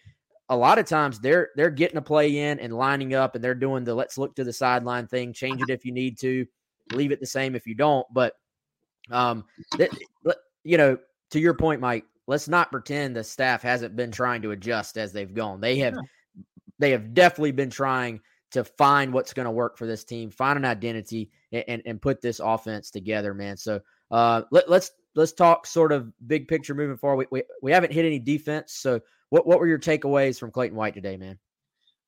a 0.47 0.55
lot 0.55 0.79
of 0.79 0.85
times 0.85 1.19
they're 1.19 1.49
they're 1.55 1.69
getting 1.69 1.97
a 1.97 2.01
play 2.01 2.37
in 2.37 2.59
and 2.59 2.73
lining 2.73 3.13
up 3.13 3.35
and 3.35 3.43
they're 3.43 3.55
doing 3.55 3.83
the 3.83 3.95
let's 3.95 4.17
look 4.17 4.35
to 4.35 4.43
the 4.43 4.53
sideline 4.53 5.07
thing, 5.07 5.33
change 5.33 5.61
it 5.61 5.69
if 5.69 5.85
you 5.85 5.91
need 5.91 6.17
to, 6.19 6.45
leave 6.93 7.11
it 7.11 7.19
the 7.19 7.25
same 7.25 7.55
if 7.55 7.67
you 7.67 7.75
don't. 7.75 8.05
But 8.13 8.33
um, 9.11 9.45
that, 9.77 9.89
you 10.63 10.77
know, 10.77 10.97
to 11.31 11.39
your 11.39 11.53
point, 11.53 11.81
Mike, 11.81 12.05
let's 12.27 12.47
not 12.47 12.71
pretend 12.71 13.15
the 13.15 13.23
staff 13.23 13.61
hasn't 13.61 13.95
been 13.95 14.11
trying 14.11 14.41
to 14.43 14.51
adjust 14.51 14.97
as 14.97 15.11
they've 15.11 15.33
gone. 15.33 15.61
They 15.61 15.77
have 15.79 15.95
yeah. 15.95 16.43
they 16.79 16.91
have 16.91 17.13
definitely 17.13 17.51
been 17.51 17.69
trying 17.69 18.21
to 18.51 18.63
find 18.63 19.13
what's 19.13 19.33
going 19.33 19.45
to 19.45 19.51
work 19.51 19.77
for 19.77 19.87
this 19.87 20.03
team, 20.03 20.29
find 20.29 20.57
an 20.57 20.65
identity, 20.65 21.29
and, 21.51 21.63
and, 21.67 21.81
and 21.85 22.01
put 22.01 22.21
this 22.21 22.39
offense 22.39 22.91
together, 22.91 23.33
man. 23.33 23.55
So 23.55 23.79
uh, 24.11 24.41
let, 24.51 24.69
let's, 24.69 24.91
let's 25.15 25.31
talk 25.31 25.65
sort 25.65 25.93
of 25.93 26.11
big 26.27 26.49
picture 26.49 26.75
moving 26.75 26.97
forward. 26.97 27.27
We, 27.31 27.39
we, 27.39 27.43
we 27.61 27.71
haven't 27.71 27.93
hit 27.93 28.05
any 28.05 28.19
defense, 28.19 28.73
so 28.73 28.99
what 29.29 29.47
what 29.47 29.59
were 29.59 29.67
your 29.67 29.79
takeaways 29.79 30.37
from 30.37 30.51
Clayton 30.51 30.77
White 30.77 30.93
today, 30.93 31.15
man? 31.15 31.39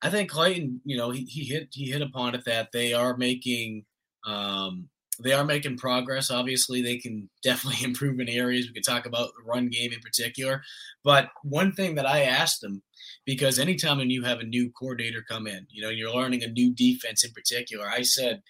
I 0.02 0.10
think 0.10 0.30
Clayton, 0.30 0.82
you 0.84 0.98
know, 0.98 1.10
he, 1.10 1.24
he 1.24 1.44
hit 1.44 1.68
he 1.72 1.90
hit 1.90 2.02
upon 2.02 2.34
it 2.34 2.44
that 2.44 2.70
they 2.70 2.92
are 2.92 3.16
making 3.16 3.86
um, 4.26 4.88
they 5.22 5.32
are 5.32 5.44
making 5.44 5.76
progress. 5.76 6.30
Obviously, 6.30 6.82
they 6.82 6.98
can 6.98 7.28
definitely 7.42 7.84
improve 7.88 8.20
in 8.20 8.28
areas. 8.28 8.66
We 8.66 8.74
could 8.74 8.84
talk 8.84 9.06
about 9.06 9.30
the 9.36 9.44
run 9.44 9.68
game 9.68 9.92
in 9.92 10.00
particular. 10.00 10.62
But 11.02 11.28
one 11.42 11.72
thing 11.72 11.94
that 11.96 12.06
I 12.06 12.22
asked 12.22 12.60
them, 12.60 12.82
because 13.24 13.58
anytime 13.58 13.98
when 13.98 14.10
you 14.10 14.24
have 14.24 14.40
a 14.40 14.44
new 14.44 14.70
coordinator 14.70 15.24
come 15.28 15.46
in, 15.46 15.66
you 15.70 15.82
know, 15.82 15.90
you're 15.90 16.14
learning 16.14 16.42
a 16.42 16.48
new 16.48 16.72
defense 16.74 17.24
in 17.24 17.32
particular, 17.32 17.88
I 17.88 18.02
said, 18.02 18.42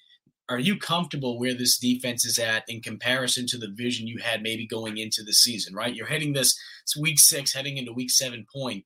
are 0.48 0.58
you 0.58 0.76
comfortable 0.76 1.38
where 1.38 1.54
this 1.54 1.78
defense 1.78 2.24
is 2.26 2.38
at 2.38 2.64
in 2.68 2.82
comparison 2.82 3.46
to 3.46 3.58
the 3.58 3.72
vision 3.74 4.06
you 4.06 4.18
had 4.18 4.42
maybe 4.42 4.66
going 4.66 4.98
into 4.98 5.22
the 5.22 5.32
season, 5.32 5.74
right? 5.74 5.94
You're 5.94 6.06
heading 6.06 6.34
this, 6.34 6.54
week 7.00 7.18
six, 7.18 7.54
heading 7.54 7.78
into 7.78 7.92
week 7.92 8.10
seven 8.10 8.44
point 8.54 8.84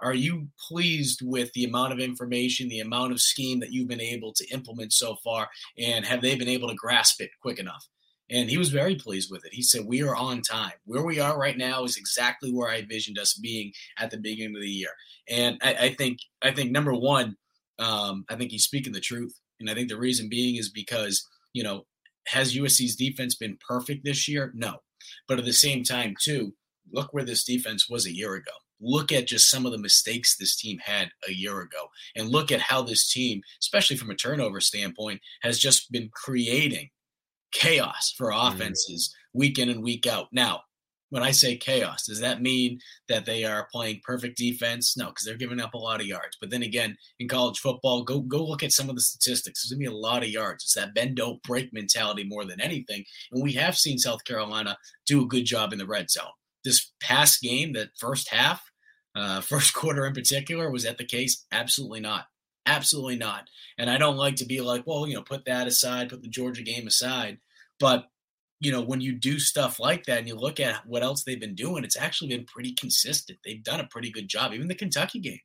are 0.00 0.14
you 0.14 0.48
pleased 0.68 1.20
with 1.22 1.52
the 1.52 1.64
amount 1.64 1.92
of 1.92 1.98
information, 1.98 2.68
the 2.68 2.80
amount 2.80 3.12
of 3.12 3.20
scheme 3.20 3.60
that 3.60 3.72
you've 3.72 3.88
been 3.88 4.00
able 4.00 4.32
to 4.34 4.46
implement 4.48 4.92
so 4.92 5.16
far? 5.24 5.48
And 5.78 6.04
have 6.04 6.20
they 6.20 6.34
been 6.36 6.48
able 6.48 6.68
to 6.68 6.74
grasp 6.74 7.20
it 7.20 7.30
quick 7.40 7.58
enough? 7.58 7.86
And 8.28 8.50
he 8.50 8.58
was 8.58 8.70
very 8.70 8.96
pleased 8.96 9.30
with 9.30 9.44
it. 9.44 9.54
He 9.54 9.62
said, 9.62 9.86
We 9.86 10.02
are 10.02 10.16
on 10.16 10.42
time. 10.42 10.72
Where 10.84 11.04
we 11.04 11.20
are 11.20 11.38
right 11.38 11.56
now 11.56 11.84
is 11.84 11.96
exactly 11.96 12.52
where 12.52 12.68
I 12.68 12.78
envisioned 12.78 13.18
us 13.18 13.34
being 13.34 13.72
at 13.98 14.10
the 14.10 14.18
beginning 14.18 14.56
of 14.56 14.62
the 14.62 14.68
year. 14.68 14.90
And 15.28 15.58
I, 15.62 15.74
I 15.74 15.94
think, 15.94 16.18
I 16.42 16.50
think 16.50 16.72
number 16.72 16.92
one, 16.92 17.36
um, 17.78 18.24
I 18.28 18.34
think 18.34 18.50
he's 18.50 18.64
speaking 18.64 18.92
the 18.92 19.00
truth. 19.00 19.38
And 19.60 19.70
I 19.70 19.74
think 19.74 19.88
the 19.88 19.98
reason 19.98 20.28
being 20.28 20.56
is 20.56 20.70
because, 20.70 21.26
you 21.52 21.62
know, 21.62 21.86
has 22.26 22.56
USC's 22.56 22.96
defense 22.96 23.36
been 23.36 23.58
perfect 23.66 24.04
this 24.04 24.28
year? 24.28 24.52
No. 24.54 24.78
But 25.28 25.38
at 25.38 25.44
the 25.44 25.52
same 25.52 25.84
time, 25.84 26.16
too, 26.20 26.52
look 26.92 27.12
where 27.12 27.24
this 27.24 27.44
defense 27.44 27.88
was 27.88 28.06
a 28.06 28.14
year 28.14 28.34
ago 28.34 28.52
look 28.80 29.12
at 29.12 29.26
just 29.26 29.50
some 29.50 29.66
of 29.66 29.72
the 29.72 29.78
mistakes 29.78 30.36
this 30.36 30.56
team 30.56 30.78
had 30.78 31.08
a 31.28 31.32
year 31.32 31.60
ago 31.60 31.86
and 32.14 32.28
look 32.28 32.52
at 32.52 32.60
how 32.60 32.82
this 32.82 33.10
team, 33.10 33.42
especially 33.60 33.96
from 33.96 34.10
a 34.10 34.14
turnover 34.14 34.60
standpoint, 34.60 35.20
has 35.42 35.58
just 35.58 35.90
been 35.90 36.10
creating 36.12 36.90
chaos 37.52 38.14
for 38.16 38.30
mm-hmm. 38.30 38.54
offenses 38.54 39.08
mm-hmm. 39.08 39.38
week 39.38 39.58
in 39.58 39.68
and 39.68 39.82
week 39.82 40.06
out. 40.06 40.28
Now, 40.32 40.62
when 41.10 41.22
I 41.22 41.30
say 41.30 41.56
chaos, 41.56 42.04
does 42.04 42.20
that 42.20 42.42
mean 42.42 42.80
that 43.08 43.24
they 43.24 43.44
are 43.44 43.68
playing 43.70 44.00
perfect 44.02 44.36
defense? 44.36 44.96
No, 44.96 45.06
because 45.06 45.24
they're 45.24 45.36
giving 45.36 45.60
up 45.60 45.74
a 45.74 45.78
lot 45.78 46.00
of 46.00 46.06
yards. 46.06 46.36
But 46.40 46.50
then 46.50 46.64
again, 46.64 46.96
in 47.20 47.28
college 47.28 47.60
football, 47.60 48.02
go 48.02 48.20
go 48.20 48.44
look 48.44 48.64
at 48.64 48.72
some 48.72 48.88
of 48.88 48.96
the 48.96 49.00
statistics. 49.00 49.62
There's 49.62 49.70
gonna 49.70 49.88
be 49.88 49.96
a 49.96 49.96
lot 49.96 50.24
of 50.24 50.30
yards. 50.30 50.64
It's 50.64 50.74
that 50.74 50.94
bend 50.94 51.16
don't 51.16 51.42
break 51.44 51.72
mentality 51.72 52.24
more 52.24 52.44
than 52.44 52.60
anything. 52.60 53.04
And 53.30 53.42
we 53.42 53.52
have 53.52 53.78
seen 53.78 53.98
South 53.98 54.24
Carolina 54.24 54.76
do 55.06 55.22
a 55.22 55.28
good 55.28 55.44
job 55.44 55.72
in 55.72 55.78
the 55.78 55.86
red 55.86 56.10
zone 56.10 56.24
this 56.66 56.92
past 57.00 57.40
game, 57.40 57.72
that 57.72 57.96
first 57.98 58.28
half, 58.28 58.70
uh, 59.14 59.40
first 59.52 59.72
quarter 59.72 60.04
in 60.06 60.12
particular, 60.12 60.70
was 60.70 60.82
that 60.84 60.98
the 60.98 61.04
case? 61.04 61.46
Absolutely 61.50 62.00
not. 62.00 62.26
Absolutely 62.66 63.16
not. 63.16 63.48
And 63.78 63.88
I 63.88 63.96
don't 63.96 64.16
like 64.16 64.36
to 64.36 64.44
be 64.44 64.60
like, 64.60 64.86
well, 64.86 65.06
you 65.06 65.14
know, 65.14 65.22
put 65.22 65.44
that 65.46 65.68
aside, 65.68 66.10
put 66.10 66.22
the 66.22 66.28
Georgia 66.28 66.62
game 66.62 66.86
aside. 66.86 67.38
But, 67.78 68.08
you 68.60 68.72
know, 68.72 68.82
when 68.82 69.00
you 69.00 69.12
do 69.12 69.38
stuff 69.38 69.78
like 69.78 70.04
that 70.06 70.18
and 70.18 70.26
you 70.26 70.34
look 70.34 70.58
at 70.58 70.84
what 70.86 71.02
else 71.02 71.22
they've 71.22 71.40
been 71.40 71.54
doing, 71.54 71.84
it's 71.84 71.96
actually 71.96 72.28
been 72.28 72.44
pretty 72.44 72.72
consistent. 72.72 73.38
They've 73.44 73.62
done 73.62 73.80
a 73.80 73.86
pretty 73.86 74.10
good 74.10 74.28
job, 74.28 74.52
even 74.52 74.66
the 74.68 74.74
Kentucky 74.74 75.20
game. 75.20 75.38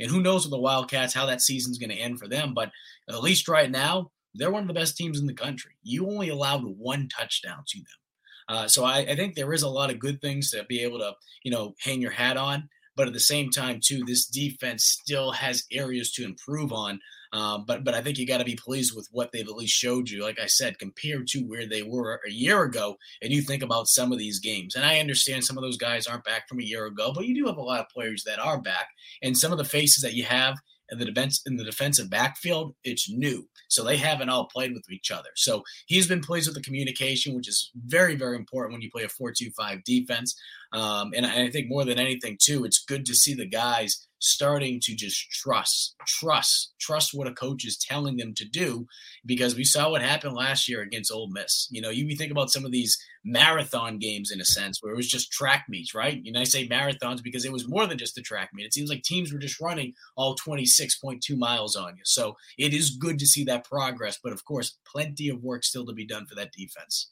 And 0.00 0.10
who 0.10 0.20
knows 0.20 0.44
with 0.44 0.50
the 0.50 0.58
Wildcats 0.58 1.14
how 1.14 1.26
that 1.26 1.42
season's 1.42 1.78
going 1.78 1.90
to 1.90 1.96
end 1.96 2.18
for 2.18 2.26
them. 2.26 2.52
But 2.54 2.72
at 3.08 3.22
least 3.22 3.46
right 3.46 3.70
now, 3.70 4.10
they're 4.34 4.50
one 4.50 4.62
of 4.62 4.68
the 4.68 4.74
best 4.74 4.96
teams 4.96 5.20
in 5.20 5.26
the 5.26 5.34
country. 5.34 5.72
You 5.84 6.08
only 6.08 6.28
allowed 6.28 6.64
one 6.64 7.08
touchdown 7.08 7.62
to 7.68 7.78
them. 7.78 8.03
Uh, 8.48 8.68
so 8.68 8.84
I, 8.84 8.98
I, 8.98 9.16
think 9.16 9.34
there 9.34 9.52
is 9.52 9.62
a 9.62 9.68
lot 9.68 9.90
of 9.90 9.98
good 9.98 10.20
things 10.20 10.50
to 10.50 10.64
be 10.64 10.80
able 10.80 10.98
to, 10.98 11.14
you 11.42 11.50
know, 11.50 11.74
hang 11.80 12.00
your 12.00 12.10
hat 12.10 12.36
on. 12.36 12.68
But 12.96 13.08
at 13.08 13.12
the 13.12 13.20
same 13.20 13.50
time, 13.50 13.80
too, 13.82 14.04
this 14.06 14.26
defense 14.26 14.84
still 14.84 15.32
has 15.32 15.64
areas 15.72 16.12
to 16.12 16.24
improve 16.24 16.72
on. 16.72 17.00
Um, 17.32 17.64
but 17.66 17.82
but 17.82 17.94
I 17.94 18.00
think 18.00 18.16
you 18.16 18.26
got 18.28 18.38
to 18.38 18.44
be 18.44 18.54
pleased 18.54 18.94
with 18.94 19.08
what 19.10 19.32
they've 19.32 19.48
at 19.48 19.56
least 19.56 19.74
showed 19.74 20.08
you. 20.08 20.22
Like 20.22 20.38
I 20.38 20.46
said, 20.46 20.78
compared 20.78 21.26
to 21.28 21.40
where 21.40 21.66
they 21.66 21.82
were 21.82 22.20
a 22.24 22.30
year 22.30 22.62
ago, 22.62 22.96
and 23.20 23.32
you 23.32 23.42
think 23.42 23.64
about 23.64 23.88
some 23.88 24.12
of 24.12 24.18
these 24.18 24.38
games. 24.38 24.76
And 24.76 24.84
I 24.84 25.00
understand 25.00 25.42
some 25.42 25.58
of 25.58 25.64
those 25.64 25.76
guys 25.76 26.06
aren't 26.06 26.22
back 26.22 26.48
from 26.48 26.60
a 26.60 26.64
year 26.64 26.86
ago, 26.86 27.12
but 27.12 27.26
you 27.26 27.34
do 27.34 27.46
have 27.46 27.56
a 27.56 27.62
lot 27.62 27.80
of 27.80 27.88
players 27.88 28.22
that 28.24 28.38
are 28.38 28.60
back, 28.60 28.86
and 29.20 29.36
some 29.36 29.50
of 29.50 29.58
the 29.58 29.64
faces 29.64 30.00
that 30.04 30.14
you 30.14 30.22
have 30.22 30.54
in 30.90 30.98
the 30.98 31.04
defense 31.04 31.42
in 31.44 31.56
the 31.56 31.64
defensive 31.64 32.08
backfield, 32.08 32.76
it's 32.84 33.10
new. 33.10 33.48
So 33.74 33.84
they 33.84 33.96
haven't 33.96 34.28
all 34.28 34.46
played 34.46 34.72
with 34.72 34.90
each 34.90 35.10
other. 35.10 35.30
So 35.34 35.64
he's 35.86 36.06
been 36.06 36.20
pleased 36.20 36.48
with 36.48 36.56
the 36.56 36.62
communication, 36.62 37.34
which 37.34 37.48
is 37.48 37.70
very, 37.86 38.14
very 38.14 38.36
important 38.36 38.72
when 38.72 38.82
you 38.82 38.90
play 38.90 39.04
a 39.04 39.08
4-2-5 39.08 39.84
defense. 39.84 40.34
Um, 40.72 41.12
and 41.14 41.26
I 41.26 41.50
think 41.50 41.68
more 41.68 41.84
than 41.84 41.98
anything, 41.98 42.36
too, 42.40 42.64
it's 42.64 42.84
good 42.84 43.04
to 43.06 43.14
see 43.14 43.34
the 43.34 43.46
guys 43.46 44.06
starting 44.24 44.80
to 44.82 44.94
just 44.94 45.30
trust, 45.30 45.96
trust, 46.06 46.72
trust 46.80 47.10
what 47.12 47.26
a 47.26 47.32
coach 47.32 47.66
is 47.66 47.76
telling 47.76 48.16
them 48.16 48.32
to 48.34 48.44
do 48.48 48.86
because 49.26 49.54
we 49.54 49.64
saw 49.64 49.90
what 49.90 50.00
happened 50.00 50.34
last 50.34 50.66
year 50.66 50.80
against 50.80 51.12
Ole 51.12 51.28
Miss. 51.30 51.68
You 51.70 51.82
know, 51.82 51.90
you 51.90 52.16
think 52.16 52.32
about 52.32 52.50
some 52.50 52.64
of 52.64 52.72
these 52.72 52.96
marathon 53.22 53.98
games 53.98 54.30
in 54.30 54.40
a 54.40 54.44
sense 54.44 54.78
where 54.80 54.92
it 54.92 54.96
was 54.96 55.08
just 55.08 55.30
track 55.30 55.66
meets, 55.68 55.94
right? 55.94 56.22
And 56.24 56.38
I 56.38 56.44
say 56.44 56.66
marathons 56.66 57.22
because 57.22 57.44
it 57.44 57.52
was 57.52 57.68
more 57.68 57.86
than 57.86 57.98
just 57.98 58.16
a 58.16 58.22
track 58.22 58.50
meet. 58.54 58.64
It 58.64 58.72
seems 58.72 58.88
like 58.88 59.02
teams 59.02 59.30
were 59.30 59.38
just 59.38 59.60
running 59.60 59.92
all 60.16 60.36
26.2 60.36 61.36
miles 61.36 61.76
on 61.76 61.96
you. 61.96 62.02
So 62.04 62.34
it 62.58 62.72
is 62.72 62.96
good 62.96 63.18
to 63.18 63.26
see 63.26 63.44
that 63.44 63.64
progress, 63.64 64.18
but 64.22 64.32
of 64.32 64.42
course, 64.46 64.78
plenty 64.86 65.28
of 65.28 65.42
work 65.42 65.64
still 65.64 65.84
to 65.84 65.92
be 65.92 66.06
done 66.06 66.24
for 66.26 66.34
that 66.36 66.52
defense. 66.52 67.10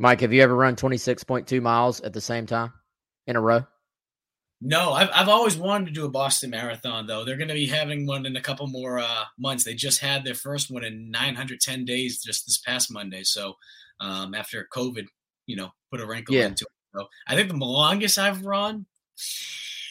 Mike, 0.00 0.20
have 0.20 0.32
you 0.32 0.42
ever 0.42 0.56
run 0.56 0.74
26.2 0.74 1.62
miles 1.62 2.00
at 2.00 2.12
the 2.12 2.20
same 2.20 2.46
time 2.46 2.72
in 3.28 3.36
a 3.36 3.40
row? 3.40 3.64
No, 4.60 4.92
I've 4.92 5.10
I've 5.14 5.28
always 5.28 5.56
wanted 5.56 5.86
to 5.86 5.92
do 5.92 6.04
a 6.04 6.10
Boston 6.10 6.50
Marathon 6.50 7.06
though. 7.06 7.24
They're 7.24 7.36
going 7.36 7.48
to 7.48 7.54
be 7.54 7.66
having 7.66 8.06
one 8.06 8.26
in 8.26 8.36
a 8.36 8.40
couple 8.40 8.66
more 8.66 8.98
uh, 8.98 9.24
months. 9.38 9.62
They 9.62 9.74
just 9.74 10.00
had 10.00 10.24
their 10.24 10.34
first 10.34 10.70
one 10.70 10.84
in 10.84 11.10
910 11.10 11.84
days 11.84 12.22
just 12.22 12.46
this 12.46 12.58
past 12.58 12.92
Monday. 12.92 13.22
So 13.22 13.54
um, 14.00 14.34
after 14.34 14.66
COVID, 14.72 15.06
you 15.46 15.56
know, 15.56 15.70
put 15.92 16.00
a 16.00 16.06
wrinkle 16.06 16.34
yeah. 16.34 16.46
into 16.46 16.64
it. 16.64 16.98
So 16.98 17.06
I 17.28 17.36
think 17.36 17.50
the 17.50 17.56
longest 17.56 18.18
I've 18.18 18.44
run. 18.44 18.86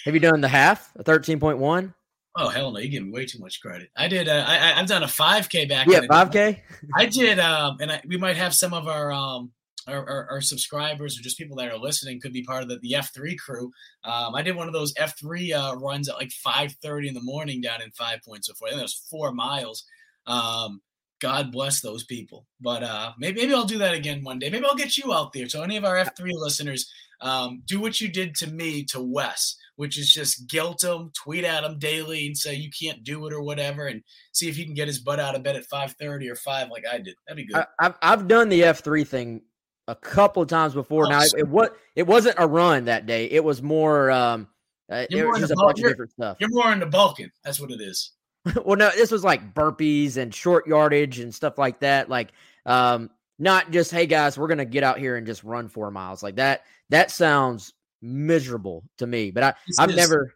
Have 0.03 0.13
you 0.13 0.19
done 0.19 0.41
the 0.41 0.47
half, 0.47 0.91
a 0.97 1.03
13.1? 1.03 1.93
Oh 2.39 2.49
hell 2.49 2.71
no! 2.71 2.79
You 2.79 2.89
give 2.89 3.03
me 3.03 3.11
way 3.11 3.25
too 3.25 3.39
much 3.39 3.61
credit. 3.61 3.89
I 3.95 4.07
did. 4.07 4.27
Uh, 4.27 4.45
I, 4.47 4.79
I've 4.79 4.85
done 4.85 5.01
a 5.01 5.07
5K 5.07 5.67
back. 5.67 5.87
Yeah, 5.87 6.01
5K. 6.01 6.59
I 6.95 7.05
did, 7.07 7.39
um, 7.39 7.77
and 7.81 7.91
I, 7.91 8.01
we 8.05 8.17
might 8.17 8.37
have 8.37 8.53
some 8.53 8.75
of 8.75 8.87
our 8.87 9.11
um, 9.11 9.51
our, 9.87 10.41
subscribers 10.41 11.17
or 11.17 11.23
just 11.23 11.37
people 11.37 11.57
that 11.57 11.71
are 11.71 11.77
listening 11.77 12.19
could 12.19 12.33
be 12.33 12.43
part 12.43 12.63
of 12.63 12.69
the, 12.69 12.79
the 12.79 12.93
F3 12.93 13.37
crew. 13.37 13.71
Um, 14.03 14.35
I 14.35 14.41
did 14.41 14.55
one 14.55 14.67
of 14.67 14.73
those 14.73 14.93
F3 14.95 15.53
uh, 15.53 15.77
runs 15.77 16.09
at 16.09 16.15
like 16.15 16.29
5:30 16.29 17.07
in 17.07 17.13
the 17.13 17.21
morning 17.21 17.61
down 17.61 17.81
in 17.81 17.91
Five 17.91 18.19
Points 18.23 18.47
before. 18.47 18.67
I 18.67 18.71
think 18.71 18.81
it 18.81 18.83
was 18.83 19.05
four 19.09 19.31
miles. 19.31 19.83
Um, 20.25 20.81
God 21.19 21.51
bless 21.51 21.81
those 21.81 22.03
people. 22.03 22.45
But 22.61 22.83
uh, 22.83 23.13
maybe 23.17 23.41
maybe 23.41 23.53
I'll 23.53 23.65
do 23.65 23.79
that 23.79 23.95
again 23.95 24.23
one 24.23 24.39
day. 24.39 24.49
Maybe 24.49 24.65
I'll 24.65 24.75
get 24.75 24.97
you 24.97 25.13
out 25.13 25.33
there. 25.33 25.49
So 25.49 25.63
any 25.63 25.77
of 25.77 25.85
our 25.85 25.95
F3 25.95 26.31
listeners, 26.33 26.91
um, 27.21 27.63
do 27.65 27.79
what 27.79 27.99
you 27.99 28.07
did 28.09 28.35
to 28.35 28.47
me 28.47 28.83
to 28.85 29.01
Wes, 29.01 29.55
which 29.75 29.97
is 29.97 30.11
just 30.11 30.47
guilt 30.47 30.83
him, 30.83 31.11
tweet 31.15 31.43
at 31.43 31.63
him 31.63 31.79
daily, 31.79 32.27
and 32.27 32.37
say 32.37 32.53
you 32.53 32.69
can't 32.69 33.03
do 33.03 33.25
it 33.25 33.33
or 33.33 33.41
whatever, 33.41 33.87
and 33.87 34.03
see 34.33 34.47
if 34.49 34.55
he 34.55 34.65
can 34.65 34.75
get 34.75 34.87
his 34.87 34.99
butt 34.99 35.19
out 35.19 35.35
of 35.35 35.43
bed 35.43 35.55
at 35.55 35.67
5:30 35.67 36.29
or 36.29 36.35
five 36.35 36.69
like 36.69 36.85
I 36.85 36.99
did. 36.99 37.15
That'd 37.27 37.37
be 37.37 37.51
good. 37.51 37.65
I, 37.79 37.83
have 37.83 37.97
I've 38.01 38.27
done 38.27 38.49
the 38.49 38.61
F3 38.61 39.07
thing 39.07 39.41
a 39.87 39.95
couple 39.95 40.41
of 40.41 40.49
times 40.49 40.73
before. 40.73 41.05
Oh, 41.05 41.09
now 41.09 41.21
it, 41.21 41.31
it, 41.37 41.47
was 41.47 41.69
it 41.95 42.03
wasn't 42.03 42.35
a 42.39 42.47
run 42.47 42.85
that 42.85 43.05
day. 43.05 43.25
It 43.25 43.43
was 43.43 43.61
more. 43.61 44.11
Um, 44.11 44.47
uh, 44.89 45.05
it 45.09 45.25
was 45.25 45.51
a 45.51 45.55
bunch 45.55 45.79
of 45.79 45.85
different 45.87 46.11
stuff. 46.11 46.37
You're 46.39 46.49
more 46.49 46.71
into 46.71 46.85
bulking. 46.85 47.29
That's 47.43 47.59
what 47.59 47.71
it 47.71 47.81
is. 47.81 48.11
well, 48.65 48.77
no, 48.77 48.89
this 48.95 49.11
was 49.11 49.23
like 49.23 49.53
burpees 49.53 50.17
and 50.17 50.33
short 50.33 50.67
yardage 50.67 51.19
and 51.19 51.33
stuff 51.33 51.57
like 51.57 51.79
that. 51.81 52.09
Like, 52.09 52.31
um, 52.65 53.09
not 53.39 53.71
just 53.71 53.91
hey 53.91 54.05
guys, 54.05 54.37
we're 54.37 54.47
gonna 54.47 54.65
get 54.65 54.83
out 54.83 54.99
here 54.99 55.15
and 55.15 55.27
just 55.27 55.43
run 55.43 55.67
four 55.67 55.91
miles 55.91 56.23
like 56.23 56.35
that. 56.35 56.63
That 56.89 57.11
sounds 57.11 57.73
miserable 58.01 58.83
to 58.97 59.07
me. 59.07 59.31
But 59.31 59.43
I, 59.43 59.53
this 59.67 59.79
I've 59.79 59.89
is, 59.89 59.95
never. 59.95 60.35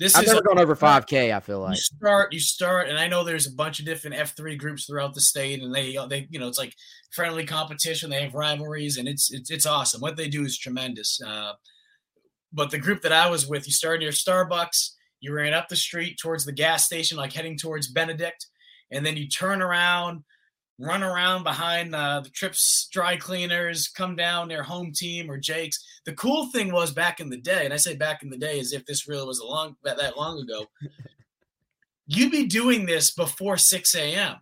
This 0.00 0.16
I've 0.16 0.26
never 0.26 0.38
a, 0.38 0.42
gone 0.42 0.58
over 0.58 0.74
5K. 0.74 1.36
I 1.36 1.40
feel 1.40 1.60
like 1.60 1.76
you 1.76 1.82
start, 1.82 2.32
you 2.32 2.40
start, 2.40 2.88
and 2.88 2.98
I 2.98 3.06
know 3.06 3.22
there's 3.22 3.46
a 3.46 3.52
bunch 3.52 3.80
of 3.80 3.84
different 3.84 4.16
F3 4.16 4.58
groups 4.58 4.86
throughout 4.86 5.12
the 5.12 5.20
state, 5.20 5.62
and 5.62 5.74
they, 5.74 5.94
they, 6.08 6.26
you 6.30 6.40
know, 6.40 6.48
it's 6.48 6.58
like 6.58 6.74
friendly 7.12 7.44
competition. 7.44 8.08
They 8.08 8.22
have 8.22 8.32
rivalries, 8.32 8.96
and 8.96 9.06
it's 9.06 9.30
it's, 9.30 9.50
it's 9.50 9.66
awesome. 9.66 10.00
What 10.00 10.16
they 10.16 10.26
do 10.26 10.42
is 10.42 10.56
tremendous. 10.56 11.20
Uh, 11.20 11.52
but 12.50 12.70
the 12.70 12.78
group 12.78 13.02
that 13.02 13.12
I 13.12 13.28
was 13.28 13.46
with, 13.46 13.66
you 13.66 13.74
started 13.74 14.00
near 14.00 14.08
Starbucks, 14.08 14.92
you 15.20 15.34
ran 15.34 15.52
up 15.52 15.68
the 15.68 15.76
street 15.76 16.18
towards 16.18 16.46
the 16.46 16.52
gas 16.52 16.86
station, 16.86 17.18
like 17.18 17.34
heading 17.34 17.58
towards 17.58 17.92
Benedict, 17.92 18.46
and 18.90 19.04
then 19.04 19.18
you 19.18 19.28
turn 19.28 19.60
around, 19.60 20.24
run 20.80 21.02
around 21.02 21.44
behind 21.44 21.94
uh, 21.94 22.20
the 22.20 22.30
Trips 22.30 22.88
dry 22.90 23.16
cleaners, 23.16 23.88
come 23.88 24.16
down 24.16 24.48
their 24.48 24.62
home 24.62 24.92
team 24.92 25.30
or 25.30 25.36
Jake's. 25.36 25.84
The 26.06 26.14
cool 26.14 26.46
thing 26.46 26.72
was 26.72 26.90
back 26.90 27.20
in 27.20 27.28
the 27.28 27.36
day, 27.36 27.64
and 27.64 27.74
I 27.74 27.76
say 27.76 27.94
back 27.94 28.22
in 28.22 28.30
the 28.30 28.38
day 28.38 28.58
as 28.58 28.72
if 28.72 28.86
this 28.86 29.06
really 29.06 29.26
was 29.26 29.38
a 29.38 29.46
long 29.46 29.76
that, 29.84 29.98
that 29.98 30.16
long 30.16 30.40
ago. 30.40 30.66
you'd 32.06 32.32
be 32.32 32.46
doing 32.46 32.86
this 32.86 33.12
before 33.12 33.56
6 33.56 33.94
a.m. 33.94 34.36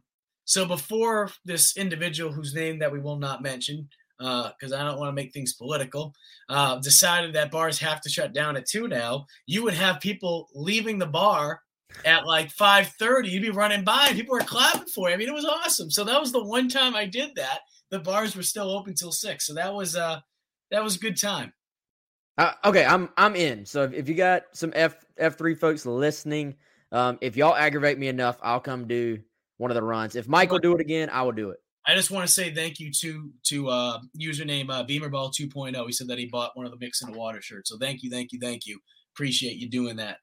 So 0.45 0.65
before 0.65 1.31
this 1.45 1.77
individual 1.77 2.33
whose 2.33 2.55
name 2.55 2.79
that 2.79 2.91
we 2.91 3.01
will 3.01 3.19
not 3.19 3.43
mention, 3.43 3.89
because 4.19 4.73
uh, 4.73 4.79
I 4.79 4.85
don't 4.85 4.99
want 4.99 5.11
to 5.11 5.15
make 5.15 5.33
things 5.33 5.53
political, 5.53 6.15
uh, 6.49 6.77
decided 6.77 7.35
that 7.35 7.51
bars 7.51 7.79
have 7.81 8.01
to 8.01 8.09
shut 8.09 8.33
down 8.33 8.57
at 8.57 8.67
two 8.67 8.89
now, 8.89 9.27
you 9.47 9.63
would 9.65 9.75
have 9.75 10.01
people 10.01 10.49
leaving 10.55 10.99
the 10.99 11.07
bar 11.07 11.61
at 12.05 12.27
like 12.27 12.55
5.30 12.55 13.31
you'd 13.31 13.43
be 13.43 13.51
running 13.51 13.85
by 13.85 14.07
and 14.09 14.17
people 14.17 14.35
were 14.35 14.41
clapping 14.41 14.87
for 14.89 15.09
you. 15.09 15.15
I 15.15 15.19
mean 15.19 15.29
it 15.29 15.35
was 15.35 15.45
awesome. 15.45 15.91
So 15.91 16.05
that 16.05 16.21
was 16.21 16.33
the 16.33 16.45
one 16.45 16.69
time 16.69 16.95
i 16.95 17.05
did 17.05 17.35
that. 17.37 17.61
The 17.91 17.99
bars 17.99 18.37
were 18.37 18.43
still 18.43 18.71
open 18.71 18.95
till 18.95 19.13
six. 19.13 19.47
So 19.47 19.55
that 19.55 19.73
was 19.73 19.97
uh 19.97 20.21
that 20.71 20.83
was 20.83 20.97
a 20.97 20.99
good 20.99 21.21
time. 21.21 21.53
Uh, 22.37 22.53
okay 22.65 22.85
i'm 22.85 23.09
i'm 23.17 23.35
in. 23.35 23.65
So 23.65 23.85
if, 23.85 23.93
if 23.93 24.09
you 24.09 24.15
got 24.15 24.45
some 24.53 24.73
f 24.75 25.05
f3 25.21 25.59
folks 25.59 25.87
listening 25.87 26.57
um 26.93 27.19
if 27.21 27.37
y'all 27.37 27.55
aggravate 27.55 27.99
me 27.99 28.09
enough 28.09 28.39
i'll 28.43 28.61
come 28.61 28.87
do 28.87 29.19
one 29.57 29.71
of 29.71 29.75
the 29.75 29.83
runs. 29.83 30.15
If 30.15 30.29
mike 30.29 30.51
will 30.51 30.59
do 30.59 30.75
it 30.75 30.81
again 30.81 31.11
i 31.11 31.23
will 31.23 31.33
do 31.33 31.51
it. 31.51 31.59
I 31.87 31.95
just 31.95 32.11
want 32.11 32.27
to 32.27 32.33
say 32.33 32.53
thank 32.55 32.79
you 32.81 32.93
to 33.01 33.31
to 33.45 33.69
uh, 33.69 33.99
username 34.21 34.69
uh, 34.69 34.85
Beamerball 34.85 35.33
2.0. 35.35 35.87
He 35.87 35.93
said 35.93 36.07
that 36.09 36.19
he 36.19 36.27
bought 36.27 36.51
one 36.55 36.67
of 36.67 36.71
the 36.71 36.77
mix 36.79 37.01
in 37.01 37.11
the 37.11 37.17
water 37.17 37.41
shirts. 37.41 37.71
So 37.71 37.79
thank 37.79 38.03
you, 38.03 38.11
thank 38.11 38.31
you, 38.31 38.39
thank 38.39 38.67
you. 38.67 38.79
Appreciate 39.15 39.57
you 39.57 39.71
doing 39.71 39.97
that 39.97 40.19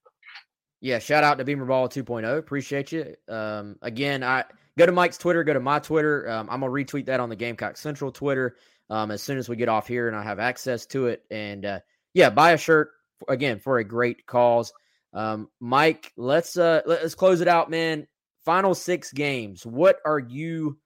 yeah, 0.81 0.99
shout 0.99 1.23
out 1.23 1.37
to 1.37 1.43
Beamer 1.43 1.65
Ball 1.65 1.89
2.0. 1.89 2.37
Appreciate 2.37 2.91
you. 2.91 3.15
Um, 3.27 3.77
again, 3.81 4.23
I 4.23 4.45
go 4.77 4.85
to 4.85 4.91
Mike's 4.91 5.17
Twitter, 5.17 5.43
go 5.43 5.53
to 5.53 5.59
my 5.59 5.79
Twitter. 5.79 6.29
Um, 6.29 6.49
I'm 6.49 6.59
gonna 6.59 6.71
retweet 6.71 7.05
that 7.05 7.19
on 7.19 7.29
the 7.29 7.35
Gamecock 7.35 7.77
Central 7.77 8.11
Twitter 8.11 8.55
um, 8.89 9.11
as 9.11 9.21
soon 9.21 9.37
as 9.37 9.49
we 9.49 9.55
get 9.55 9.69
off 9.69 9.87
here 9.87 10.07
and 10.07 10.15
I 10.15 10.23
have 10.23 10.39
access 10.39 10.85
to 10.87 11.07
it. 11.07 11.23
And 11.31 11.65
uh, 11.65 11.79
yeah, 12.13 12.29
buy 12.29 12.51
a 12.51 12.57
shirt 12.57 12.89
again 13.27 13.59
for 13.59 13.79
a 13.79 13.83
great 13.83 14.25
cause. 14.25 14.73
Um, 15.13 15.49
Mike, 15.59 16.11
let's 16.17 16.57
uh, 16.57 16.81
let's 16.85 17.15
close 17.15 17.41
it 17.41 17.47
out, 17.47 17.69
man. 17.69 18.07
Final 18.43 18.75
six 18.75 19.11
games. 19.11 19.65
What 19.65 19.97
are 20.05 20.19
you 20.19 20.77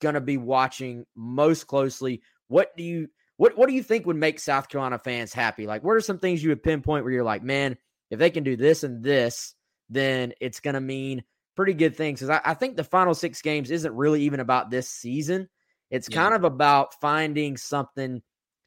gonna 0.00 0.20
be 0.20 0.36
watching 0.36 1.06
most 1.14 1.66
closely? 1.66 2.22
What 2.48 2.76
do 2.76 2.82
you 2.82 3.08
what 3.36 3.56
what 3.56 3.68
do 3.68 3.74
you 3.74 3.82
think 3.82 4.06
would 4.06 4.16
make 4.16 4.40
South 4.40 4.68
Carolina 4.68 4.98
fans 4.98 5.32
happy? 5.32 5.66
Like, 5.66 5.84
what 5.84 5.92
are 5.92 6.00
some 6.00 6.18
things 6.18 6.42
you 6.42 6.50
would 6.50 6.62
pinpoint 6.62 7.04
where 7.04 7.12
you're 7.12 7.24
like, 7.24 7.42
man? 7.42 7.78
If 8.10 8.18
they 8.18 8.30
can 8.30 8.44
do 8.44 8.56
this 8.56 8.82
and 8.84 9.02
this, 9.02 9.54
then 9.88 10.32
it's 10.40 10.60
going 10.60 10.74
to 10.74 10.80
mean 10.80 11.24
pretty 11.56 11.74
good 11.74 11.96
things. 11.96 12.20
Because 12.20 12.30
I, 12.44 12.50
I, 12.50 12.54
think 12.54 12.76
the 12.76 12.84
final 12.84 13.14
six 13.14 13.42
games 13.42 13.70
isn't 13.70 13.94
really 13.94 14.22
even 14.22 14.40
about 14.40 14.70
this 14.70 14.88
season. 14.88 15.48
It's 15.90 16.08
yeah. 16.10 16.16
kind 16.16 16.34
of 16.34 16.44
about 16.44 17.00
finding 17.00 17.56
something 17.56 18.22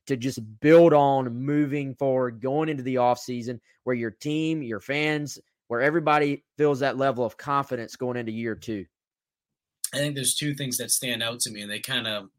to 0.07 0.17
just 0.17 0.39
build 0.59 0.93
on 0.93 1.33
moving 1.33 1.95
forward, 1.95 2.41
going 2.41 2.69
into 2.69 2.83
the 2.83 2.95
offseason 2.95 3.59
where 3.83 3.95
your 3.95 4.11
team, 4.11 4.61
your 4.61 4.81
fans, 4.81 5.39
where 5.67 5.81
everybody 5.81 6.43
feels 6.57 6.79
that 6.79 6.97
level 6.97 7.25
of 7.25 7.37
confidence 7.37 7.95
going 7.95 8.17
into 8.17 8.31
year 8.31 8.55
two. 8.55 8.85
I 9.93 9.97
think 9.97 10.15
there's 10.15 10.35
two 10.35 10.55
things 10.55 10.77
that 10.77 10.91
stand 10.91 11.23
out 11.23 11.39
to 11.41 11.51
me, 11.51 11.61
and 11.61 11.71
they 11.71 11.79
kind 11.79 12.07
of 12.07 12.29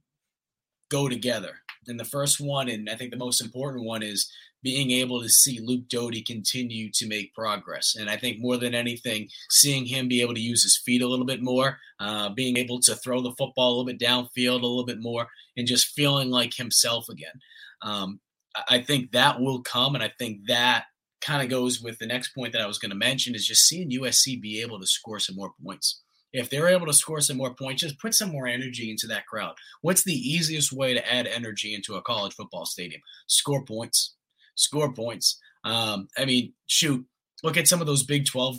go 0.90 1.08
together. 1.08 1.60
And 1.88 1.98
the 1.98 2.04
first 2.04 2.40
one, 2.40 2.68
and 2.68 2.88
I 2.88 2.96
think 2.96 3.10
the 3.10 3.16
most 3.16 3.40
important 3.40 3.84
one, 3.84 4.02
is 4.02 4.30
being 4.62 4.90
able 4.92 5.20
to 5.20 5.28
see 5.28 5.60
Luke 5.60 5.88
Doty 5.88 6.22
continue 6.22 6.90
to 6.92 7.06
make 7.06 7.34
progress. 7.34 7.96
And 7.98 8.08
I 8.08 8.16
think 8.16 8.38
more 8.40 8.56
than 8.56 8.74
anything, 8.74 9.28
seeing 9.50 9.84
him 9.84 10.08
be 10.08 10.22
able 10.22 10.34
to 10.34 10.40
use 10.40 10.62
his 10.62 10.80
feet 10.84 11.02
a 11.02 11.06
little 11.06 11.26
bit 11.26 11.42
more, 11.42 11.78
uh, 12.00 12.30
being 12.30 12.56
able 12.56 12.80
to 12.80 12.94
throw 12.96 13.20
the 13.20 13.34
football 13.36 13.68
a 13.68 13.74
little 13.76 13.84
bit 13.84 14.00
downfield 14.00 14.62
a 14.62 14.66
little 14.66 14.86
bit 14.86 15.00
more, 15.00 15.28
and 15.56 15.66
just 15.66 15.88
feeling 15.88 16.30
like 16.30 16.54
himself 16.54 17.08
again. 17.10 17.34
Um, 17.82 18.20
I 18.68 18.80
think 18.80 19.12
that 19.12 19.40
will 19.40 19.62
come. 19.62 19.94
And 19.94 20.04
I 20.04 20.12
think 20.18 20.46
that 20.46 20.84
kind 21.20 21.42
of 21.42 21.48
goes 21.48 21.80
with 21.80 21.98
the 21.98 22.06
next 22.06 22.34
point 22.34 22.52
that 22.52 22.62
I 22.62 22.66
was 22.66 22.78
going 22.78 22.90
to 22.90 22.96
mention 22.96 23.34
is 23.34 23.46
just 23.46 23.66
seeing 23.66 23.90
USC 23.90 24.40
be 24.40 24.60
able 24.60 24.80
to 24.80 24.86
score 24.86 25.18
some 25.18 25.36
more 25.36 25.52
points. 25.62 26.03
If 26.34 26.50
they're 26.50 26.68
able 26.68 26.86
to 26.86 26.92
score 26.92 27.20
some 27.20 27.38
more 27.38 27.54
points, 27.54 27.80
just 27.80 27.98
put 27.98 28.14
some 28.14 28.30
more 28.30 28.46
energy 28.46 28.90
into 28.90 29.06
that 29.06 29.26
crowd. 29.26 29.54
What's 29.80 30.04
the 30.04 30.12
easiest 30.12 30.72
way 30.72 30.92
to 30.92 31.12
add 31.12 31.26
energy 31.26 31.74
into 31.74 31.94
a 31.94 32.02
college 32.02 32.34
football 32.34 32.66
stadium? 32.66 33.00
Score 33.26 33.64
points 33.64 34.14
score 34.54 34.92
points. 34.92 35.40
Um, 35.64 36.08
I 36.16 36.24
mean, 36.24 36.52
shoot, 36.66 37.04
look 37.42 37.56
at 37.56 37.68
some 37.68 37.80
of 37.80 37.86
those 37.86 38.02
Big 38.02 38.26
12 38.26 38.58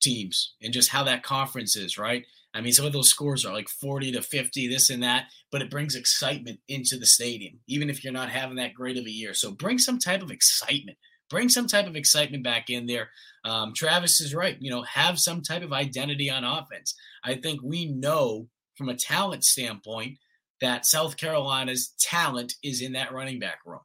teams 0.00 0.54
and 0.62 0.72
just 0.72 0.90
how 0.90 1.04
that 1.04 1.22
conference 1.22 1.76
is, 1.76 1.98
right? 1.98 2.24
I 2.54 2.60
mean, 2.60 2.72
some 2.72 2.86
of 2.86 2.92
those 2.92 3.10
scores 3.10 3.44
are 3.44 3.52
like 3.52 3.68
40 3.68 4.12
to 4.12 4.22
50, 4.22 4.68
this 4.68 4.90
and 4.90 5.02
that, 5.02 5.26
but 5.52 5.62
it 5.62 5.70
brings 5.70 5.94
excitement 5.94 6.60
into 6.66 6.96
the 6.96 7.06
stadium, 7.06 7.60
even 7.68 7.90
if 7.90 8.02
you're 8.02 8.12
not 8.12 8.30
having 8.30 8.56
that 8.56 8.74
great 8.74 8.96
of 8.96 9.04
a 9.04 9.10
year. 9.10 9.34
So 9.34 9.52
bring 9.52 9.78
some 9.78 9.98
type 9.98 10.22
of 10.22 10.30
excitement. 10.30 10.98
Bring 11.30 11.48
some 11.48 11.66
type 11.66 11.86
of 11.86 11.96
excitement 11.96 12.42
back 12.42 12.70
in 12.70 12.86
there. 12.86 13.10
Um, 13.44 13.72
Travis 13.74 14.20
is 14.20 14.34
right. 14.34 14.56
You 14.60 14.70
know, 14.70 14.82
have 14.82 15.18
some 15.18 15.42
type 15.42 15.62
of 15.62 15.72
identity 15.72 16.30
on 16.30 16.44
offense. 16.44 16.94
I 17.24 17.34
think 17.34 17.60
we 17.62 17.86
know 17.86 18.48
from 18.76 18.88
a 18.88 18.96
talent 18.96 19.44
standpoint 19.44 20.18
that 20.60 20.86
South 20.86 21.16
Carolina's 21.16 21.94
talent 22.00 22.54
is 22.62 22.80
in 22.80 22.92
that 22.92 23.12
running 23.12 23.38
back 23.38 23.58
room. 23.66 23.80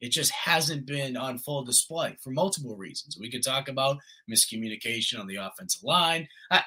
It 0.00 0.12
just 0.12 0.32
hasn't 0.32 0.86
been 0.86 1.16
on 1.16 1.38
full 1.38 1.64
display 1.64 2.16
for 2.22 2.30
multiple 2.30 2.76
reasons. 2.76 3.16
We 3.18 3.30
could 3.30 3.42
talk 3.42 3.68
about 3.68 3.98
miscommunication 4.30 5.18
on 5.18 5.26
the 5.26 5.36
offensive 5.36 5.82
line. 5.82 6.28
I, 6.50 6.62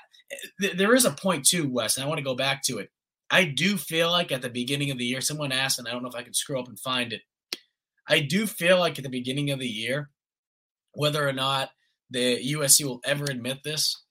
th- 0.60 0.78
there 0.78 0.96
is 0.96 1.06
a 1.06 1.12
point 1.12 1.46
too, 1.46 1.70
Wes, 1.70 1.98
and 1.98 2.04
I 2.06 2.08
want 2.08 2.18
to 2.18 2.24
go 2.24 2.36
back 2.36 2.64
to 2.64 2.80
it. 2.80 2.90
I 3.30 3.44
do 3.44 3.78
feel 3.78 4.10
like 4.10 4.32
at 4.32 4.42
the 4.42 4.50
beginning 4.50 4.90
of 4.90 4.98
the 4.98 5.06
year, 5.06 5.22
someone 5.22 5.52
asked, 5.52 5.80
and 5.80 5.88
I 5.88 5.92
don't 5.92 6.02
know 6.02 6.10
if 6.10 6.16
I 6.16 6.24
can 6.24 6.34
scroll 6.34 6.64
up 6.64 6.70
and 6.70 6.80
find 6.80 7.14
it. 7.14 7.22
I 8.08 8.22
do 8.22 8.48
feel 8.48 8.80
like 8.80 8.98
at 8.98 9.04
the 9.04 9.10
beginning 9.10 9.52
of 9.52 9.60
the 9.60 9.68
year, 9.68 10.10
whether 10.98 11.28
or 11.28 11.34
not 11.34 11.70
the 12.10 12.54
USC 12.54 12.84
will 12.84 13.02
ever 13.06 13.26
admit 13.26 13.60
this, 13.64 14.04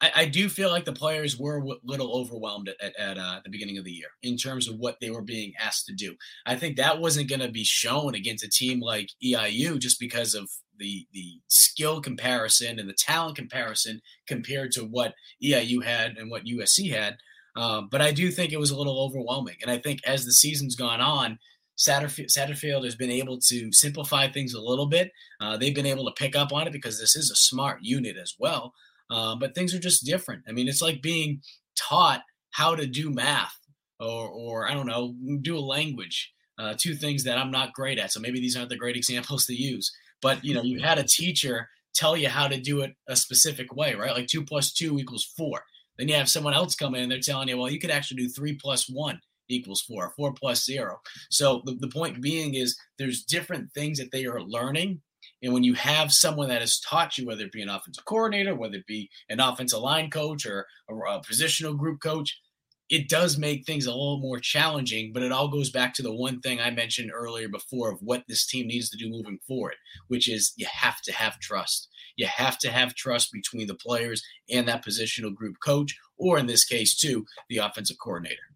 I, 0.00 0.12
I 0.14 0.24
do 0.26 0.48
feel 0.48 0.70
like 0.70 0.84
the 0.84 0.92
players 0.92 1.36
were 1.36 1.58
a 1.58 1.74
little 1.84 2.16
overwhelmed 2.16 2.68
at, 2.68 2.76
at, 2.80 2.98
at 2.98 3.18
uh, 3.18 3.40
the 3.44 3.50
beginning 3.50 3.76
of 3.76 3.84
the 3.84 3.90
year 3.90 4.08
in 4.22 4.36
terms 4.36 4.68
of 4.68 4.76
what 4.76 4.98
they 5.00 5.10
were 5.10 5.22
being 5.22 5.52
asked 5.60 5.86
to 5.86 5.94
do. 5.94 6.14
I 6.46 6.54
think 6.54 6.76
that 6.76 7.00
wasn't 7.00 7.28
going 7.28 7.40
to 7.40 7.50
be 7.50 7.64
shown 7.64 8.14
against 8.14 8.44
a 8.44 8.50
team 8.50 8.80
like 8.80 9.10
EIU 9.22 9.78
just 9.78 9.98
because 9.98 10.34
of 10.34 10.48
the 10.78 11.08
the 11.12 11.40
skill 11.48 12.00
comparison 12.00 12.78
and 12.78 12.88
the 12.88 12.94
talent 12.96 13.36
comparison 13.36 14.00
compared 14.28 14.70
to 14.72 14.82
what 14.82 15.14
EIU 15.42 15.82
had 15.82 16.16
and 16.16 16.30
what 16.30 16.44
USC 16.44 16.92
had. 16.92 17.16
Um, 17.56 17.88
but 17.90 18.00
I 18.00 18.12
do 18.12 18.30
think 18.30 18.52
it 18.52 18.60
was 18.60 18.70
a 18.70 18.78
little 18.78 19.02
overwhelming, 19.04 19.56
and 19.60 19.70
I 19.72 19.78
think 19.78 20.00
as 20.06 20.24
the 20.24 20.30
season's 20.30 20.76
gone 20.76 21.00
on, 21.00 21.40
Satterfield, 21.78 22.26
Satterfield 22.26 22.84
has 22.84 22.96
been 22.96 23.10
able 23.10 23.38
to 23.38 23.72
simplify 23.72 24.28
things 24.28 24.54
a 24.54 24.60
little 24.60 24.86
bit. 24.86 25.12
Uh, 25.40 25.56
they've 25.56 25.74
been 25.74 25.86
able 25.86 26.04
to 26.06 26.22
pick 26.22 26.34
up 26.34 26.52
on 26.52 26.66
it 26.66 26.72
because 26.72 26.98
this 26.98 27.14
is 27.14 27.30
a 27.30 27.36
smart 27.36 27.78
unit 27.82 28.16
as 28.16 28.34
well. 28.38 28.74
Uh, 29.10 29.36
but 29.36 29.54
things 29.54 29.74
are 29.74 29.78
just 29.78 30.04
different. 30.04 30.42
I 30.48 30.52
mean, 30.52 30.68
it's 30.68 30.82
like 30.82 31.00
being 31.00 31.40
taught 31.76 32.22
how 32.50 32.74
to 32.74 32.86
do 32.86 33.10
math 33.10 33.56
or, 34.00 34.28
or 34.28 34.68
I 34.68 34.74
don't 34.74 34.86
know, 34.86 35.14
do 35.40 35.56
a 35.56 35.60
language. 35.60 36.32
Uh, 36.58 36.74
two 36.76 36.94
things 36.94 37.22
that 37.22 37.38
I'm 37.38 37.52
not 37.52 37.72
great 37.72 38.00
at. 38.00 38.10
So 38.10 38.18
maybe 38.18 38.40
these 38.40 38.56
aren't 38.56 38.68
the 38.68 38.76
great 38.76 38.96
examples 39.02 39.46
to 39.46 39.54
use. 39.54 39.92
But 40.20 40.44
you 40.44 40.54
know, 40.54 40.62
you 40.62 40.80
had 40.80 40.98
a 40.98 41.04
teacher 41.04 41.68
tell 41.94 42.16
you 42.16 42.28
how 42.28 42.48
to 42.48 42.60
do 42.60 42.80
it 42.80 42.94
a 43.08 43.14
specific 43.14 43.74
way, 43.74 43.94
right? 43.94 44.12
Like 44.12 44.26
two 44.26 44.44
plus 44.44 44.72
two 44.72 44.98
equals 44.98 45.32
four. 45.36 45.62
Then 45.96 46.08
you 46.08 46.14
have 46.14 46.28
someone 46.28 46.54
else 46.54 46.74
come 46.74 46.94
in 46.94 47.02
and 47.02 47.10
they're 47.10 47.20
telling 47.20 47.48
you, 47.48 47.56
well, 47.56 47.70
you 47.70 47.78
could 47.78 47.90
actually 47.90 48.22
do 48.22 48.28
three 48.28 48.54
plus 48.54 48.88
one 48.88 49.20
equals 49.48 49.82
four, 49.82 50.12
four 50.16 50.32
plus 50.32 50.64
zero. 50.64 51.00
So 51.30 51.62
the, 51.64 51.74
the 51.74 51.88
point 51.88 52.20
being 52.20 52.54
is 52.54 52.78
there's 52.98 53.22
different 53.22 53.72
things 53.72 53.98
that 53.98 54.12
they 54.12 54.26
are 54.26 54.40
learning 54.40 55.00
and 55.42 55.52
when 55.52 55.64
you 55.64 55.74
have 55.74 56.12
someone 56.12 56.48
that 56.48 56.60
has 56.60 56.80
taught 56.80 57.16
you, 57.16 57.26
whether 57.26 57.44
it 57.44 57.52
be 57.52 57.62
an 57.62 57.68
offensive 57.68 58.04
coordinator, 58.04 58.54
whether 58.54 58.76
it 58.76 58.86
be 58.86 59.10
an 59.28 59.40
offensive 59.40 59.80
line 59.80 60.10
coach 60.10 60.46
or 60.46 60.66
a, 60.88 60.94
a 60.94 61.22
positional 61.22 61.76
group 61.76 62.00
coach, 62.00 62.40
it 62.88 63.08
does 63.08 63.36
make 63.36 63.66
things 63.66 63.84
a 63.84 63.90
little 63.90 64.18
more 64.18 64.38
challenging, 64.38 65.12
but 65.12 65.22
it 65.22 65.30
all 65.30 65.48
goes 65.48 65.70
back 65.70 65.92
to 65.94 66.02
the 66.02 66.14
one 66.14 66.40
thing 66.40 66.58
I 66.58 66.70
mentioned 66.70 67.12
earlier 67.14 67.48
before 67.48 67.92
of 67.92 68.00
what 68.00 68.24
this 68.26 68.46
team 68.46 68.66
needs 68.66 68.88
to 68.90 68.96
do 68.96 69.10
moving 69.10 69.38
forward, 69.46 69.74
which 70.08 70.28
is 70.28 70.54
you 70.56 70.66
have 70.72 71.02
to 71.02 71.12
have 71.12 71.38
trust. 71.38 71.88
You 72.16 72.26
have 72.26 72.58
to 72.60 72.70
have 72.70 72.94
trust 72.94 73.30
between 73.30 73.66
the 73.66 73.74
players 73.74 74.24
and 74.50 74.66
that 74.66 74.84
positional 74.84 75.34
group 75.34 75.56
coach, 75.62 75.96
or 76.16 76.38
in 76.38 76.46
this 76.46 76.64
case, 76.64 76.96
too, 76.96 77.26
the 77.48 77.58
offensive 77.58 77.98
coordinator. 78.02 78.47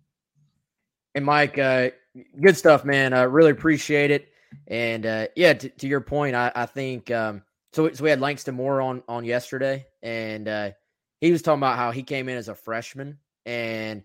And 1.14 1.24
Mike, 1.24 1.58
uh, 1.58 1.90
good 2.40 2.56
stuff, 2.56 2.84
man. 2.84 3.12
I 3.12 3.22
uh, 3.22 3.26
really 3.26 3.50
appreciate 3.50 4.10
it. 4.10 4.28
And 4.68 5.06
uh, 5.06 5.26
yeah, 5.36 5.54
to, 5.54 5.68
to, 5.68 5.86
your 5.86 6.00
point, 6.00 6.34
I, 6.34 6.52
I 6.54 6.66
think 6.66 7.10
um, 7.10 7.42
so. 7.72 7.90
So 7.92 8.04
we 8.04 8.10
had 8.10 8.20
Langston 8.20 8.54
Moore 8.54 8.82
on 8.82 9.02
on 9.08 9.24
yesterday, 9.24 9.86
and 10.02 10.46
uh, 10.46 10.70
he 11.20 11.32
was 11.32 11.40
talking 11.40 11.60
about 11.60 11.78
how 11.78 11.90
he 11.90 12.02
came 12.02 12.28
in 12.28 12.36
as 12.36 12.48
a 12.48 12.54
freshman 12.54 13.18
and 13.46 14.02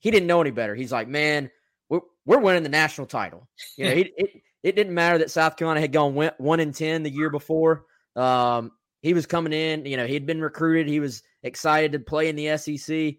he 0.00 0.10
didn't 0.10 0.26
know 0.26 0.40
any 0.40 0.50
better. 0.50 0.74
He's 0.74 0.92
like, 0.92 1.08
man, 1.08 1.50
we're 1.88 2.00
we're 2.24 2.38
winning 2.38 2.62
the 2.62 2.68
national 2.68 3.06
title. 3.06 3.48
You 3.76 3.84
know, 3.84 3.94
he, 3.96 4.12
it 4.16 4.30
it 4.62 4.76
didn't 4.76 4.94
matter 4.94 5.18
that 5.18 5.30
South 5.30 5.56
Carolina 5.56 5.80
had 5.80 5.92
gone 5.92 6.30
one 6.38 6.60
in 6.60 6.72
ten 6.72 7.02
the 7.02 7.10
year 7.10 7.30
before. 7.30 7.84
Um, 8.16 8.72
he 9.02 9.14
was 9.14 9.26
coming 9.26 9.52
in. 9.52 9.86
You 9.86 9.96
know, 9.96 10.06
he'd 10.06 10.26
been 10.26 10.40
recruited. 10.40 10.88
He 10.88 11.00
was 11.00 11.22
excited 11.42 11.92
to 11.92 12.00
play 12.00 12.28
in 12.28 12.36
the 12.36 12.56
SEC. 12.56 13.14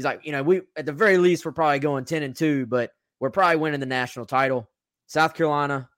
He's 0.00 0.04
like, 0.06 0.24
you 0.24 0.32
know, 0.32 0.42
we 0.42 0.62
at 0.76 0.86
the 0.86 0.94
very 0.94 1.18
least 1.18 1.44
we're 1.44 1.52
probably 1.52 1.78
going 1.78 2.06
ten 2.06 2.22
and 2.22 2.34
two, 2.34 2.64
but 2.64 2.90
we're 3.18 3.28
probably 3.28 3.56
winning 3.56 3.80
the 3.80 3.84
national 3.84 4.24
title. 4.24 4.66
South 5.08 5.34
Carolina 5.34 5.90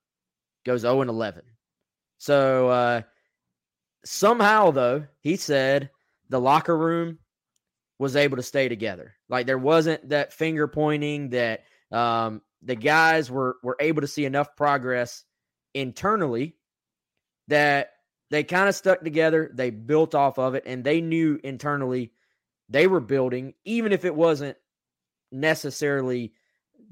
goes 0.66 0.80
0 0.80 1.03
and 1.03 1.09
11. 1.09 1.44
So 2.18 2.68
uh, 2.68 3.03
somehow, 4.05 4.72
though, 4.72 5.07
he 5.20 5.36
said 5.36 5.90
the 6.30 6.40
locker 6.40 6.76
room 6.76 7.20
was 8.00 8.16
able 8.16 8.38
to 8.38 8.42
stay 8.42 8.68
together. 8.68 9.14
Like 9.28 9.46
there 9.46 9.57
wasn't 9.57 10.09
that 10.09 10.32
finger 10.32 10.66
pointing 10.66 11.28
that 11.28 11.61
um, 11.92 12.42
the 12.61 12.74
guys 12.74 13.30
were 13.30 13.55
were 13.62 13.76
able 13.78 14.00
to 14.00 14.09
see 14.09 14.24
enough 14.24 14.57
progress 14.57 15.22
internally 15.74 16.57
that 17.46 17.90
they 18.30 18.42
kind 18.42 18.68
of 18.68 18.74
stuck 18.74 19.05
together. 19.05 19.48
They 19.55 19.70
built 19.70 20.16
off 20.16 20.40
of 20.40 20.57
it, 20.57 20.64
and 20.66 20.82
they 20.82 21.00
knew 21.00 21.38
internally 21.44 22.11
they 22.73 22.87
were 22.87 23.01
building, 23.01 23.55
even 23.64 23.93
if 23.93 24.05
it 24.05 24.14
wasn't 24.14 24.57
necessarily 25.31 26.33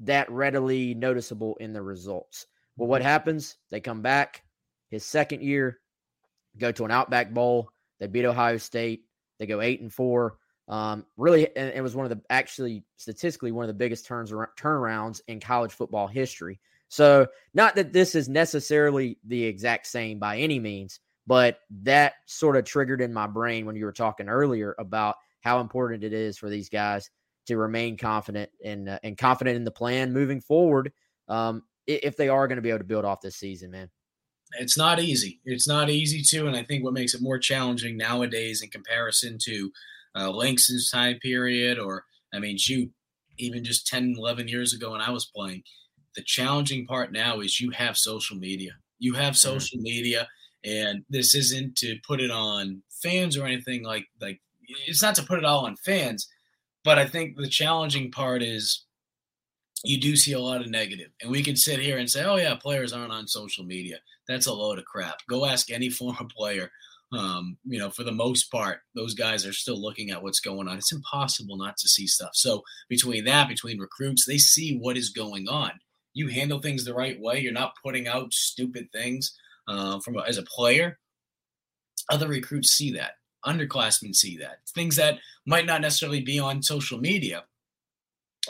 that 0.03 0.31
readily 0.31 0.95
noticeable 0.95 1.57
in 1.57 1.73
the 1.73 1.83
results. 1.83 2.47
Well, 2.77 2.89
what 2.89 3.03
happens? 3.03 3.57
They 3.71 3.81
come 3.81 4.03
back 4.03 4.43
his 4.91 5.05
second 5.05 5.43
year, 5.43 5.79
go 6.59 6.73
to 6.73 6.85
an 6.85 6.91
Outback 6.91 7.33
Bowl. 7.33 7.71
They 7.99 8.07
beat 8.07 8.25
Ohio 8.25 8.57
State. 8.59 9.05
They 9.39 9.47
go 9.47 9.61
eight 9.61 9.81
and 9.81 9.93
four. 9.93 10.37
Um, 10.69 11.05
really, 11.17 11.45
it 11.45 11.83
was 11.83 11.97
one 11.97 12.07
of 12.07 12.11
the 12.11 12.23
actually 12.31 12.85
statistically 12.97 13.53
one 13.53 13.65
of 13.65 13.69
the 13.69 13.75
biggest 13.75 14.07
turns 14.07 14.31
turnarounds 14.31 15.21
in 15.27 15.41
college 15.41 15.73
football 15.73 16.07
history. 16.07 16.61
So, 16.89 17.27
not 17.55 17.75
that 17.77 17.93
this 17.93 18.15
is 18.15 18.29
necessarily 18.29 19.19
the 19.27 19.45
exact 19.45 19.87
same 19.87 20.19
by 20.19 20.39
any 20.39 20.59
means, 20.59 21.01
but 21.27 21.59
that 21.83 22.15
sort 22.27 22.57
of 22.57 22.65
triggered 22.65 23.01
in 23.01 23.13
my 23.13 23.27
brain 23.27 23.67
when 23.67 23.77
you 23.77 23.85
were 23.85 23.93
talking 23.93 24.29
earlier 24.29 24.75
about 24.79 25.17
how 25.41 25.61
important 25.61 26.05
it 26.05 26.13
is 26.13 26.39
for 26.39 26.49
these 26.49 26.69
guys 26.69 27.11
to 27.47 27.57
remain 27.57 27.97
confident 27.97 28.51
and 28.65 28.89
uh, 28.89 28.99
and 29.03 29.19
confident 29.19 29.57
in 29.57 29.65
the 29.65 29.71
plan 29.71 30.13
moving 30.13 30.41
forward. 30.41 30.93
Um, 31.29 31.63
if 31.87 32.17
they 32.17 32.29
are 32.29 32.47
going 32.47 32.57
to 32.57 32.63
be 32.63 32.69
able 32.69 32.79
to 32.79 32.85
build 32.85 33.05
off 33.05 33.21
this 33.21 33.37
season, 33.37 33.71
man. 33.71 33.91
It's 34.59 34.77
not 34.77 35.01
easy. 35.01 35.41
It's 35.45 35.69
not 35.69 35.91
easy 35.91 36.23
to, 36.23 36.47
and 36.47 36.57
I 36.57 36.65
think 36.65 36.85
what 36.85 36.93
makes 36.93 37.15
it 37.15 37.23
more 37.23 37.39
challenging 37.39 37.97
nowadays 37.97 38.63
in 38.63 38.71
comparison 38.71 39.39
to 39.43 39.71
uh, 40.17 40.31
Langston's 40.31 40.91
time 40.91 41.19
period, 41.21 41.79
or 41.79 42.05
I 42.35 42.41
mean, 42.41 42.59
shoot, 42.59 42.91
even 43.39 43.65
just 43.65 43.87
10, 43.87 44.15
11 44.19 44.49
years 44.49 44.75
ago 44.75 44.93
when 44.93 45.01
I 45.01 45.11
was 45.11 45.27
playing, 45.27 45.63
the 46.17 46.23
challenging 46.23 46.87
part 46.87 47.13
now 47.13 47.41
is 47.41 47.61
you 47.61 47.71
have 47.71 47.97
social 47.97 48.37
media. 48.37 48.73
You 48.99 49.15
have 49.15 49.35
mm-hmm. 49.35 49.51
social 49.51 49.79
mm-hmm. 49.79 49.85
media, 49.85 50.29
and 50.65 51.05
this 51.09 51.35
isn't 51.35 51.77
to 51.77 51.97
put 52.07 52.21
it 52.21 52.31
on 52.31 52.83
fans 53.03 53.37
or 53.37 53.47
anything 53.47 53.85
like 53.85 54.07
like. 54.21 54.41
It's 54.87 55.03
not 55.03 55.15
to 55.17 55.23
put 55.23 55.39
it 55.39 55.45
all 55.45 55.67
on 55.67 55.77
fans, 55.77 56.29
but 56.85 56.99
I 56.99 57.07
think 57.07 57.37
the 57.37 57.49
challenging 57.49 58.11
part 58.11 58.43
is 58.43 58.85
you 59.85 60.01
do 60.01 60.17
see 60.17 60.33
a 60.33 60.41
lot 60.41 60.61
of 60.61 60.69
negative. 60.69 61.11
And 61.23 61.31
we 61.31 61.43
can 61.43 61.57
sit 61.57 61.81
here 61.81 61.99
and 61.99 62.11
say, 62.11 62.25
oh, 62.25 62.37
yeah, 62.37 62.55
players 62.55 62.93
aren't 62.93 63.13
on 63.13 63.27
social 63.27 63.65
media. 63.65 63.99
That's 64.29 64.47
a 64.47 64.53
load 64.53 64.79
of 64.79 64.85
crap. 64.85 65.17
Go 65.29 65.47
ask 65.47 65.71
any 65.71 65.91
former 65.91 66.27
player. 66.37 66.71
Um, 67.13 67.59
you 67.65 67.79
know, 67.79 67.91
for 67.91 68.05
the 68.05 68.13
most 68.13 68.53
part, 68.53 68.81
those 68.95 69.15
guys 69.15 69.45
are 69.45 69.53
still 69.53 69.81
looking 69.81 70.11
at 70.11 70.23
what's 70.23 70.39
going 70.39 70.69
on. 70.69 70.79
It's 70.79 70.93
impossible 70.93 71.57
not 71.57 71.77
to 71.79 71.89
see 71.89 72.07
stuff. 72.07 72.31
So, 72.35 72.63
between 72.89 73.25
that, 73.25 73.49
between 73.49 73.81
recruits, 73.81 74.25
they 74.25 74.39
see 74.39 74.79
what 74.79 74.97
is 74.97 75.09
going 75.09 75.49
on. 75.49 75.73
You 76.13 76.29
handle 76.29 76.61
things 76.61 76.85
the 76.85 76.95
right 76.95 77.21
way. 77.21 77.41
You're 77.41 77.53
not 77.53 77.75
putting 77.83 78.07
out 78.07 78.33
stupid 78.33 78.93
things 78.93 79.37
uh, 79.67 79.99
from 79.99 80.19
as 80.19 80.39
a 80.39 80.45
player. 80.45 81.01
Other 82.13 82.29
recruits 82.29 82.71
see 82.71 82.93
that. 82.93 83.15
Underclassmen 83.45 84.15
see 84.15 84.37
that. 84.39 84.59
Things 84.69 84.97
that 84.97 85.19
might 85.47 85.67
not 85.67 85.81
necessarily 85.81 86.21
be 86.21 86.39
on 86.39 86.63
social 86.63 86.99
media. 86.99 87.45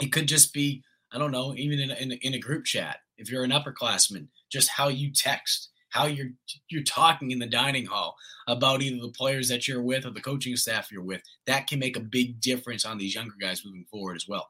It 0.01 0.13
could 0.13 0.29
just 0.29 0.53
be 0.53 0.83
I 1.13 1.19
don't 1.19 1.33
know, 1.33 1.55
even 1.57 1.81
in 1.81 1.91
a, 1.91 1.95
in 1.95 2.13
a, 2.13 2.15
in 2.17 2.35
a 2.35 2.39
group 2.39 2.65
chat, 2.65 2.99
if 3.19 3.31
you're 3.31 3.45
an 3.45 3.51
upperclassman, 3.51 4.29
just 4.51 4.69
how 4.69 4.89
you 4.89 5.13
text, 5.13 5.71
how 5.89 6.07
you're 6.07 6.31
you're 6.69 6.85
talking 6.85 7.33
in 7.33 7.41
the 7.41 7.47
dining 7.47 7.87
hall 7.87 8.17
about 8.47 8.81
either 8.81 9.01
the 9.01 9.13
players 9.13 9.49
that 9.49 9.67
you're 9.67 9.83
with 9.83 10.07
or 10.07 10.11
the 10.11 10.21
coaching 10.21 10.57
staff 10.57 10.91
you're 10.93 11.03
with, 11.03 11.21
that 11.47 11.67
can 11.67 11.79
make 11.79 11.97
a 11.97 12.01
big 12.01 12.41
difference 12.41 12.85
on 12.85 12.97
these 12.97 13.15
younger 13.15 13.35
guys 13.41 13.65
moving 13.65 13.85
forward 13.91 14.15
as 14.17 14.29
well. 14.29 14.49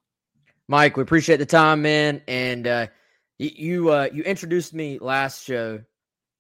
Mike, 0.69 0.97
we 0.97 1.03
appreciate 1.03 1.39
the 1.39 1.47
time, 1.47 1.83
man, 1.83 2.23
and 2.29 2.67
uh, 2.67 2.87
you 3.39 3.91
uh, 3.91 4.09
you 4.13 4.23
introduced 4.25 4.75
me 4.75 4.99
last 5.01 5.45
show 5.45 5.81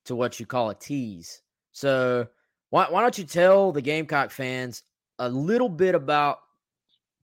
to 0.04 0.14
what 0.14 0.38
you 0.38 0.44
call 0.44 0.68
a 0.70 0.74
tease. 0.74 1.40
So 1.72 2.26
why 2.70 2.86
why 2.88 3.02
don't 3.02 3.18
you 3.18 3.24
tell 3.24 3.72
the 3.72 3.82
Gamecock 3.82 4.30
fans 4.30 4.82
a 5.18 5.28
little 5.28 5.68
bit 5.68 5.94
about 5.94 6.38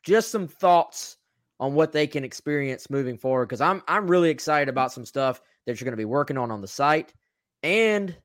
just 0.04 0.32
some 0.32 0.48
thoughts 0.48 1.18
on 1.60 1.74
what 1.74 1.92
they 1.92 2.06
can 2.06 2.24
experience 2.24 2.90
moving 2.90 3.18
forward 3.18 3.48
because 3.48 3.62
I'm 3.62 3.82
I'm 3.88 4.08
really 4.08 4.30
excited 4.30 4.70
about 4.70 4.92
some 4.92 5.06
stuff 5.06 5.42
that 5.66 5.80
you're 5.80 5.86
going 5.86 5.94
to 5.94 5.98
be 5.98 6.06
working 6.06 6.38
on 6.38 6.52
on 6.52 6.62
the 6.62 6.68
site 6.68 7.14
and 7.64 8.16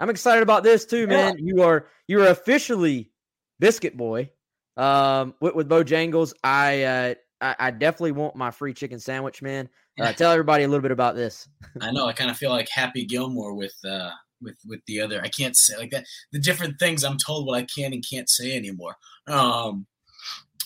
I'm 0.00 0.10
excited 0.10 0.42
about 0.42 0.62
this 0.62 0.84
too, 0.84 1.06
man. 1.06 1.36
Yeah. 1.38 1.44
You 1.44 1.62
are 1.62 1.86
you 2.06 2.22
are 2.22 2.28
officially 2.28 3.10
biscuit 3.58 3.96
boy. 3.96 4.30
Um, 4.76 5.34
with, 5.40 5.56
with 5.56 5.68
Bojangles, 5.68 6.34
I, 6.44 6.82
uh, 6.84 7.14
I, 7.40 7.56
I 7.58 7.70
definitely 7.72 8.12
want 8.12 8.36
my 8.36 8.52
free 8.52 8.72
chicken 8.72 9.00
sandwich, 9.00 9.42
man. 9.42 9.68
Uh, 10.00 10.12
tell 10.16 10.30
everybody 10.30 10.62
a 10.62 10.68
little 10.68 10.82
bit 10.82 10.92
about 10.92 11.16
this. 11.16 11.48
I 11.80 11.90
know. 11.90 12.06
I 12.06 12.12
kind 12.12 12.30
of 12.30 12.36
feel 12.36 12.50
like 12.50 12.68
Happy 12.68 13.04
Gilmore 13.04 13.54
with 13.54 13.74
uh 13.84 14.10
with 14.42 14.56
with 14.66 14.80
the 14.86 15.00
other. 15.00 15.20
I 15.22 15.28
can't 15.28 15.56
say 15.56 15.76
like 15.76 15.90
that. 15.90 16.06
The 16.32 16.38
different 16.38 16.78
things 16.78 17.04
I'm 17.04 17.18
told 17.18 17.46
what 17.46 17.58
I 17.58 17.64
can 17.64 17.92
and 17.92 18.04
can't 18.08 18.28
say 18.28 18.56
anymore. 18.56 18.96
Um, 19.26 19.86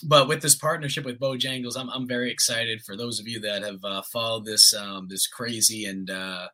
but 0.05 0.27
with 0.27 0.41
this 0.41 0.55
partnership 0.55 1.05
with 1.05 1.19
Bojangles, 1.19 1.77
I'm 1.77 1.89
I'm 1.89 2.07
very 2.07 2.31
excited 2.31 2.81
for 2.81 2.95
those 2.95 3.19
of 3.19 3.27
you 3.27 3.39
that 3.41 3.63
have 3.63 3.83
uh, 3.83 4.01
followed 4.11 4.45
this 4.45 4.73
um, 4.73 5.07
this 5.09 5.27
crazy 5.27 5.85
and 5.85 6.09
uh, 6.09 6.47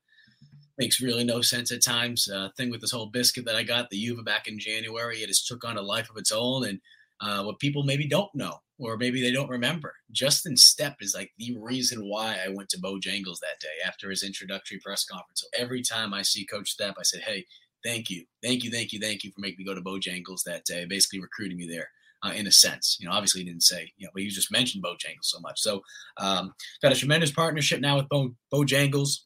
makes 0.78 1.02
really 1.02 1.24
no 1.24 1.42
sense 1.42 1.72
at 1.72 1.84
times 1.84 2.30
uh, 2.30 2.50
thing 2.56 2.70
with 2.70 2.82
this 2.82 2.92
whole 2.92 3.08
biscuit 3.08 3.46
that 3.46 3.56
I 3.56 3.64
got 3.64 3.90
the 3.90 4.04
Yuva 4.04 4.24
back 4.24 4.48
in 4.48 4.60
January. 4.60 5.18
It 5.18 5.28
has 5.28 5.44
took 5.44 5.64
on 5.66 5.78
a 5.78 5.82
life 5.82 6.10
of 6.10 6.18
its 6.18 6.32
own, 6.32 6.66
and 6.66 6.80
uh, 7.22 7.44
what 7.44 7.60
people 7.60 7.84
maybe 7.84 8.08
don't 8.08 8.34
know 8.36 8.60
or 8.80 8.98
maybe 8.98 9.22
they 9.22 9.32
don't 9.32 9.50
remember. 9.50 9.94
Justin 10.12 10.56
Stepp 10.56 10.96
is 11.02 11.14
like 11.14 11.32
the 11.38 11.56
reason 11.60 12.08
why 12.08 12.40
I 12.44 12.50
went 12.50 12.70
to 12.70 12.82
Bojangles 12.82 13.40
that 13.42 13.60
day 13.60 13.86
after 13.86 14.10
his 14.10 14.24
introductory 14.24 14.80
press 14.80 15.06
conference. 15.06 15.42
So 15.42 15.62
every 15.62 15.82
time 15.82 16.14
I 16.14 16.22
see 16.22 16.46
Coach 16.46 16.76
Stepp, 16.76 16.94
I 16.98 17.04
said, 17.04 17.22
"Hey, 17.22 17.46
thank 17.84 18.10
you, 18.10 18.26
thank 18.42 18.64
you, 18.64 18.72
thank 18.72 18.94
you, 18.94 19.00
thank 19.00 19.24
you 19.24 19.32
for 19.32 19.42
making 19.42 19.58
me 19.60 19.66
go 19.66 19.76
to 19.76 19.82
Bojangles 19.82 20.44
that 20.46 20.66
day." 20.66 20.86
Basically, 20.86 21.20
recruiting 21.20 21.58
me 21.58 21.68
there. 21.68 21.90
Uh, 22.22 22.34
in 22.36 22.48
a 22.48 22.52
sense, 22.52 22.98
you 23.00 23.08
know, 23.08 23.14
obviously 23.14 23.40
he 23.40 23.48
didn't 23.48 23.64
say, 23.64 23.90
you 23.96 24.06
know, 24.06 24.12
but 24.14 24.22
he 24.22 24.28
just 24.28 24.52
mentioned 24.52 24.84
Bojangles 24.84 25.24
so 25.24 25.40
much. 25.40 25.58
So, 25.62 25.82
um, 26.18 26.54
got 26.82 26.92
a 26.92 26.96
tremendous 26.96 27.32
partnership 27.32 27.80
now 27.80 27.96
with 27.96 28.10
Bo- 28.10 28.36
Bojangles. 28.54 29.20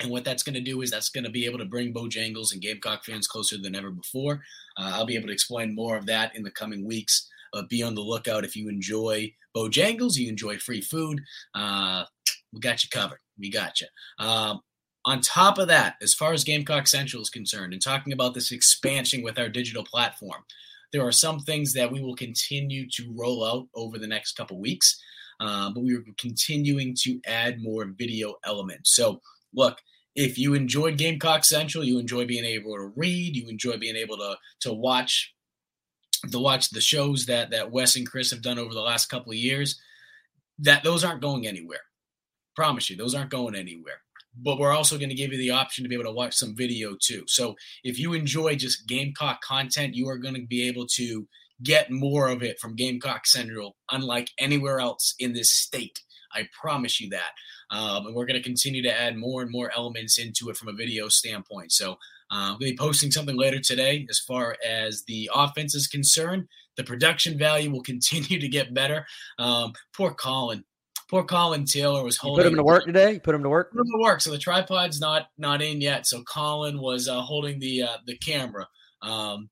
And 0.00 0.12
what 0.12 0.24
that's 0.24 0.44
going 0.44 0.54
to 0.54 0.60
do 0.60 0.82
is 0.82 0.92
that's 0.92 1.08
going 1.08 1.24
to 1.24 1.30
be 1.30 1.44
able 1.44 1.58
to 1.58 1.64
bring 1.64 1.92
Bojangles 1.92 2.52
and 2.52 2.62
Gamecock 2.62 3.04
fans 3.04 3.26
closer 3.26 3.58
than 3.58 3.74
ever 3.74 3.90
before. 3.90 4.42
Uh, 4.76 4.92
I'll 4.94 5.06
be 5.06 5.16
able 5.16 5.26
to 5.26 5.32
explain 5.32 5.74
more 5.74 5.96
of 5.96 6.06
that 6.06 6.36
in 6.36 6.44
the 6.44 6.52
coming 6.52 6.84
weeks. 6.84 7.28
Uh, 7.54 7.62
be 7.68 7.82
on 7.82 7.94
the 7.94 8.00
lookout 8.00 8.44
if 8.44 8.56
you 8.56 8.68
enjoy 8.68 9.32
Bojangles, 9.56 10.16
you 10.16 10.28
enjoy 10.28 10.58
free 10.58 10.80
food. 10.80 11.20
Uh, 11.54 12.04
we 12.52 12.60
got 12.60 12.82
you 12.82 12.90
covered. 12.90 13.20
We 13.38 13.50
got 13.50 13.80
you. 13.80 13.86
Um, 14.18 14.60
on 15.04 15.20
top 15.20 15.58
of 15.58 15.68
that, 15.68 15.96
as 16.02 16.14
far 16.14 16.32
as 16.32 16.44
Gamecock 16.44 16.86
Central 16.86 17.22
is 17.22 17.30
concerned, 17.30 17.72
and 17.72 17.82
talking 17.82 18.12
about 18.12 18.34
this 18.34 18.50
expansion 18.50 19.22
with 19.22 19.38
our 19.38 19.48
digital 19.48 19.84
platform, 19.84 20.42
there 20.92 21.06
are 21.06 21.12
some 21.12 21.40
things 21.40 21.74
that 21.74 21.92
we 21.92 22.00
will 22.00 22.16
continue 22.16 22.88
to 22.90 23.12
roll 23.14 23.44
out 23.44 23.66
over 23.74 23.98
the 23.98 24.06
next 24.06 24.36
couple 24.36 24.58
weeks, 24.58 24.98
uh, 25.40 25.70
but 25.70 25.82
we 25.82 25.94
are 25.94 26.04
continuing 26.18 26.96
to 27.00 27.20
add 27.26 27.62
more 27.62 27.84
video 27.84 28.36
elements. 28.44 28.94
So, 28.94 29.20
look, 29.52 29.78
if 30.14 30.38
you 30.38 30.54
enjoyed 30.54 30.96
Gamecock 30.96 31.44
Central, 31.44 31.84
you 31.84 31.98
enjoy 31.98 32.24
being 32.24 32.44
able 32.44 32.74
to 32.76 32.92
read, 32.96 33.36
you 33.36 33.48
enjoy 33.48 33.76
being 33.76 33.96
able 33.96 34.16
to 34.16 34.36
to 34.60 34.72
watch 34.72 35.34
to 36.30 36.38
watch 36.38 36.70
the 36.70 36.80
shows 36.80 37.26
that 37.26 37.50
that 37.50 37.70
Wes 37.70 37.96
and 37.96 38.08
Chris 38.08 38.30
have 38.30 38.42
done 38.42 38.58
over 38.58 38.74
the 38.74 38.80
last 38.80 39.06
couple 39.06 39.32
of 39.32 39.38
years, 39.38 39.80
that 40.58 40.84
those 40.84 41.04
aren't 41.04 41.22
going 41.22 41.46
anywhere. 41.46 41.80
Promise 42.56 42.90
you, 42.90 42.96
those 42.96 43.14
aren't 43.14 43.30
going 43.30 43.54
anywhere. 43.54 44.00
But 44.36 44.58
we're 44.58 44.72
also 44.72 44.98
going 44.98 45.10
to 45.10 45.14
give 45.14 45.32
you 45.32 45.38
the 45.38 45.52
option 45.52 45.84
to 45.84 45.88
be 45.88 45.94
able 45.94 46.06
to 46.06 46.12
watch 46.12 46.34
some 46.34 46.56
video 46.56 46.96
too. 47.00 47.24
So 47.26 47.54
if 47.84 47.98
you 47.98 48.14
enjoy 48.14 48.56
just 48.56 48.88
Gamecock 48.88 49.40
content, 49.42 49.94
you 49.94 50.08
are 50.08 50.18
going 50.18 50.34
to 50.34 50.46
be 50.46 50.66
able 50.66 50.86
to 50.94 51.26
get 51.62 51.90
more 51.90 52.28
of 52.28 52.42
it 52.42 52.58
from 52.58 52.74
Gamecock 52.74 53.26
Central, 53.26 53.76
unlike 53.90 54.30
anywhere 54.38 54.80
else 54.80 55.14
in 55.18 55.34
this 55.34 55.52
state. 55.52 56.02
I 56.32 56.48
promise 56.60 57.00
you 57.00 57.10
that. 57.10 57.30
Um, 57.70 58.06
and 58.06 58.14
we're 58.14 58.26
going 58.26 58.40
to 58.40 58.42
continue 58.42 58.82
to 58.82 59.00
add 59.00 59.16
more 59.16 59.42
and 59.42 59.50
more 59.50 59.70
elements 59.74 60.18
into 60.18 60.48
it 60.50 60.56
from 60.56 60.68
a 60.68 60.72
video 60.72 61.08
standpoint. 61.08 61.72
So 61.72 61.98
uh, 62.30 62.52
I'm 62.52 62.58
going 62.58 62.60
to 62.60 62.66
be 62.72 62.76
posting 62.76 63.10
something 63.10 63.36
later 63.36 63.60
today 63.60 64.06
as 64.10 64.18
far 64.18 64.56
as 64.66 65.04
the 65.06 65.30
offense 65.34 65.74
is 65.74 65.86
concerned. 65.86 66.48
The 66.76 66.84
production 66.84 67.38
value 67.38 67.70
will 67.70 67.82
continue 67.92 68.38
to 68.40 68.48
get 68.48 68.74
better. 68.74 69.06
Um, 69.38 69.72
poor 69.92 70.12
Colin. 70.12 70.64
Poor 71.10 71.22
Colin 71.22 71.64
Taylor 71.64 72.02
was 72.02 72.16
holding. 72.16 72.44
You 72.44 72.50
put 72.50 72.52
him 72.52 72.56
to 72.56 72.64
work 72.64 72.86
today. 72.86 73.12
You 73.12 73.20
put 73.20 73.34
him 73.34 73.42
to 73.42 73.48
work. 73.48 73.72
Put 73.72 73.80
him 73.80 73.92
to 73.92 74.02
work. 74.02 74.20
So 74.20 74.30
the 74.30 74.38
tripod's 74.38 75.00
not 75.00 75.26
not 75.36 75.60
in 75.60 75.80
yet. 75.80 76.06
So 76.06 76.22
Colin 76.22 76.80
was 76.80 77.08
uh, 77.08 77.20
holding 77.20 77.58
the 77.58 77.82
uh, 77.82 77.96
the 78.06 78.16
camera. 78.16 78.66
Um, 79.02 79.50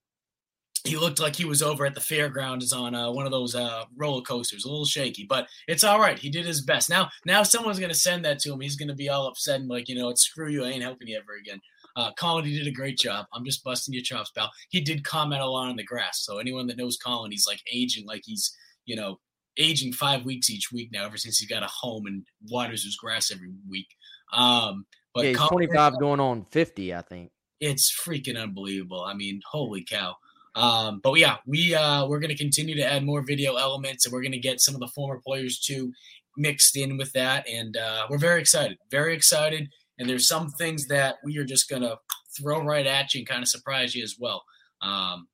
he 0.84 0.96
looked 0.96 1.20
like 1.20 1.36
he 1.36 1.44
was 1.44 1.62
over 1.62 1.86
at 1.86 1.94
the 1.94 2.00
fairgrounds 2.00 2.72
on 2.72 2.94
uh, 2.94 3.10
one 3.10 3.24
of 3.24 3.30
those 3.30 3.54
uh, 3.54 3.84
roller 3.96 4.22
coasters, 4.22 4.64
a 4.64 4.68
little 4.68 4.84
shaky, 4.84 5.24
but 5.28 5.46
it's 5.68 5.84
all 5.84 6.00
right. 6.00 6.18
He 6.18 6.28
did 6.28 6.44
his 6.44 6.62
best. 6.62 6.90
Now, 6.90 7.08
now 7.24 7.44
someone's 7.44 7.78
gonna 7.78 7.94
send 7.94 8.24
that 8.24 8.40
to 8.40 8.52
him. 8.52 8.60
He's 8.60 8.76
gonna 8.76 8.94
be 8.94 9.08
all 9.08 9.28
upset 9.28 9.60
and 9.60 9.68
like, 9.68 9.88
you 9.88 9.94
know, 9.94 10.08
it's 10.08 10.22
screw 10.22 10.48
you. 10.48 10.64
I 10.64 10.70
ain't 10.70 10.82
helping 10.82 11.06
you 11.06 11.16
ever 11.16 11.36
again. 11.40 11.60
Uh, 11.96 12.10
Colin, 12.18 12.44
he 12.44 12.56
did 12.56 12.66
a 12.66 12.72
great 12.72 12.98
job. 12.98 13.26
I'm 13.32 13.44
just 13.44 13.64
busting 13.64 13.94
your 13.94 14.02
chops, 14.02 14.30
pal. 14.30 14.50
He 14.70 14.80
did 14.80 15.04
comment 15.04 15.42
a 15.42 15.46
lot 15.46 15.68
on 15.68 15.76
the 15.76 15.84
grass. 15.84 16.24
So 16.24 16.38
anyone 16.38 16.66
that 16.68 16.76
knows 16.76 16.96
Colin, 16.96 17.30
he's 17.30 17.46
like 17.46 17.60
aging 17.72 18.06
like 18.06 18.22
he's, 18.24 18.56
you 18.86 18.96
know, 18.96 19.18
aging 19.58 19.92
five 19.92 20.24
weeks 20.24 20.50
each 20.50 20.72
week 20.72 20.90
now, 20.92 21.04
ever 21.04 21.16
since 21.16 21.38
he 21.38 21.46
got 21.46 21.62
a 21.62 21.68
home 21.68 22.06
and 22.06 22.24
waters 22.50 22.84
his 22.84 22.96
grass 22.96 23.30
every 23.30 23.50
week. 23.68 23.88
Um, 24.32 24.86
but 25.14 25.24
yeah, 25.24 25.30
he's 25.30 25.38
Colin, 25.38 25.68
25 25.68 25.98
going 26.00 26.20
on 26.20 26.46
50, 26.50 26.94
I 26.94 27.02
think. 27.02 27.30
It's 27.60 27.94
freaking 27.94 28.40
unbelievable. 28.40 29.04
I 29.04 29.14
mean, 29.14 29.40
holy 29.50 29.84
cow. 29.84 30.16
Um, 30.54 31.00
but 31.02 31.14
yeah, 31.14 31.36
we 31.46 31.74
uh, 31.74 32.06
we're 32.06 32.18
going 32.18 32.30
to 32.30 32.36
continue 32.36 32.74
to 32.76 32.84
add 32.84 33.04
more 33.04 33.22
video 33.22 33.56
elements, 33.56 34.04
and 34.04 34.12
we're 34.12 34.20
going 34.20 34.32
to 34.32 34.38
get 34.38 34.60
some 34.60 34.74
of 34.74 34.80
the 34.80 34.88
former 34.88 35.20
players 35.24 35.58
too 35.58 35.92
mixed 36.36 36.76
in 36.76 36.96
with 36.96 37.12
that, 37.12 37.48
and 37.48 37.76
uh, 37.76 38.06
we're 38.10 38.18
very 38.18 38.40
excited, 38.40 38.78
very 38.90 39.14
excited. 39.14 39.68
And 40.02 40.10
there's 40.10 40.26
some 40.26 40.50
things 40.50 40.88
that 40.88 41.18
we 41.22 41.38
are 41.38 41.44
just 41.44 41.70
going 41.70 41.82
to 41.82 41.96
throw 42.36 42.60
right 42.60 42.88
at 42.88 43.14
you 43.14 43.20
and 43.20 43.28
kind 43.28 43.40
of 43.40 43.46
surprise 43.46 43.94
you 43.94 44.02
as 44.02 44.16
well. 44.18 44.42
Um, 44.80 45.28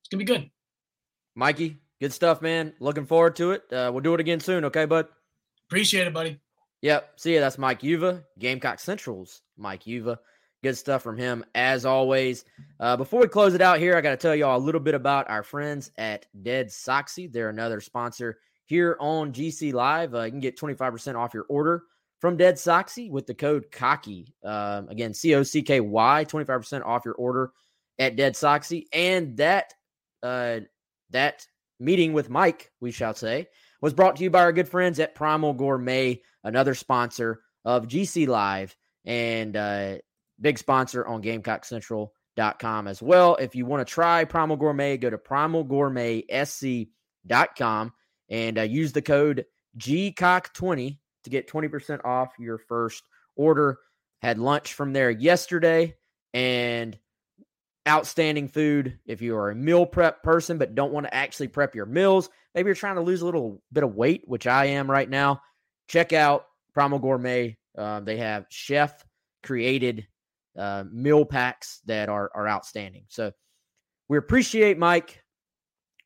it's 0.00 0.08
going 0.08 0.24
to 0.24 0.24
be 0.24 0.24
good. 0.24 0.50
Mikey, 1.34 1.76
good 2.00 2.14
stuff, 2.14 2.40
man. 2.40 2.72
Looking 2.80 3.04
forward 3.04 3.36
to 3.36 3.50
it. 3.50 3.70
Uh, 3.70 3.90
we'll 3.92 4.00
do 4.00 4.14
it 4.14 4.20
again 4.20 4.40
soon, 4.40 4.64
okay, 4.64 4.86
bud? 4.86 5.08
Appreciate 5.68 6.06
it, 6.06 6.14
buddy. 6.14 6.40
Yep. 6.80 7.12
See 7.16 7.34
ya. 7.34 7.40
That's 7.40 7.58
Mike 7.58 7.82
Uva, 7.82 8.24
Gamecock 8.38 8.78
Central's 8.78 9.42
Mike 9.58 9.86
Uva. 9.86 10.18
Good 10.62 10.78
stuff 10.78 11.02
from 11.02 11.18
him, 11.18 11.44
as 11.54 11.84
always. 11.84 12.46
Uh, 12.80 12.96
before 12.96 13.20
we 13.20 13.28
close 13.28 13.52
it 13.52 13.60
out 13.60 13.78
here, 13.78 13.98
I 13.98 14.00
got 14.00 14.12
to 14.12 14.16
tell 14.16 14.34
y'all 14.34 14.56
a 14.56 14.64
little 14.64 14.80
bit 14.80 14.94
about 14.94 15.28
our 15.28 15.42
friends 15.42 15.90
at 15.98 16.24
Dead 16.42 16.68
Soxy. 16.68 17.30
They're 17.30 17.50
another 17.50 17.82
sponsor 17.82 18.38
here 18.64 18.96
on 18.98 19.34
GC 19.34 19.74
Live. 19.74 20.14
Uh, 20.14 20.22
you 20.22 20.30
can 20.30 20.40
get 20.40 20.58
25% 20.58 21.16
off 21.16 21.34
your 21.34 21.44
order 21.50 21.82
from 22.26 22.36
Dead 22.36 22.56
Soxy 22.56 23.08
with 23.08 23.28
the 23.28 23.34
code 23.34 23.70
COCKY. 23.70 24.34
Um, 24.42 24.88
again, 24.88 25.14
C 25.14 25.32
O 25.36 25.44
C 25.44 25.62
K 25.62 25.78
Y, 25.78 26.26
25% 26.28 26.84
off 26.84 27.04
your 27.04 27.14
order 27.14 27.52
at 28.00 28.16
Dead 28.16 28.34
Soxy. 28.34 28.86
And 28.92 29.36
that, 29.36 29.72
uh, 30.24 30.58
that 31.10 31.46
meeting 31.78 32.14
with 32.14 32.28
Mike, 32.28 32.72
we 32.80 32.90
shall 32.90 33.14
say, 33.14 33.46
was 33.80 33.94
brought 33.94 34.16
to 34.16 34.24
you 34.24 34.30
by 34.30 34.40
our 34.40 34.52
good 34.52 34.68
friends 34.68 34.98
at 34.98 35.14
Primal 35.14 35.52
Gourmet, 35.52 36.20
another 36.42 36.74
sponsor 36.74 37.42
of 37.64 37.86
GC 37.86 38.26
Live. 38.26 38.74
And 39.04 39.56
uh, 39.56 39.98
big 40.40 40.58
sponsor 40.58 41.06
on 41.06 41.22
GamecockCentral.com 41.22 42.88
as 42.88 43.00
well. 43.00 43.36
If 43.36 43.54
you 43.54 43.66
want 43.66 43.86
to 43.86 43.94
try 43.94 44.24
Primal 44.24 44.56
Gourmet, 44.56 44.96
go 44.96 45.10
to 45.10 45.18
primalgourmetsc.com 45.18 47.92
and 48.28 48.58
uh, 48.58 48.62
use 48.62 48.90
the 48.90 49.02
code 49.02 49.44
GCOCK20 49.78 50.98
to 51.26 51.30
get 51.30 51.48
20% 51.48 52.04
off 52.04 52.32
your 52.38 52.56
first 52.56 53.04
order. 53.36 53.78
Had 54.22 54.38
lunch 54.38 54.72
from 54.72 54.92
there 54.92 55.10
yesterday 55.10 55.94
and 56.32 56.98
outstanding 57.86 58.48
food. 58.48 58.98
If 59.06 59.20
you 59.20 59.36
are 59.36 59.50
a 59.50 59.54
meal 59.54 59.86
prep 59.86 60.22
person 60.22 60.58
but 60.58 60.74
don't 60.74 60.92
want 60.92 61.06
to 61.06 61.14
actually 61.14 61.48
prep 61.48 61.74
your 61.74 61.86
meals, 61.86 62.30
maybe 62.54 62.68
you're 62.68 62.74
trying 62.74 62.96
to 62.96 63.02
lose 63.02 63.20
a 63.20 63.26
little 63.26 63.62
bit 63.72 63.84
of 63.84 63.94
weight, 63.94 64.22
which 64.24 64.46
I 64.46 64.66
am 64.66 64.90
right 64.90 65.08
now, 65.08 65.42
check 65.88 66.12
out 66.12 66.46
Primal 66.72 66.98
Gourmet. 66.98 67.56
Uh, 67.76 68.00
they 68.00 68.16
have 68.16 68.46
chef 68.48 69.04
created 69.42 70.06
uh, 70.58 70.84
meal 70.90 71.24
packs 71.24 71.80
that 71.86 72.08
are 72.08 72.30
are 72.34 72.48
outstanding. 72.48 73.04
So 73.08 73.32
we 74.08 74.18
appreciate 74.18 74.78
Mike. 74.78 75.22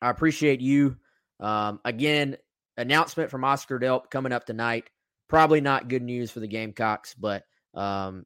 I 0.01 0.09
appreciate 0.09 0.61
you. 0.61 0.97
Um, 1.39 1.79
again, 1.85 2.37
announcement 2.77 3.31
from 3.31 3.43
Oscar 3.43 3.79
Delp 3.79 4.09
coming 4.09 4.31
up 4.31 4.45
tonight. 4.45 4.89
Probably 5.31 5.61
not 5.61 5.87
good 5.87 6.03
news 6.03 6.29
for 6.29 6.41
the 6.41 6.47
Gamecocks, 6.47 7.13
but 7.13 7.45
um, 7.73 8.25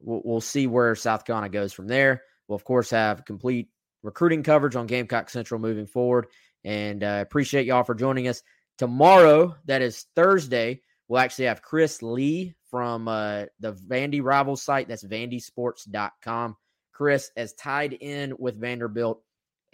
we'll, 0.00 0.22
we'll 0.24 0.40
see 0.40 0.66
where 0.66 0.94
South 0.94 1.26
Carolina 1.26 1.50
goes 1.50 1.74
from 1.74 1.86
there. 1.86 2.22
We'll 2.48 2.56
of 2.56 2.64
course 2.64 2.88
have 2.88 3.26
complete 3.26 3.68
recruiting 4.02 4.42
coverage 4.42 4.74
on 4.74 4.86
Gamecock 4.86 5.28
Central 5.28 5.60
moving 5.60 5.86
forward, 5.86 6.28
and 6.64 7.04
uh, 7.04 7.18
appreciate 7.20 7.66
y'all 7.66 7.84
for 7.84 7.94
joining 7.94 8.26
us 8.26 8.42
tomorrow. 8.78 9.54
That 9.66 9.82
is 9.82 10.06
Thursday. 10.16 10.80
We'll 11.08 11.20
actually 11.20 11.44
have 11.44 11.60
Chris 11.60 12.00
Lee 12.00 12.54
from 12.70 13.06
uh, 13.06 13.44
the 13.60 13.74
Vandy 13.74 14.22
Rivals 14.22 14.62
site. 14.62 14.88
That's 14.88 15.04
vandysports.com. 15.04 16.56
Chris, 16.94 17.30
as 17.36 17.52
tied 17.52 17.92
in 17.92 18.34
with 18.38 18.58
Vanderbilt 18.58 19.22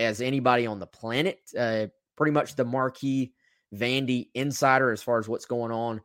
as 0.00 0.20
anybody 0.20 0.66
on 0.66 0.80
the 0.80 0.88
planet, 0.88 1.38
uh, 1.56 1.86
pretty 2.16 2.32
much 2.32 2.56
the 2.56 2.64
marquee 2.64 3.34
Vandy 3.72 4.30
insider 4.34 4.90
as 4.90 5.00
far 5.00 5.20
as 5.20 5.28
what's 5.28 5.46
going 5.46 5.70
on, 5.70 6.00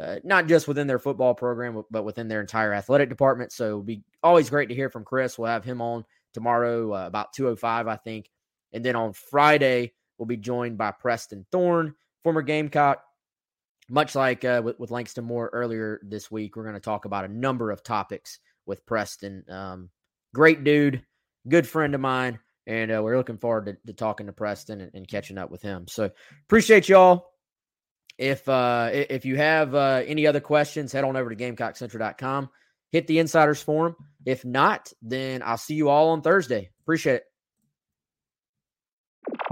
uh, 0.00 0.20
not 0.24 0.46
just 0.46 0.66
within 0.66 0.86
their 0.86 0.98
football 0.98 1.34
program, 1.34 1.82
but 1.90 2.04
within 2.04 2.28
their 2.28 2.40
entire 2.40 2.72
athletic 2.72 3.08
department. 3.08 3.52
So 3.52 3.66
it'll 3.66 3.82
be 3.82 4.02
always 4.22 4.50
great 4.50 4.68
to 4.68 4.74
hear 4.74 4.90
from 4.90 5.04
Chris. 5.04 5.38
We'll 5.38 5.50
have 5.50 5.64
him 5.64 5.82
on 5.82 6.04
tomorrow 6.32 6.94
uh, 6.94 7.06
about 7.06 7.32
205, 7.32 7.86
I 7.86 7.96
think. 7.96 8.30
And 8.72 8.84
then 8.84 8.96
on 8.96 9.12
Friday, 9.12 9.92
we'll 10.18 10.26
be 10.26 10.36
joined 10.36 10.78
by 10.78 10.92
Preston 10.92 11.46
Thorn, 11.50 11.94
former 12.22 12.42
Gamecock. 12.42 13.02
Much 13.88 14.14
like 14.14 14.44
uh, 14.44 14.62
with, 14.64 14.78
with 14.78 14.92
Langston 14.92 15.24
Moore 15.24 15.50
earlier 15.52 16.00
this 16.04 16.30
week, 16.30 16.54
we're 16.54 16.62
going 16.62 16.74
to 16.74 16.80
talk 16.80 17.04
about 17.04 17.24
a 17.24 17.28
number 17.28 17.72
of 17.72 17.82
topics 17.82 18.38
with 18.64 18.86
Preston. 18.86 19.44
Um, 19.50 19.90
great 20.32 20.62
dude, 20.62 21.04
good 21.48 21.66
friend 21.66 21.94
of 21.96 22.00
mine, 22.00 22.38
and 22.68 22.92
uh, 22.92 23.02
we're 23.02 23.16
looking 23.16 23.38
forward 23.38 23.66
to, 23.66 23.76
to 23.88 23.92
talking 23.92 24.26
to 24.26 24.32
Preston 24.32 24.80
and, 24.80 24.92
and, 24.94 25.08
catching 25.08 25.38
up 25.38 25.50
with 25.50 25.60
him. 25.60 25.88
So 25.88 26.08
appreciate 26.46 26.88
y'all. 26.88 27.29
If 28.20 28.46
uh, 28.50 28.90
if 28.92 29.24
you 29.24 29.36
have 29.36 29.74
uh, 29.74 30.02
any 30.06 30.26
other 30.26 30.40
questions, 30.40 30.92
head 30.92 31.04
on 31.04 31.16
over 31.16 31.34
to 31.34 31.36
GamecockCentral.com. 31.36 32.50
Hit 32.92 33.06
the 33.06 33.18
Insiders 33.18 33.62
Forum. 33.62 33.96
If 34.26 34.44
not, 34.44 34.92
then 35.00 35.42
I'll 35.42 35.56
see 35.56 35.74
you 35.74 35.88
all 35.88 36.10
on 36.10 36.20
Thursday. 36.20 36.68
Appreciate 36.82 37.14
it. 37.14 37.24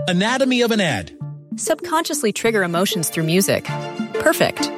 Anatomy 0.06 0.60
of 0.60 0.70
an 0.70 0.80
ad. 0.80 1.16
Subconsciously 1.56 2.30
trigger 2.34 2.62
emotions 2.62 3.08
through 3.08 3.24
music. 3.24 3.64
Perfect. 4.14 4.70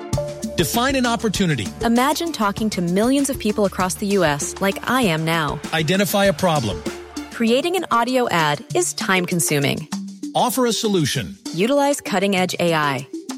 Define 0.56 0.94
an 0.94 1.06
opportunity. 1.06 1.66
Imagine 1.82 2.30
talking 2.30 2.70
to 2.70 2.80
millions 2.80 3.28
of 3.28 3.40
people 3.40 3.64
across 3.64 3.94
the 3.94 4.06
U.S. 4.06 4.54
like 4.60 4.88
I 4.88 5.02
am 5.02 5.24
now. 5.24 5.58
Identify 5.72 6.26
a 6.26 6.32
problem. 6.32 6.80
Creating 7.32 7.74
an 7.74 7.86
audio 7.90 8.28
ad 8.28 8.64
is 8.72 8.92
time 8.92 9.26
consuming. 9.26 9.88
Offer 10.36 10.66
a 10.66 10.72
solution. 10.72 11.36
Utilize 11.54 12.00
cutting 12.00 12.36
edge 12.36 12.54
AI. 12.60 13.08